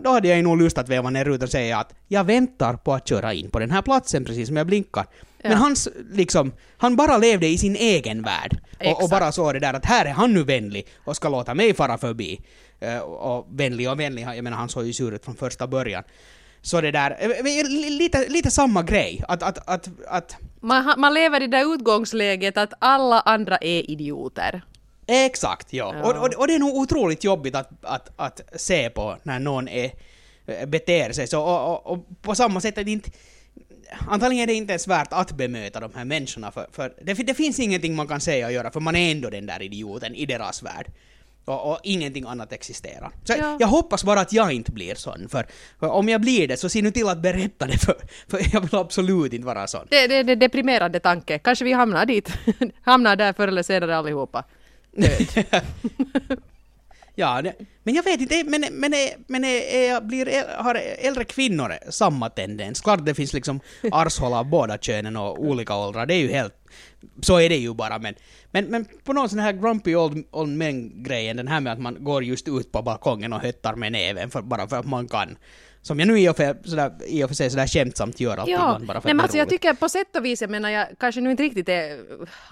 Då 0.00 0.10
hade 0.10 0.28
jag 0.28 0.36
ju 0.36 0.42
nog 0.42 0.58
lust 0.58 0.78
att 0.78 0.88
veva 0.88 1.10
ner 1.10 1.28
ut 1.28 1.42
och 1.42 1.48
säga 1.50 1.78
att 1.78 1.94
jag 2.08 2.24
väntar 2.24 2.74
på 2.76 2.92
att 2.94 3.08
köra 3.08 3.32
in 3.34 3.50
på 3.50 3.58
den 3.58 3.70
här 3.70 3.82
platsen 3.82 4.24
precis 4.24 4.46
som 4.48 4.56
jag 4.56 4.66
blinkar. 4.66 5.06
Men 5.42 5.52
Ja. 5.52 5.58
hans, 5.58 5.88
liksom, 6.12 6.52
han 6.78 6.96
bara 6.96 7.18
levde 7.18 7.46
i 7.46 7.58
sin 7.58 7.76
egen 7.76 8.22
värld. 8.22 8.58
Och, 8.84 9.02
och 9.04 9.08
bara 9.10 9.32
såg 9.32 9.52
det 9.54 9.58
där 9.60 9.74
att 9.74 9.84
här 9.84 10.04
är 10.06 10.10
han 10.10 10.32
nu 10.34 10.42
vänlig 10.44 10.86
och 11.04 11.16
ska 11.16 11.28
låta 11.28 11.54
mig 11.54 11.74
fara 11.74 11.98
förbi. 11.98 12.40
Eh, 12.80 12.98
och 12.98 13.46
vänlig 13.50 13.90
och 13.90 14.00
vänlig, 14.00 14.22
jag 14.36 14.44
menar 14.44 14.56
han 14.56 14.68
såg 14.68 14.86
ju 14.86 14.92
sur 14.92 15.14
ut 15.14 15.24
från 15.24 15.34
första 15.36 15.66
början. 15.66 16.02
Så 16.62 16.80
det 16.80 16.90
där, 16.90 17.16
eh, 17.20 17.28
men 17.28 17.44
li- 17.44 17.90
lite, 17.90 18.28
lite 18.28 18.50
samma 18.50 18.82
grej. 18.82 19.24
Att, 19.28 19.42
att, 19.42 19.68
att, 19.68 19.88
att 20.08 20.36
Man, 20.60 20.94
man 20.96 21.14
lever 21.14 21.42
i 21.42 21.46
det 21.46 21.56
där 21.56 21.74
utgångsläget 21.74 22.56
att 22.56 22.72
alla 22.78 23.20
andra 23.20 23.56
är 23.56 23.90
idioter. 23.90 24.62
Exakt, 25.10 25.72
ja. 25.72 25.94
Ja. 25.96 26.02
Och, 26.02 26.16
och, 26.16 26.34
och 26.34 26.46
det 26.46 26.54
är 26.54 26.58
nog 26.58 26.76
otroligt 26.76 27.24
jobbigt 27.24 27.54
att, 27.54 27.70
att, 27.82 28.10
att 28.16 28.40
se 28.56 28.90
på 28.90 29.16
när 29.22 29.38
någon 29.38 29.68
är, 29.68 29.90
beter 30.66 31.12
sig 31.12 31.26
så. 31.26 31.42
Och, 31.42 31.86
och, 31.86 32.06
på 32.22 32.34
samma 32.34 32.60
sätt 32.60 32.78
är 32.78 32.84
det 32.84 32.90
inte... 32.90 33.10
Antagligen 34.08 34.42
är 34.42 34.46
det 34.46 34.54
inte 34.54 34.72
ens 34.72 34.88
värt 34.88 35.12
att 35.12 35.32
bemöta 35.32 35.80
de 35.80 35.90
här 35.94 36.04
människorna 36.04 36.50
för, 36.52 36.66
för 36.72 36.92
det, 37.02 37.14
det 37.14 37.34
finns 37.34 37.58
ingenting 37.58 37.96
man 37.96 38.08
kan 38.08 38.20
säga 38.20 38.46
och 38.46 38.52
göra 38.52 38.70
för 38.70 38.80
man 38.80 38.96
är 38.96 39.10
ändå 39.10 39.30
den 39.30 39.46
där 39.46 39.62
idioten 39.62 40.14
i 40.14 40.26
deras 40.26 40.62
värld. 40.62 40.86
Och, 41.44 41.72
och 41.72 41.78
ingenting 41.82 42.24
annat 42.26 42.52
existerar. 42.52 43.10
Så 43.24 43.34
Ja. 43.38 43.56
jag 43.60 43.66
hoppas 43.66 44.04
bara 44.04 44.20
att 44.20 44.32
jag 44.32 44.52
inte 44.52 44.72
blir 44.72 44.94
sån, 44.94 45.28
för, 45.28 45.46
för 45.80 45.88
om 45.88 46.08
jag 46.08 46.20
blir 46.20 46.48
det 46.48 46.56
så 46.56 46.68
se 46.68 46.82
nu 46.82 46.90
till 46.90 47.08
att 47.08 47.18
berätta 47.18 47.66
det 47.66 47.78
för, 47.78 47.96
för 48.28 48.40
jag 48.52 48.60
vill 48.60 48.74
absolut 48.74 49.32
inte 49.32 49.46
vara 49.46 49.66
sån. 49.66 49.86
Det, 49.90 49.96
är 49.96 50.36
deprimerande 50.36 51.00
tanke. 51.00 51.38
Kanske 51.38 51.64
vi 51.64 51.72
hamnar 51.72 52.06
dit. 52.06 52.32
hamnar 52.82 53.16
där 53.16 53.32
förr 53.32 53.48
eller 53.48 53.62
senare 53.62 53.96
allihopa. 53.96 54.44
Ja, 57.14 57.42
det, 57.42 57.54
men 57.82 57.94
jag 57.94 58.02
vet 58.02 58.20
inte, 58.20 58.44
men, 58.44 58.64
men, 58.70 58.92
men 59.26 59.44
är, 59.44 59.60
är, 59.60 60.00
blir, 60.00 60.26
äl- 60.26 60.56
har 60.62 60.74
äldre 60.98 61.24
kvinnor 61.24 61.72
samma 61.90 62.30
tendens? 62.30 62.80
Klart 62.80 63.06
det 63.06 63.14
finns 63.14 63.32
liksom 63.32 63.60
arshål 63.92 64.32
av 64.32 64.44
båda 64.44 64.78
könen 64.78 65.16
och 65.16 65.38
olika 65.44 65.76
åldrar, 65.76 66.06
det 66.06 66.14
är 66.14 66.18
ju 66.18 66.32
helt... 66.32 66.54
Så 67.22 67.40
är 67.40 67.48
det 67.48 67.56
ju 67.56 67.74
bara, 67.74 67.98
men, 67.98 68.14
men, 68.50 68.64
men 68.64 68.86
på 69.04 69.12
någon 69.12 69.28
sån 69.28 69.38
här 69.38 69.52
grumpy 69.52 69.96
old, 69.96 70.24
old 70.30 70.56
men-grejen, 70.56 71.36
den 71.36 71.48
här 71.48 71.60
med 71.60 71.72
att 71.72 71.80
man 71.80 72.04
går 72.04 72.24
just 72.24 72.48
ut 72.48 72.72
på 72.72 72.82
balkongen 72.82 73.32
och 73.32 73.40
höttar 73.40 73.74
med 73.74 73.92
näven 73.92 74.30
för, 74.30 74.42
bara 74.42 74.68
för 74.68 74.76
att 74.76 74.86
man 74.86 75.08
kan. 75.08 75.36
Som 75.82 75.98
jag 75.98 76.08
nu 76.08 76.20
i 76.20 76.28
och 76.28 76.36
för, 76.36 76.56
sådär, 76.64 76.92
i 77.06 77.24
och 77.24 77.28
för 77.28 77.34
sig 77.34 77.50
sådär 77.50 77.66
skämtsamt 77.66 78.20
gör 78.20 78.36
alltid 78.36 78.54
Ja, 78.54 78.80
bara 78.86 79.00
för 79.00 79.08
Nej, 79.08 79.14
men 79.14 79.20
alltså 79.20 79.38
jag 79.38 79.48
tycker 79.48 79.74
på 79.74 79.88
sätt 79.88 80.16
och 80.16 80.24
vis, 80.24 80.40
jag 80.40 80.50
menar 80.50 80.70
jag 80.70 80.86
kanske 80.98 81.20
nu 81.20 81.30
inte 81.30 81.42
riktigt 81.42 81.68
är, 81.68 81.98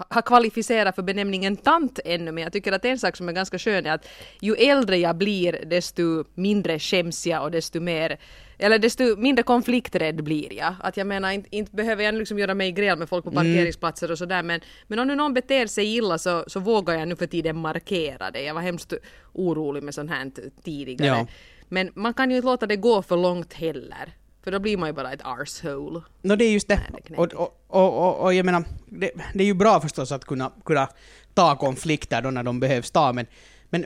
har 0.09 0.21
kvalificerat 0.21 0.95
för 0.95 1.01
benämningen 1.01 1.57
tant 1.57 1.99
ännu, 2.05 2.31
men 2.31 2.43
jag 2.43 2.53
tycker 2.53 2.71
att 2.71 2.85
en 2.85 2.99
sak 2.99 3.17
som 3.17 3.29
är 3.29 3.33
ganska 3.33 3.59
skön 3.59 3.85
är 3.85 3.91
att 3.91 4.07
ju 4.41 4.55
äldre 4.55 4.97
jag 4.97 5.17
blir, 5.17 5.65
desto 5.65 6.23
mindre 6.35 6.79
skäms 6.79 7.27
jag 7.27 7.43
och 7.43 7.51
desto 7.51 7.79
mer 7.79 8.19
Eller 8.59 8.79
desto 8.79 9.15
mindre 9.17 9.43
konflikträdd 9.43 10.23
blir 10.23 10.53
jag. 10.53 10.75
Att 10.79 10.97
jag 10.97 11.07
menar, 11.07 11.31
inte, 11.31 11.55
inte 11.55 11.75
behöver 11.75 12.03
jag 12.03 12.15
liksom 12.15 12.39
göra 12.39 12.53
mig 12.53 12.71
gräl 12.71 12.97
med 12.97 13.09
folk 13.09 13.25
på 13.25 13.31
parkeringsplatser 13.31 14.11
och 14.11 14.17
sådär, 14.17 14.43
men, 14.43 14.61
men 14.87 14.99
om 14.99 15.07
nu 15.07 15.15
någon 15.15 15.33
beter 15.33 15.67
sig 15.67 15.97
illa 15.97 16.17
så, 16.17 16.43
så 16.47 16.59
vågar 16.59 16.93
jag 16.99 17.07
nu 17.07 17.15
för 17.15 17.27
tiden 17.27 17.57
markera 17.57 18.31
det. 18.31 18.41
Jag 18.41 18.53
var 18.53 18.61
hemskt 18.61 18.93
orolig 19.33 19.83
med 19.83 19.93
sånt 19.93 20.11
här 20.11 20.31
tidigare. 20.63 21.17
Ja. 21.17 21.27
Men 21.67 21.91
man 21.95 22.13
kan 22.13 22.29
ju 22.29 22.35
inte 22.35 22.45
låta 22.45 22.65
det 22.65 22.75
gå 22.75 23.01
för 23.01 23.17
långt 23.17 23.53
heller. 23.53 24.13
För 24.43 24.51
då 24.51 24.59
blir 24.59 24.77
man 24.77 24.89
ju 24.89 24.93
bara 24.93 25.13
ett 25.13 25.21
arshole. 25.23 26.01
No, 26.21 26.35
det 26.35 26.45
är 26.45 26.51
just 26.51 26.67
det. 26.67 26.79
Nej, 26.91 27.01
det 27.07 27.13
är 27.13 27.19
och, 27.19 27.33
och, 27.33 27.63
och, 27.67 28.07
och, 28.07 28.23
och 28.23 28.33
jag 28.33 28.45
menar, 28.45 28.63
det, 28.85 29.11
det 29.33 29.43
är 29.43 29.47
ju 29.47 29.53
bra 29.53 29.81
förstås 29.81 30.11
att 30.11 30.25
kunna, 30.25 30.51
kunna 30.65 30.89
ta 31.33 31.55
konflikter 31.55 32.21
då 32.21 32.31
när 32.31 32.43
de 32.43 32.59
behövs 32.59 32.91
ta, 32.91 33.13
men, 33.13 33.25
men 33.69 33.85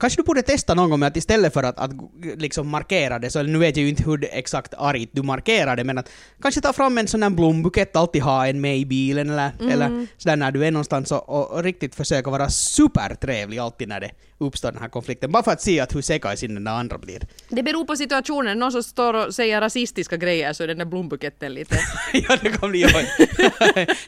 kanske 0.00 0.22
du 0.22 0.24
borde 0.24 0.42
testa 0.42 0.74
någon 0.74 0.90
gång 0.90 1.00
med 1.00 1.06
att 1.06 1.16
istället 1.16 1.52
för 1.52 1.62
att, 1.62 1.78
att 1.78 1.90
liksom 2.36 2.68
markera 2.68 3.18
det, 3.18 3.30
så 3.30 3.42
nu 3.42 3.58
vet 3.58 3.76
jag 3.76 3.82
ju 3.82 3.88
inte 3.88 4.02
hur 4.02 4.28
exakt 4.32 4.74
argt 4.74 5.10
du 5.12 5.22
markerar 5.22 5.76
det, 5.76 5.84
men 5.84 5.98
att 5.98 6.10
kanske 6.42 6.60
ta 6.60 6.72
fram 6.72 6.98
en 6.98 7.08
sån 7.08 7.22
här 7.22 7.30
blombukett, 7.30 7.96
alltid 7.96 8.22
ha 8.22 8.46
en 8.46 8.60
med 8.60 8.78
i 8.78 8.86
bilen 8.86 9.30
eller, 9.30 9.52
eller 9.60 10.06
sådär 10.16 10.36
när 10.36 10.52
du 10.52 10.66
är 10.66 10.70
någonstans 10.70 11.12
och, 11.12 11.28
och, 11.28 11.50
och 11.50 11.62
riktigt 11.62 11.94
försöka 11.94 12.30
vara 12.30 12.48
supertrevlig 12.48 13.58
alltid 13.58 13.88
när 13.88 14.00
det 14.00 14.10
uppstår 14.40 14.72
den 14.72 14.80
här 14.80 14.88
konflikten. 14.88 15.32
Bara 15.32 15.42
för 15.42 15.52
att 15.52 15.62
se 15.62 15.80
att 15.80 15.94
hur 15.94 16.02
sekaisin 16.02 16.54
den 16.54 16.64
där 16.64 16.72
andra 16.72 16.98
blir. 16.98 17.20
Det 17.48 17.62
beror 17.62 17.84
på 17.84 17.96
situationen. 17.96 18.58
Någon 18.58 18.72
som 18.72 18.82
står 18.82 19.14
och 19.14 19.34
säger 19.34 19.60
rasistiska 19.60 20.16
grejer 20.16 20.52
så 20.52 20.62
är 20.62 20.66
den 20.66 20.78
där 20.78 20.84
blombuketten 20.84 21.54
lite... 21.54 21.78
ja, 22.12 22.38
det 22.42 22.50
kommer 22.50 22.70
bli 22.70 22.86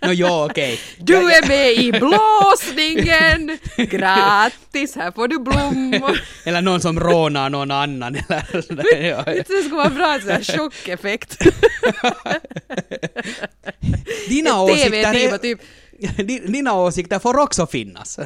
no, 0.07 0.13
ja, 0.13 0.47
okej. 0.51 0.81
Du 0.99 1.15
är 1.15 1.49
med 1.49 1.73
i 1.73 1.93
blåsningen! 1.93 3.59
Grattis, 3.91 4.97
här 4.97 5.13
får 5.13 5.29
du 5.29 5.39
blommor! 5.39 6.21
Eller 6.45 6.63
någon 6.63 6.81
som 6.81 7.01
rånar 7.01 7.51
någon 7.51 7.71
annan. 7.71 8.15
Eller 8.29 8.63
sådär. 8.63 9.03
Ja. 9.03 9.23
Det 9.25 9.45
skulle 9.45 9.77
vara 9.77 9.91
bra 9.91 10.19
sån 10.21 10.31
här 10.31 10.43
chockeffekt. 10.59 11.39
Dina 14.29 14.63
åsikter, 14.63 14.91
TV-team 14.91 15.39
typ 15.39 15.61
Di- 16.17 16.53
dina 16.53 16.75
åsikter 16.75 17.19
får 17.19 17.39
också 17.39 17.67
finnas. 17.67 18.19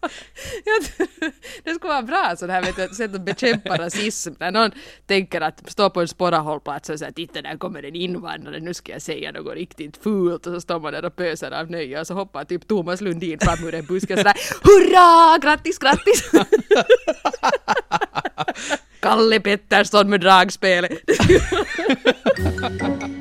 Det 1.64 1.74
skulle 1.74 1.92
vara 1.92 2.02
bra 2.02 2.34
så 2.36 2.46
här, 2.46 2.62
vet 2.62 2.76
du, 2.76 2.94
sätt 2.94 3.14
att 3.14 3.20
bekämpa 3.20 3.78
rasism. 3.78 4.32
När 4.38 4.50
någon 4.50 4.70
tänker 5.06 5.40
att 5.40 5.70
stå 5.70 5.90
på 5.90 6.00
en 6.00 6.08
sporrahållplats 6.08 6.90
och 6.90 6.98
säga 6.98 7.12
titta 7.12 7.42
där 7.42 7.56
kommer 7.56 7.82
en 7.82 7.94
invandrare, 7.94 8.60
nu 8.60 8.74
ska 8.74 8.92
jag 8.92 9.02
säga 9.02 9.32
något 9.32 9.54
riktigt 9.54 9.96
fult 9.96 10.46
och 10.46 10.54
så 10.54 10.60
står 10.60 10.80
man 10.80 10.92
där 10.92 11.04
och 11.04 11.16
pöser 11.16 11.50
av 11.50 11.70
nöje 11.70 12.00
och 12.00 12.06
så 12.06 12.14
hoppar 12.14 12.44
typ 12.44 12.68
Thomas 12.68 13.00
Lundin 13.00 13.38
fram 13.40 13.68
ur 13.68 13.74
en 13.74 13.86
buske 13.86 14.12
och 14.14 14.18
sådär 14.18 14.36
hurra, 14.62 15.38
grattis, 15.38 15.78
grattis! 15.78 16.30
Kalle 19.00 19.40
Pettersson 19.40 20.10
med 20.10 20.20
dragspel. 20.20 20.88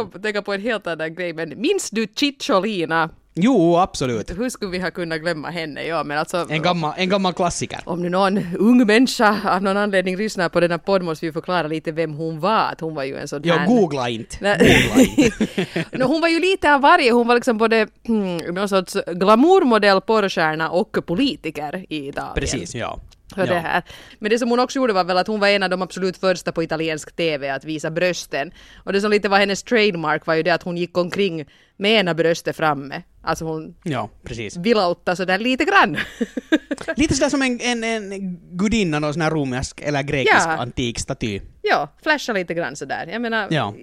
Kom 0.00 0.10
att 0.14 0.22
tänka 0.22 0.42
på 0.42 0.52
en 0.52 0.60
helt 0.60 0.86
annan 0.86 1.14
grej, 1.14 1.32
men 1.32 1.60
minns 1.60 1.90
du 1.90 2.06
Cicciolina? 2.16 3.10
jo, 3.34 3.76
absolut. 3.76 4.30
Hur 4.38 4.50
skulle 4.50 4.70
vi 4.70 4.78
ha 4.78 4.90
kunnat 4.90 5.20
glömma 5.20 5.50
henne? 5.50 5.84
Ja, 5.84 6.04
men 6.04 6.18
alltså, 6.18 6.46
En 6.50 6.62
gammal, 6.62 6.92
en 6.96 7.08
gammal 7.08 7.32
klassiker. 7.32 7.80
om 7.84 8.02
nu 8.02 8.08
någon 8.08 8.38
ung 8.58 8.86
människa 8.86 9.36
av 9.44 9.62
någon 9.62 9.76
anledning 9.76 10.16
lyssnar 10.16 10.48
på 10.48 10.60
den 10.60 10.70
här 10.70 10.78
podden 10.78 11.04
måste 11.04 11.26
vi 11.26 11.32
förklara 11.32 11.68
lite 11.68 11.92
vem 11.92 12.14
hon 12.14 12.40
var. 12.40 12.72
Att 12.72 12.80
hon 12.80 12.94
var 12.94 13.04
ju 13.04 13.16
en 13.16 13.28
sån 13.28 13.40
Ja, 13.44 13.64
googla 13.66 14.08
inte. 14.08 14.36
Googla 14.38 15.02
inte. 15.16 15.84
no, 15.98 16.04
hon 16.04 16.20
var 16.20 16.28
ju 16.28 16.40
lite 16.40 16.74
av 16.74 16.80
varje. 16.80 17.12
Hon 17.12 17.26
var 17.26 17.34
liksom 17.34 17.58
både 17.58 17.86
hmm, 18.06 18.36
någon 18.36 18.68
sorts 18.68 18.96
glamourmodell, 19.06 20.00
porrstjärna 20.00 20.70
och 20.70 21.06
politiker 21.06 21.86
i 21.88 22.08
Italien. 22.08 22.34
Precis, 22.34 22.74
ja. 22.74 23.00
Det 23.36 23.46
ja. 23.46 23.58
här. 23.58 23.82
Men 24.18 24.30
det 24.30 24.38
som 24.38 24.50
hon 24.50 24.60
också 24.60 24.78
gjorde 24.78 24.92
var 24.92 25.04
väl 25.04 25.18
att 25.18 25.26
hon 25.26 25.40
var 25.40 25.48
en 25.48 25.62
av 25.62 25.70
de 25.70 25.82
absolut 25.82 26.16
första 26.16 26.52
på 26.52 26.62
italiensk 26.62 27.16
TV 27.16 27.50
att 27.50 27.64
visa 27.64 27.90
brösten. 27.90 28.52
Och 28.84 28.92
det 28.92 29.00
som 29.00 29.10
lite 29.10 29.28
var 29.28 29.38
hennes 29.38 29.62
trademark 29.62 30.26
var 30.26 30.34
ju 30.34 30.42
det 30.42 30.50
att 30.50 30.62
hon 30.62 30.76
gick 30.76 30.98
omkring 30.98 31.46
med 31.80 31.90
ena 32.00 32.14
bröstet 32.14 32.56
framme. 32.56 33.02
Alltså 33.22 33.44
hon 33.44 33.74
Ja, 33.82 34.08
precis. 34.24 34.56
vilautta 34.56 35.16
sådär 35.16 35.38
lite 35.38 35.64
grann. 35.64 35.96
Lite 36.96 37.14
sådär 37.14 37.30
som 37.30 37.42
en, 37.42 37.60
en, 37.60 37.84
en 37.84 38.38
gudinna, 38.56 38.98
någon 38.98 39.12
sån 39.12 39.22
här 39.22 39.30
romersk 39.30 39.80
eller 39.80 40.02
grekisk 40.02 40.34
Ja. 40.36 40.56
antik 40.56 40.98
staty. 40.98 41.40
ja, 41.62 41.88
flasha 42.02 42.32
lite 42.32 42.54
grann 42.54 42.76
sådär. 42.76 43.08
Jag 43.12 43.22
menar, 43.22 43.46
Ja. 43.50 43.74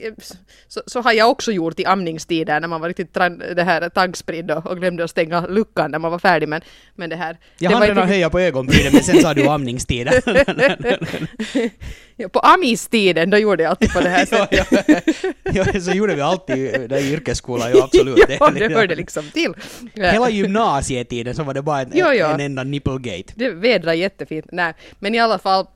så, 0.68 0.82
så 0.88 1.02
har 1.02 1.14
jag 1.14 1.30
också 1.30 1.52
gjort 1.52 1.80
i 1.80 1.86
amningstider 1.86 2.60
när 2.60 2.68
man 2.68 2.82
var 2.82 2.88
riktigt 2.88 3.14
det 3.14 3.64
här 3.64 3.90
tankspridd 3.90 4.52
och, 4.52 4.66
och 4.68 4.78
glömde 4.78 5.04
att 5.04 5.10
stänga 5.10 5.48
luckan 5.48 5.92
när 5.92 6.00
man 6.00 6.12
var 6.12 6.20
färdig. 6.20 6.50
Men, 6.50 6.62
men 6.96 7.10
det 7.10 7.16
här... 7.16 7.38
Jag 7.60 7.72
hann 7.72 7.82
redan 7.82 7.98
inte- 7.98 8.08
höja 8.14 8.30
på 8.30 8.40
ögonbrynen 8.40 8.94
men 8.94 9.04
sen 9.04 9.22
sa 9.22 9.34
du 9.34 9.48
amningstider. 9.50 10.14
Ja, 12.20 12.30
på 12.30 12.40
amistiden, 12.40 13.30
då 13.30 13.38
gjorde 13.38 13.64
jag 13.64 13.70
alltid 13.70 13.94
på 13.94 14.00
det 14.00 14.10
här 14.10 14.20
ja, 14.32 14.48
sättet. 14.48 15.16
ja, 15.44 15.66
ja, 15.74 15.82
så 15.82 15.92
gjorde 15.92 16.16
vi 16.16 16.22
alltid 16.22 16.90
där 16.90 16.98
i 16.98 17.14
yrkesskolan, 17.14 17.72
ja 17.72 17.84
absolut. 17.94 18.26
ja, 18.40 18.50
det 18.50 18.74
hörde 18.74 18.96
liksom 18.96 19.24
till. 19.34 19.54
Hela 19.94 20.30
gymnasietiden 20.30 21.36
så 21.36 21.44
var 21.44 21.54
det 21.54 21.62
bara 21.62 21.82
en, 21.82 21.92
Jo, 21.94 22.06
jo. 22.14 22.26
en 22.26 22.40
enda 22.40 22.64
nipplegate. 22.64 23.34
Det 23.36 23.50
vädrar 23.50 23.94
jättefint. 23.94 24.46
Nej, 24.52 24.74
men 25.00 25.16
i 25.16 25.20
alla 25.20 25.40
fall 25.40 25.68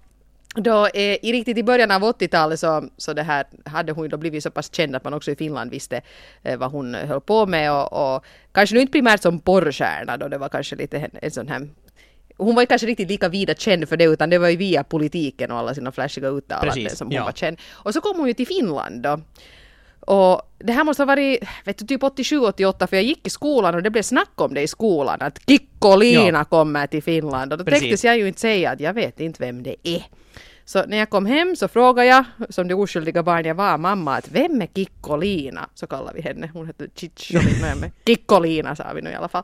då 0.56 0.88
eh, 0.88 1.18
i 1.22 1.34
riktigt 1.34 1.58
i 1.58 1.64
början 1.64 1.92
av 1.92 2.02
80-talet 2.02 2.60
så, 2.60 2.90
så 2.98 3.14
det 3.14 3.24
här 3.24 3.46
hade 3.66 3.92
hon 3.92 4.10
då 4.10 4.18
blivit 4.18 4.44
så 4.44 4.52
pass 4.52 4.74
känd 4.74 4.96
att 4.96 5.04
man 5.04 5.14
också 5.14 5.32
i 5.32 5.36
Finland 5.36 5.72
visste 5.72 6.02
eh, 6.44 6.58
vad 6.58 6.72
hon 6.72 6.94
höll 6.96 7.22
på 7.22 7.46
med 7.46 7.72
och, 7.72 8.16
och 8.16 8.26
kanske 8.52 8.76
nu 8.76 8.82
inte 8.82 8.92
primärt 8.92 9.22
som 9.22 9.40
porrstjärna 9.40 10.18
då 10.18 10.28
det 10.28 10.38
var 10.38 10.50
kanske 10.50 10.76
lite 10.76 10.98
en, 10.98 11.12
en 11.22 11.32
sån 11.32 11.48
här 11.48 11.68
hon 12.46 12.56
var 12.56 12.62
ju 12.62 12.66
kanske 12.68 12.88
riktigt 12.88 13.10
lika 13.10 13.30
vida 13.30 13.54
känd 13.54 13.90
för 13.90 13.98
det 13.98 14.04
utan 14.04 14.30
det 14.30 14.38
var 14.38 14.50
ju 14.50 14.56
via 14.56 14.84
politiken 14.84 15.52
och 15.52 15.58
alla 15.58 15.76
sina 15.76 15.92
flashiga 15.92 16.28
uttalanden 16.30 16.96
som 16.96 17.08
hon 17.08 17.16
ja. 17.16 17.26
var 17.26 17.32
känd. 17.32 17.58
Och 17.72 17.94
så 17.94 18.02
kom 18.02 18.18
hon 18.18 18.28
ju 18.28 18.34
till 18.34 18.48
Finland 18.48 19.02
då. 19.02 19.20
Och 20.00 20.42
det 20.60 20.74
här 20.74 20.84
måste 20.84 21.02
ha 21.04 21.06
varit, 21.08 21.44
vet 21.66 21.78
du, 21.78 21.86
typ 21.86 22.02
87-88 22.02 22.88
för 22.88 22.96
jag 22.96 23.04
gick 23.04 23.28
i 23.28 23.30
skolan 23.30 23.76
och 23.76 23.84
det 23.84 23.90
blev 23.90 24.02
snack 24.04 24.32
om 24.36 24.54
det 24.54 24.62
i 24.62 24.68
skolan 24.68 25.18
att 25.20 25.40
Kikkolina 25.48 26.40
Ja. 26.40 26.44
kommer 26.44 26.88
till 26.88 27.04
Finland 27.04 27.52
och 27.54 27.60
då 27.60 27.66
Precis. 27.66 27.90
tänkte 27.90 28.08
jag 28.08 28.18
ju 28.18 28.28
inte 28.28 28.40
säga 28.40 28.72
att 28.72 28.80
jag 28.80 28.94
vet 28.94 29.20
inte 29.20 29.44
vem 29.46 29.64
det 29.64 29.76
är. 29.84 30.04
Så 30.66 30.86
när 30.86 30.98
jag 30.98 31.10
kom 31.10 31.26
hem 31.26 31.56
så 31.56 31.68
frågade 31.68 32.08
jag, 32.08 32.24
som 32.50 32.68
det 32.68 32.74
oskyldiga 32.74 33.24
barn 33.24 33.46
jag 33.46 33.56
var, 33.56 33.78
mamma 33.78 34.16
att 34.16 34.32
vem 34.32 34.62
är 34.62 34.68
Kikkolina? 34.76 35.70
Så 35.74 35.88
kallar 35.88 36.14
vi 36.14 36.22
henne. 36.22 36.52
Hon 36.54 36.68
hette 36.68 36.88
Cicciolina, 36.96 37.92
Kikkolina 38.06 38.76
sa 38.76 38.94
vi 38.94 39.02
nu 39.02 39.10
i 39.10 39.16
alla 39.16 39.28
fall. 39.28 39.44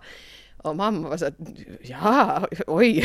Och 0.57 0.75
mamma 0.75 1.09
var 1.09 1.17
så 1.17 1.25
att, 1.25 1.33
ja, 1.81 2.47
oj. 2.67 2.93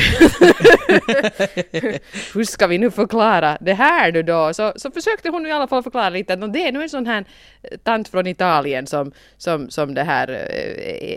Hur 2.34 2.44
ska 2.44 2.66
vi 2.66 2.78
nu 2.78 2.90
förklara 2.90 3.58
det 3.60 3.74
här 3.74 4.12
nu 4.12 4.22
då? 4.22 4.54
Så, 4.54 4.72
så 4.76 4.90
försökte 4.90 5.28
hon 5.28 5.46
i 5.46 5.52
alla 5.52 5.68
fall 5.68 5.82
förklara 5.82 6.10
lite 6.10 6.34
att 6.34 6.52
det 6.52 6.68
är 6.68 6.72
nu 6.72 6.82
en 6.82 6.88
sån 6.88 7.06
här 7.06 7.24
eh, 7.62 7.78
tant 7.78 8.08
från 8.08 8.26
Italien 8.26 8.86
som, 8.86 9.12
som, 9.36 9.70
som 9.70 9.94
det 9.94 10.02
här 10.02 10.28
eh, 10.28 10.36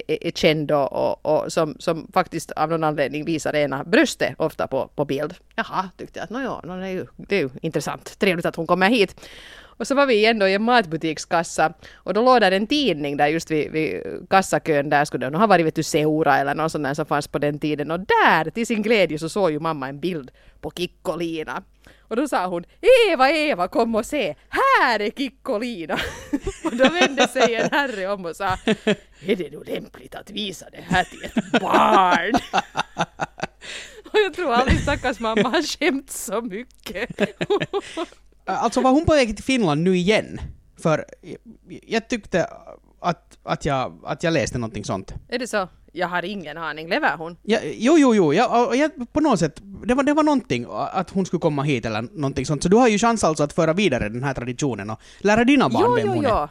är, 0.08 0.28
är 0.28 0.32
känd 0.32 0.71
och, 0.71 0.93
och, 0.93 1.26
och 1.26 1.54
som, 1.54 1.76
som 1.80 2.08
faktiskt 2.13 2.52
av 2.52 2.69
någon 2.69 2.84
anledning 2.84 3.26
visar 3.26 3.56
ena 3.56 3.84
bröstet 3.84 4.36
ofta 4.38 4.67
på, 4.67 4.89
på 4.95 5.06
bild. 5.06 5.34
Jaha, 5.56 5.89
tyckte 5.98 6.19
jag 6.19 6.24
att 6.24 6.30
nåja, 6.30 6.62
no, 6.63 6.80
det, 6.80 6.88
är 6.88 6.91
ju, 6.91 7.06
det 7.15 7.36
är 7.36 7.41
ju 7.41 7.50
intressant. 7.62 8.19
Trevligt 8.19 8.45
att 8.45 8.56
hon 8.56 8.67
kommer 8.67 8.89
hit. 8.89 9.15
Och 9.77 9.88
så 9.88 9.95
var 9.95 10.05
vi 10.05 10.25
ändå 10.25 10.47
i 10.47 10.53
en 10.53 10.63
matbutikskassa 10.63 11.73
och 11.95 12.13
då 12.13 12.21
låg 12.21 12.41
där 12.41 12.51
en 12.51 12.67
tidning 12.67 13.17
där 13.17 13.27
just 13.27 13.51
vid, 13.51 13.71
vid 13.71 14.01
kassakön 14.29 14.89
där 14.89 15.05
skulle 15.05 15.29
det 15.29 15.38
ha 15.38 15.47
varit 15.47 15.65
vet 15.65 15.75
du, 15.75 15.83
Seura 15.83 16.38
eller 16.38 16.55
någon 16.55 16.69
sån 16.69 16.83
där 16.83 16.93
som 16.93 17.05
fanns 17.05 17.27
på 17.27 17.39
den 17.39 17.59
tiden 17.59 17.91
och 17.91 17.99
där 17.99 18.49
till 18.49 18.67
sin 18.67 18.81
glädje 18.81 19.19
så 19.19 19.29
såg 19.29 19.51
ju 19.51 19.59
mamma 19.59 19.89
en 19.89 19.99
bild 19.99 20.31
på 20.61 20.71
Kikkolina. 20.71 21.63
Och 22.07 22.15
då 22.15 22.27
sa 22.27 22.47
hon 22.47 22.63
Eva, 23.11 23.31
Eva 23.31 23.67
kom 23.67 23.95
och 23.95 24.05
se, 24.05 24.35
här 24.49 24.99
är 24.99 25.11
Kikkolina! 25.11 25.93
och 26.63 26.75
då 26.75 26.89
vände 26.89 27.27
sig 27.27 27.55
en 27.55 27.69
herre 27.71 28.07
om 28.07 28.25
och 28.25 28.35
sa 28.35 28.57
Är 29.25 29.35
det 29.35 29.51
nog 29.51 29.67
lämpligt 29.67 30.15
att 30.15 30.29
visa 30.29 30.65
det 30.71 30.81
här 30.81 31.03
till 31.03 31.23
ett 31.23 31.61
barn? 31.61 32.33
och 34.11 34.19
jag 34.25 34.33
tror 34.33 34.53
aldrig 34.53 34.79
stackars 34.79 35.19
mamma 35.19 35.49
har 35.49 35.61
skämt 35.61 36.11
så 36.11 36.41
mycket. 36.41 37.09
Alltså 38.45 38.81
var 38.81 38.91
hon 38.91 39.05
på 39.05 39.13
väg 39.13 39.36
till 39.36 39.43
Finland 39.45 39.81
nu 39.84 39.95
igen? 39.97 40.39
För 40.77 41.05
jag- 41.21 41.38
jag 41.88 42.08
tyckte 42.10 42.47
att, 42.99 43.38
att, 43.43 43.65
jag, 43.65 43.99
att 44.05 44.23
jag 44.23 44.34
läste 44.34 44.58
någonting 44.58 44.84
sånt. 44.84 45.13
Är 45.29 45.39
det 45.39 45.47
så? 45.47 45.67
Jag 45.91 46.08
har 46.08 46.25
ingen 46.25 46.58
aning. 46.58 46.89
Lever 46.89 47.17
hon? 47.17 47.38
Ja, 47.43 47.60
jo, 47.63 47.97
jo, 47.97 48.15
jo. 48.15 48.34
Ja, 48.34 48.65
och 48.67 48.75
jag, 48.75 48.91
på 49.13 49.19
något 49.19 49.39
sätt, 49.39 49.62
det 49.86 49.93
var, 49.93 50.03
det 50.03 50.13
var 50.13 50.23
någonting 50.23 50.65
att 50.91 51.10
hon 51.10 51.25
skulle 51.25 51.39
komma 51.41 51.63
hit 51.63 51.86
eller 51.86 52.01
någonting 52.01 52.45
sånt. 52.45 52.63
Så 52.63 52.69
du 52.69 52.75
har 52.77 52.88
ju 52.88 52.97
chans 52.97 53.23
alltså 53.23 53.43
att 53.43 53.53
föra 53.53 53.73
vidare 53.73 54.10
den 54.10 54.23
här 54.23 54.34
traditionen 54.34 54.89
och 54.89 54.99
lära 55.19 55.43
dina 55.43 55.69
barn 55.69 55.84
Jo, 55.86 55.95
vem 55.95 56.05
jo, 56.05 56.13
hon 56.13 56.25
är. 56.25 56.29
jo. 56.29 56.47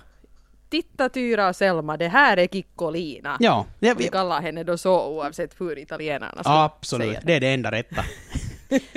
Titta 0.70 1.08
Tyra 1.08 1.48
och 1.48 1.56
Selma, 1.56 1.96
det 1.96 2.08
här 2.08 2.36
är 2.36 2.46
Kikkolina. 2.46 3.36
Ja, 3.40 3.66
Vi 3.78 3.94
kallar 4.12 4.42
henne 4.42 4.64
då 4.64 4.78
så 4.78 5.06
oavsett 5.06 5.60
hur 5.60 5.78
italienarna 5.78 6.42
ska 6.42 6.52
absolut. 6.62 7.08
säga 7.08 7.20
Det 7.24 7.34
är 7.34 7.40
det 7.40 7.48
enda 7.54 7.70
rätta. 7.70 8.04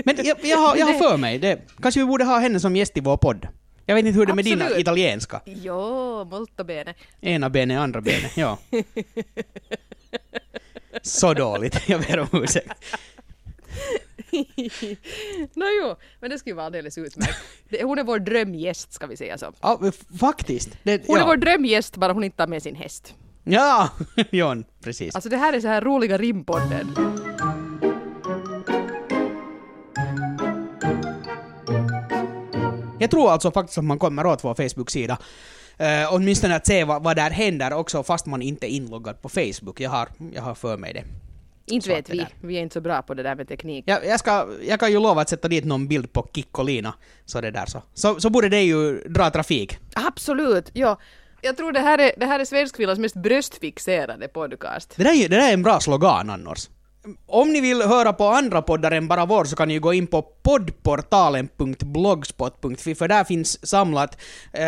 Men 0.06 0.16
jag, 0.26 0.38
jag, 0.44 0.58
har, 0.58 0.76
jag 0.76 0.86
har 0.86 0.94
för 0.94 1.18
mig, 1.18 1.40
det, 1.40 1.62
kanske 1.82 2.00
vi 2.00 2.06
borde 2.06 2.24
ha 2.24 2.40
henne 2.40 2.60
som 2.60 2.76
gäst 2.76 2.98
i 2.98 3.00
vår 3.00 3.18
podd. 3.18 3.48
Jag 3.86 3.96
vet 3.96 4.06
inte 4.06 4.20
hur 4.20 4.26
det 4.26 4.32
är 4.32 4.36
med 4.36 4.46
dina 4.46 4.64
Absolut. 4.64 4.82
italienska. 4.82 5.42
Jo, 5.46 6.24
molto 6.32 6.64
bene. 6.64 6.94
Ena 7.22 7.50
benet, 7.50 7.80
andra 7.80 8.02
benet, 8.02 8.38
ja. 8.38 8.58
så 11.02 11.34
dåligt. 11.34 11.90
Jag 11.90 12.02
ber 12.02 12.20
om 12.20 12.28
ursäkt. 12.44 12.68
Nå 15.54 15.66
jo, 15.82 15.96
men 16.20 16.30
det 16.30 16.40
skulle 16.40 16.56
vara 16.56 16.66
alldeles 16.66 16.98
utmärkt. 16.98 17.38
Det- 17.70 17.84
Hon 17.84 18.00
är 18.00 18.04
vår 18.04 18.20
drömgäst 18.20 18.94
ska 18.94 19.08
vi 19.08 19.18
säga 19.18 19.38
så. 19.38 19.54
Ja, 19.62 19.82
faktiskt. 20.20 20.70
Det, 20.84 21.08
Hon 21.08 21.18
ja. 21.18 21.24
är 21.24 21.28
vår 21.28 21.38
drömgäst 21.38 21.98
bara 21.98 22.14
hon 22.14 22.24
inte 22.24 22.38
tar 22.38 22.48
med 22.48 22.64
sin 22.64 22.76
häst. 22.76 23.16
Ja, 23.44 23.90
Jon, 24.32 24.66
precis. 24.84 25.16
Alltså 25.16 25.30
det 25.30 25.38
här 25.38 25.54
är 25.54 25.60
så 25.60 25.68
här 25.68 25.82
roliga 25.82 26.18
rimpodden. 26.18 26.88
Jag 33.00 33.12
tror 33.12 33.32
alltså 33.32 33.52
faktiskt 33.52 33.78
att 33.78 33.84
man 33.84 34.00
kommer 34.00 34.26
åt 34.26 34.44
vår 34.44 34.56
Facebook-sida. 34.56 35.18
Uh, 35.82 36.14
åtminstone 36.14 36.56
att 36.56 36.68
se 36.68 36.84
vad, 36.84 37.04
vad 37.04 37.16
där 37.16 37.30
händer 37.30 37.74
också 37.74 38.04
fast 38.04 38.26
man 38.26 38.42
inte 38.42 38.66
är 38.66 38.70
inloggad 38.70 39.22
på 39.22 39.30
Facebook. 39.30 39.80
Jag 39.80 39.90
har, 39.90 40.08
jag 40.34 40.42
har 40.42 40.56
för 40.56 40.78
mig 40.78 40.94
det. 40.94 41.04
Inte 41.74 41.90
vet 41.90 42.10
vi, 42.10 42.18
där. 42.18 42.30
vi 42.42 42.58
är 42.58 42.62
inte 42.62 42.74
så 42.74 42.82
bra 42.82 43.02
på 43.02 43.14
det 43.14 43.24
där 43.24 43.36
med 43.36 43.48
teknik. 43.48 43.84
Jag, 43.88 44.06
jag, 44.06 44.20
ska, 44.20 44.48
jag 44.68 44.80
kan 44.80 44.92
ju 44.92 45.00
lova 45.00 45.22
att 45.22 45.30
sätta 45.30 45.48
dit 45.48 45.66
någon 45.66 45.88
bild 45.88 46.14
på 46.14 46.30
Kikkolina, 46.34 46.94
så 47.26 47.42
det 47.42 47.52
där 47.52 47.66
så. 47.66 47.82
Så, 47.94 48.20
så 48.20 48.30
borde 48.30 48.50
det 48.50 48.62
ju 48.62 49.00
dra 49.00 49.30
trafik. 49.30 49.78
Absolut, 49.94 50.70
ja. 50.74 51.00
Jag 51.42 51.58
tror 51.58 51.72
det 51.72 51.80
här 51.80 51.98
är, 51.98 52.12
det 52.18 52.26
här 52.26 52.40
är 52.40 52.46
svenskkvinnans 52.46 53.00
mest 53.00 53.16
bröstfixerade 53.16 54.28
podcast. 54.28 54.94
Det 54.96 55.04
där, 55.04 55.24
är 55.24 55.30
det 55.30 55.36
där 55.36 55.50
är 55.50 55.54
en 55.54 55.64
bra 55.64 55.80
slogan 55.80 56.30
annars. 56.30 56.70
Om 57.26 57.54
ni 57.54 57.62
vill 57.62 57.82
höra 57.82 58.14
på 58.14 58.28
andra 58.28 58.62
poddar 58.62 58.92
än 58.92 59.08
bara 59.08 59.26
vår 59.26 59.46
så 59.46 59.56
kan 59.56 59.68
ni 59.68 59.74
ju 59.74 59.80
gå 59.80 59.94
in 59.94 60.08
på 60.08 60.22
poddportalen.blogspot.fi 60.22 62.96
för 62.96 63.08
där 63.08 63.24
finns 63.24 63.68
samlat 63.68 64.18
eh, 64.54 64.62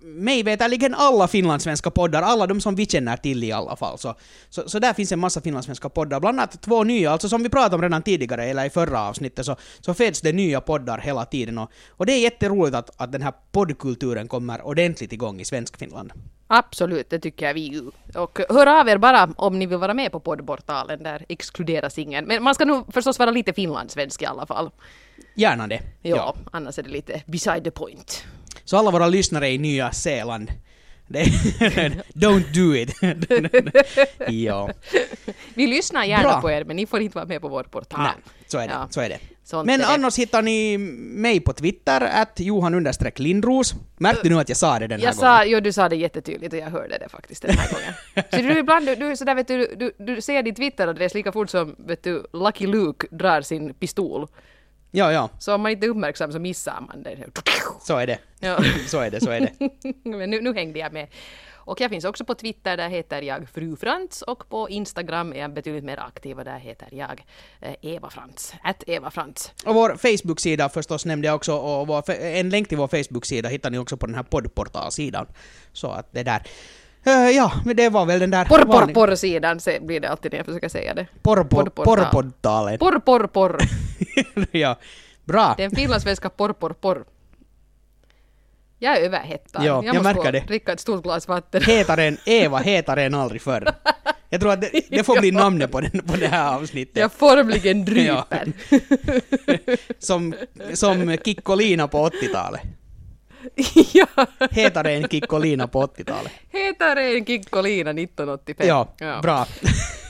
mig 0.00 0.42
veterligen 0.42 0.94
alla 0.94 1.28
finlandssvenska 1.28 1.90
poddar, 1.90 2.22
alla 2.22 2.46
de 2.46 2.60
som 2.60 2.74
vi 2.74 2.86
känner 2.86 3.16
till 3.16 3.44
i 3.44 3.52
alla 3.52 3.76
fall. 3.76 3.98
Så, 3.98 4.14
så, 4.50 4.68
så 4.68 4.78
där 4.78 4.92
finns 4.92 5.12
en 5.12 5.18
massa 5.18 5.40
finlandssvenska 5.40 5.88
poddar, 5.88 6.20
bland 6.20 6.40
annat 6.40 6.62
två 6.62 6.84
nya, 6.84 7.10
alltså 7.10 7.28
som 7.28 7.42
vi 7.42 7.48
pratade 7.48 7.74
om 7.74 7.82
redan 7.82 8.02
tidigare, 8.02 8.44
eller 8.44 8.64
i 8.64 8.70
förra 8.70 9.08
avsnittet, 9.08 9.46
så, 9.46 9.56
så 9.80 9.94
föds 9.94 10.20
det 10.20 10.32
nya 10.32 10.60
poddar 10.60 10.98
hela 10.98 11.24
tiden 11.24 11.58
och, 11.58 11.70
och 11.88 12.06
det 12.06 12.12
är 12.12 12.20
jätteroligt 12.20 12.76
att, 12.76 12.90
att 12.96 13.12
den 13.12 13.22
här 13.22 13.32
poddkulturen 13.52 14.28
kommer 14.28 14.66
ordentligt 14.66 15.12
igång 15.12 15.40
i 15.40 15.44
Svenskfinland. 15.44 16.12
Absolut, 16.46 17.10
det 17.10 17.18
tycker 17.18 17.46
jag 17.46 17.54
vi 17.54 17.60
ju. 17.60 17.90
Och 18.14 18.40
hör 18.48 18.80
av 18.80 18.88
er 18.88 18.98
bara 18.98 19.28
om 19.36 19.58
ni 19.58 19.66
vill 19.66 19.78
vara 19.78 19.94
med 19.94 20.12
på 20.12 20.20
poddportalen, 20.20 21.02
där 21.02 21.24
exkluderas 21.28 21.98
ingen. 21.98 22.24
Men 22.24 22.42
man 22.42 22.54
ska 22.54 22.64
nog 22.64 22.94
förstås 22.94 23.18
vara 23.18 23.30
lite 23.30 23.52
finlandssvensk 23.52 24.22
i 24.22 24.26
alla 24.26 24.46
fall. 24.46 24.70
Gärna 25.34 25.66
det. 25.66 25.82
Ja, 26.02 26.36
annars 26.52 26.78
är 26.78 26.82
det 26.82 26.90
lite 26.90 27.22
beside 27.26 27.64
the 27.64 27.70
point. 27.70 28.24
Så 28.64 28.76
alla 28.76 28.90
våra 28.90 29.06
lyssnare 29.06 29.48
i 29.48 29.58
Nya 29.58 29.92
Zeeland, 29.92 30.52
don't 32.14 32.52
do 32.54 32.74
it. 32.74 32.94
ja. 34.28 34.70
Vi 35.54 35.66
lyssnar 35.66 36.04
gärna 36.04 36.28
Bra. 36.28 36.40
på 36.40 36.50
er, 36.50 36.64
men 36.64 36.76
ni 36.76 36.86
får 36.86 37.00
inte 37.00 37.18
vara 37.18 37.26
med 37.26 37.40
på 37.40 37.48
vår 37.48 37.62
portal. 37.64 38.00
Nej, 38.02 38.12
så 38.46 38.58
är 38.58 38.68
det. 38.68 38.74
Ja. 38.74 38.88
Så 38.90 39.00
är 39.00 39.08
det. 39.08 39.18
Sånt 39.46 39.66
Men 39.66 39.80
annars 39.84 40.18
hittar 40.18 40.42
ni 40.42 40.78
mig 40.78 41.40
på 41.40 41.52
Twitter, 41.52 42.00
att 42.00 42.40
Johan 42.40 42.92
Lindros. 43.16 43.74
Märkte 43.96 44.28
du 44.28 44.34
nu 44.34 44.40
att 44.40 44.48
jag 44.48 44.58
sa 44.58 44.78
det 44.78 44.86
den 44.86 45.00
här 45.00 45.06
Jag 45.06 45.14
gången? 45.16 45.36
sa, 45.38 45.44
jo 45.44 45.60
du 45.60 45.72
sa 45.72 45.88
det 45.88 45.96
jättetydligt 45.96 46.52
och 46.52 46.58
jag 46.58 46.66
hörde 46.70 46.98
det 46.98 47.08
faktiskt 47.08 47.42
den 47.42 47.56
här 47.58 47.72
gången. 47.72 47.92
Så 48.30 48.36
du 48.36 48.58
ibland, 48.58 48.86
du, 48.86 48.94
du, 48.94 49.16
så 49.16 49.24
där 49.24 49.34
vet 49.34 49.48
du, 49.48 49.74
du, 49.76 49.92
du 49.98 50.20
ser 50.20 50.42
din 50.42 50.54
Twitteradress 50.54 51.14
lika 51.14 51.32
fort 51.32 51.50
som 51.50 51.76
vet 51.78 52.02
du, 52.02 52.26
Lucky 52.32 52.66
Luke 52.66 53.06
drar 53.10 53.40
sin 53.40 53.74
pistol. 53.74 54.26
Ja, 54.90 55.12
ja, 55.12 55.30
Så 55.38 55.54
om 55.54 55.60
man 55.60 55.72
inte 55.72 55.86
är 55.86 55.88
uppmärksam 55.90 56.32
så 56.32 56.38
missar 56.38 56.80
man 56.88 57.02
det. 57.02 57.16
så 57.82 57.96
är 57.96 58.06
det. 58.06 58.18
Ja. 58.40 58.58
så 58.86 59.00
är 59.00 59.10
det, 59.10 59.20
så 59.20 59.30
är 59.30 59.40
det. 59.40 59.52
Men 60.04 60.30
nu, 60.30 60.40
nu 60.40 60.54
hängde 60.54 60.78
jag 60.78 60.92
med. 60.92 61.08
Och 61.66 61.80
jag 61.80 61.90
finns 61.90 62.04
också 62.04 62.24
på 62.24 62.34
Twitter, 62.34 62.76
där 62.76 62.88
heter 62.88 63.22
jag 63.22 63.48
Fru 63.48 63.76
Frans 63.76 64.22
och 64.22 64.48
på 64.48 64.70
Instagram 64.70 65.32
är 65.32 65.36
jag 65.36 65.52
betydligt 65.52 65.84
mer 65.84 66.00
aktiv 66.00 66.38
och 66.38 66.44
där 66.44 66.58
heter 66.58 66.88
jag 66.92 67.24
eh, 67.60 67.74
Eva 67.82 68.10
Frans. 68.10 68.54
Att 68.62 68.84
Eva 68.86 69.10
Frans. 69.10 69.52
Och 69.64 69.74
vår 69.74 69.96
Facebook-sida 69.96 70.68
förstås 70.68 71.06
nämnde 71.06 71.26
jag 71.26 71.34
också, 71.34 71.56
och 71.56 71.86
vår, 71.86 72.10
en 72.10 72.50
länk 72.50 72.68
till 72.68 72.78
vår 72.78 72.88
Facebook-sida 72.88 73.48
hittar 73.48 73.70
ni 73.70 73.78
också 73.78 73.96
på 73.96 74.06
den 74.06 74.14
här 74.14 74.22
poddportalsidan. 74.22 75.26
Så 75.72 75.90
att 75.90 76.12
det 76.12 76.22
där. 76.22 76.42
Eh, 77.04 77.30
ja, 77.30 77.52
men 77.64 77.76
det 77.76 77.88
var 77.88 78.06
väl 78.06 78.20
den 78.20 78.30
där... 78.30 78.44
Porr, 78.44 78.64
porr, 78.64 78.94
porr-sidan 78.94 79.60
blir 79.80 80.00
det 80.00 80.08
alltid 80.08 80.32
när 80.32 80.38
jag 80.38 80.46
försöker 80.46 80.68
säga 80.68 80.94
det. 80.94 81.06
Porr, 81.22 81.44
porr, 81.44 81.44
Poddportal. 81.44 81.96
porrportalen. 81.96 82.78
Porr, 82.78 82.98
porr, 82.98 83.26
porr. 83.26 83.58
ja, 84.50 84.78
bra. 85.24 85.54
Den 85.56 85.70
finlandssvenska 85.70 86.30
porr, 86.30 86.52
porr, 86.52 86.72
porr. 86.72 87.04
Jag 88.78 88.96
är 88.96 89.00
överhettad. 89.00 89.64
Ja, 89.64 89.82
jag 89.84 89.94
måste 89.94 90.02
märker 90.14 90.32
det. 90.32 90.40
dricka 90.40 90.72
ett 90.72 90.80
stort 90.80 91.02
glas 91.02 91.28
vatten. 91.28 91.62
Hetare 91.62 92.04
än 92.04 92.18
Eva, 92.24 92.58
hetare 92.58 93.02
än 93.04 93.14
aldrig 93.14 93.42
förr. 93.42 93.72
Jag 94.28 94.40
tror 94.40 94.52
att 94.52 94.60
det, 94.60 94.70
det 94.88 95.04
får 95.04 95.20
bli 95.20 95.30
namnet 95.42 95.72
på, 95.72 95.80
den, 95.80 95.90
på 95.90 96.16
det 96.16 96.26
här 96.26 96.54
avsnittet. 96.56 96.96
Jag 96.96 97.12
formligen 97.12 97.84
dryper. 97.84 98.52
Som, 99.98 100.34
som 100.74 101.16
Kikkolina 101.24 101.88
på 101.88 102.08
80-talet. 102.08 102.60
ja. 103.92 104.06
Hetare 104.50 104.92
än 104.92 105.08
Kikkolina 105.08 105.68
på 105.68 105.86
80-talet. 105.86 106.32
Hetare 106.52 107.02
än 107.16 107.26
Kikkolina 107.26 107.90
1985. 107.90 108.66
Ja, 108.68 108.88
bra. 109.22 109.46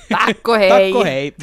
Tack 0.09 0.49
och 0.49 0.57
hej! 0.57 0.93
Tack 0.93 1.01
och 1.01 1.07
hej. 1.07 1.35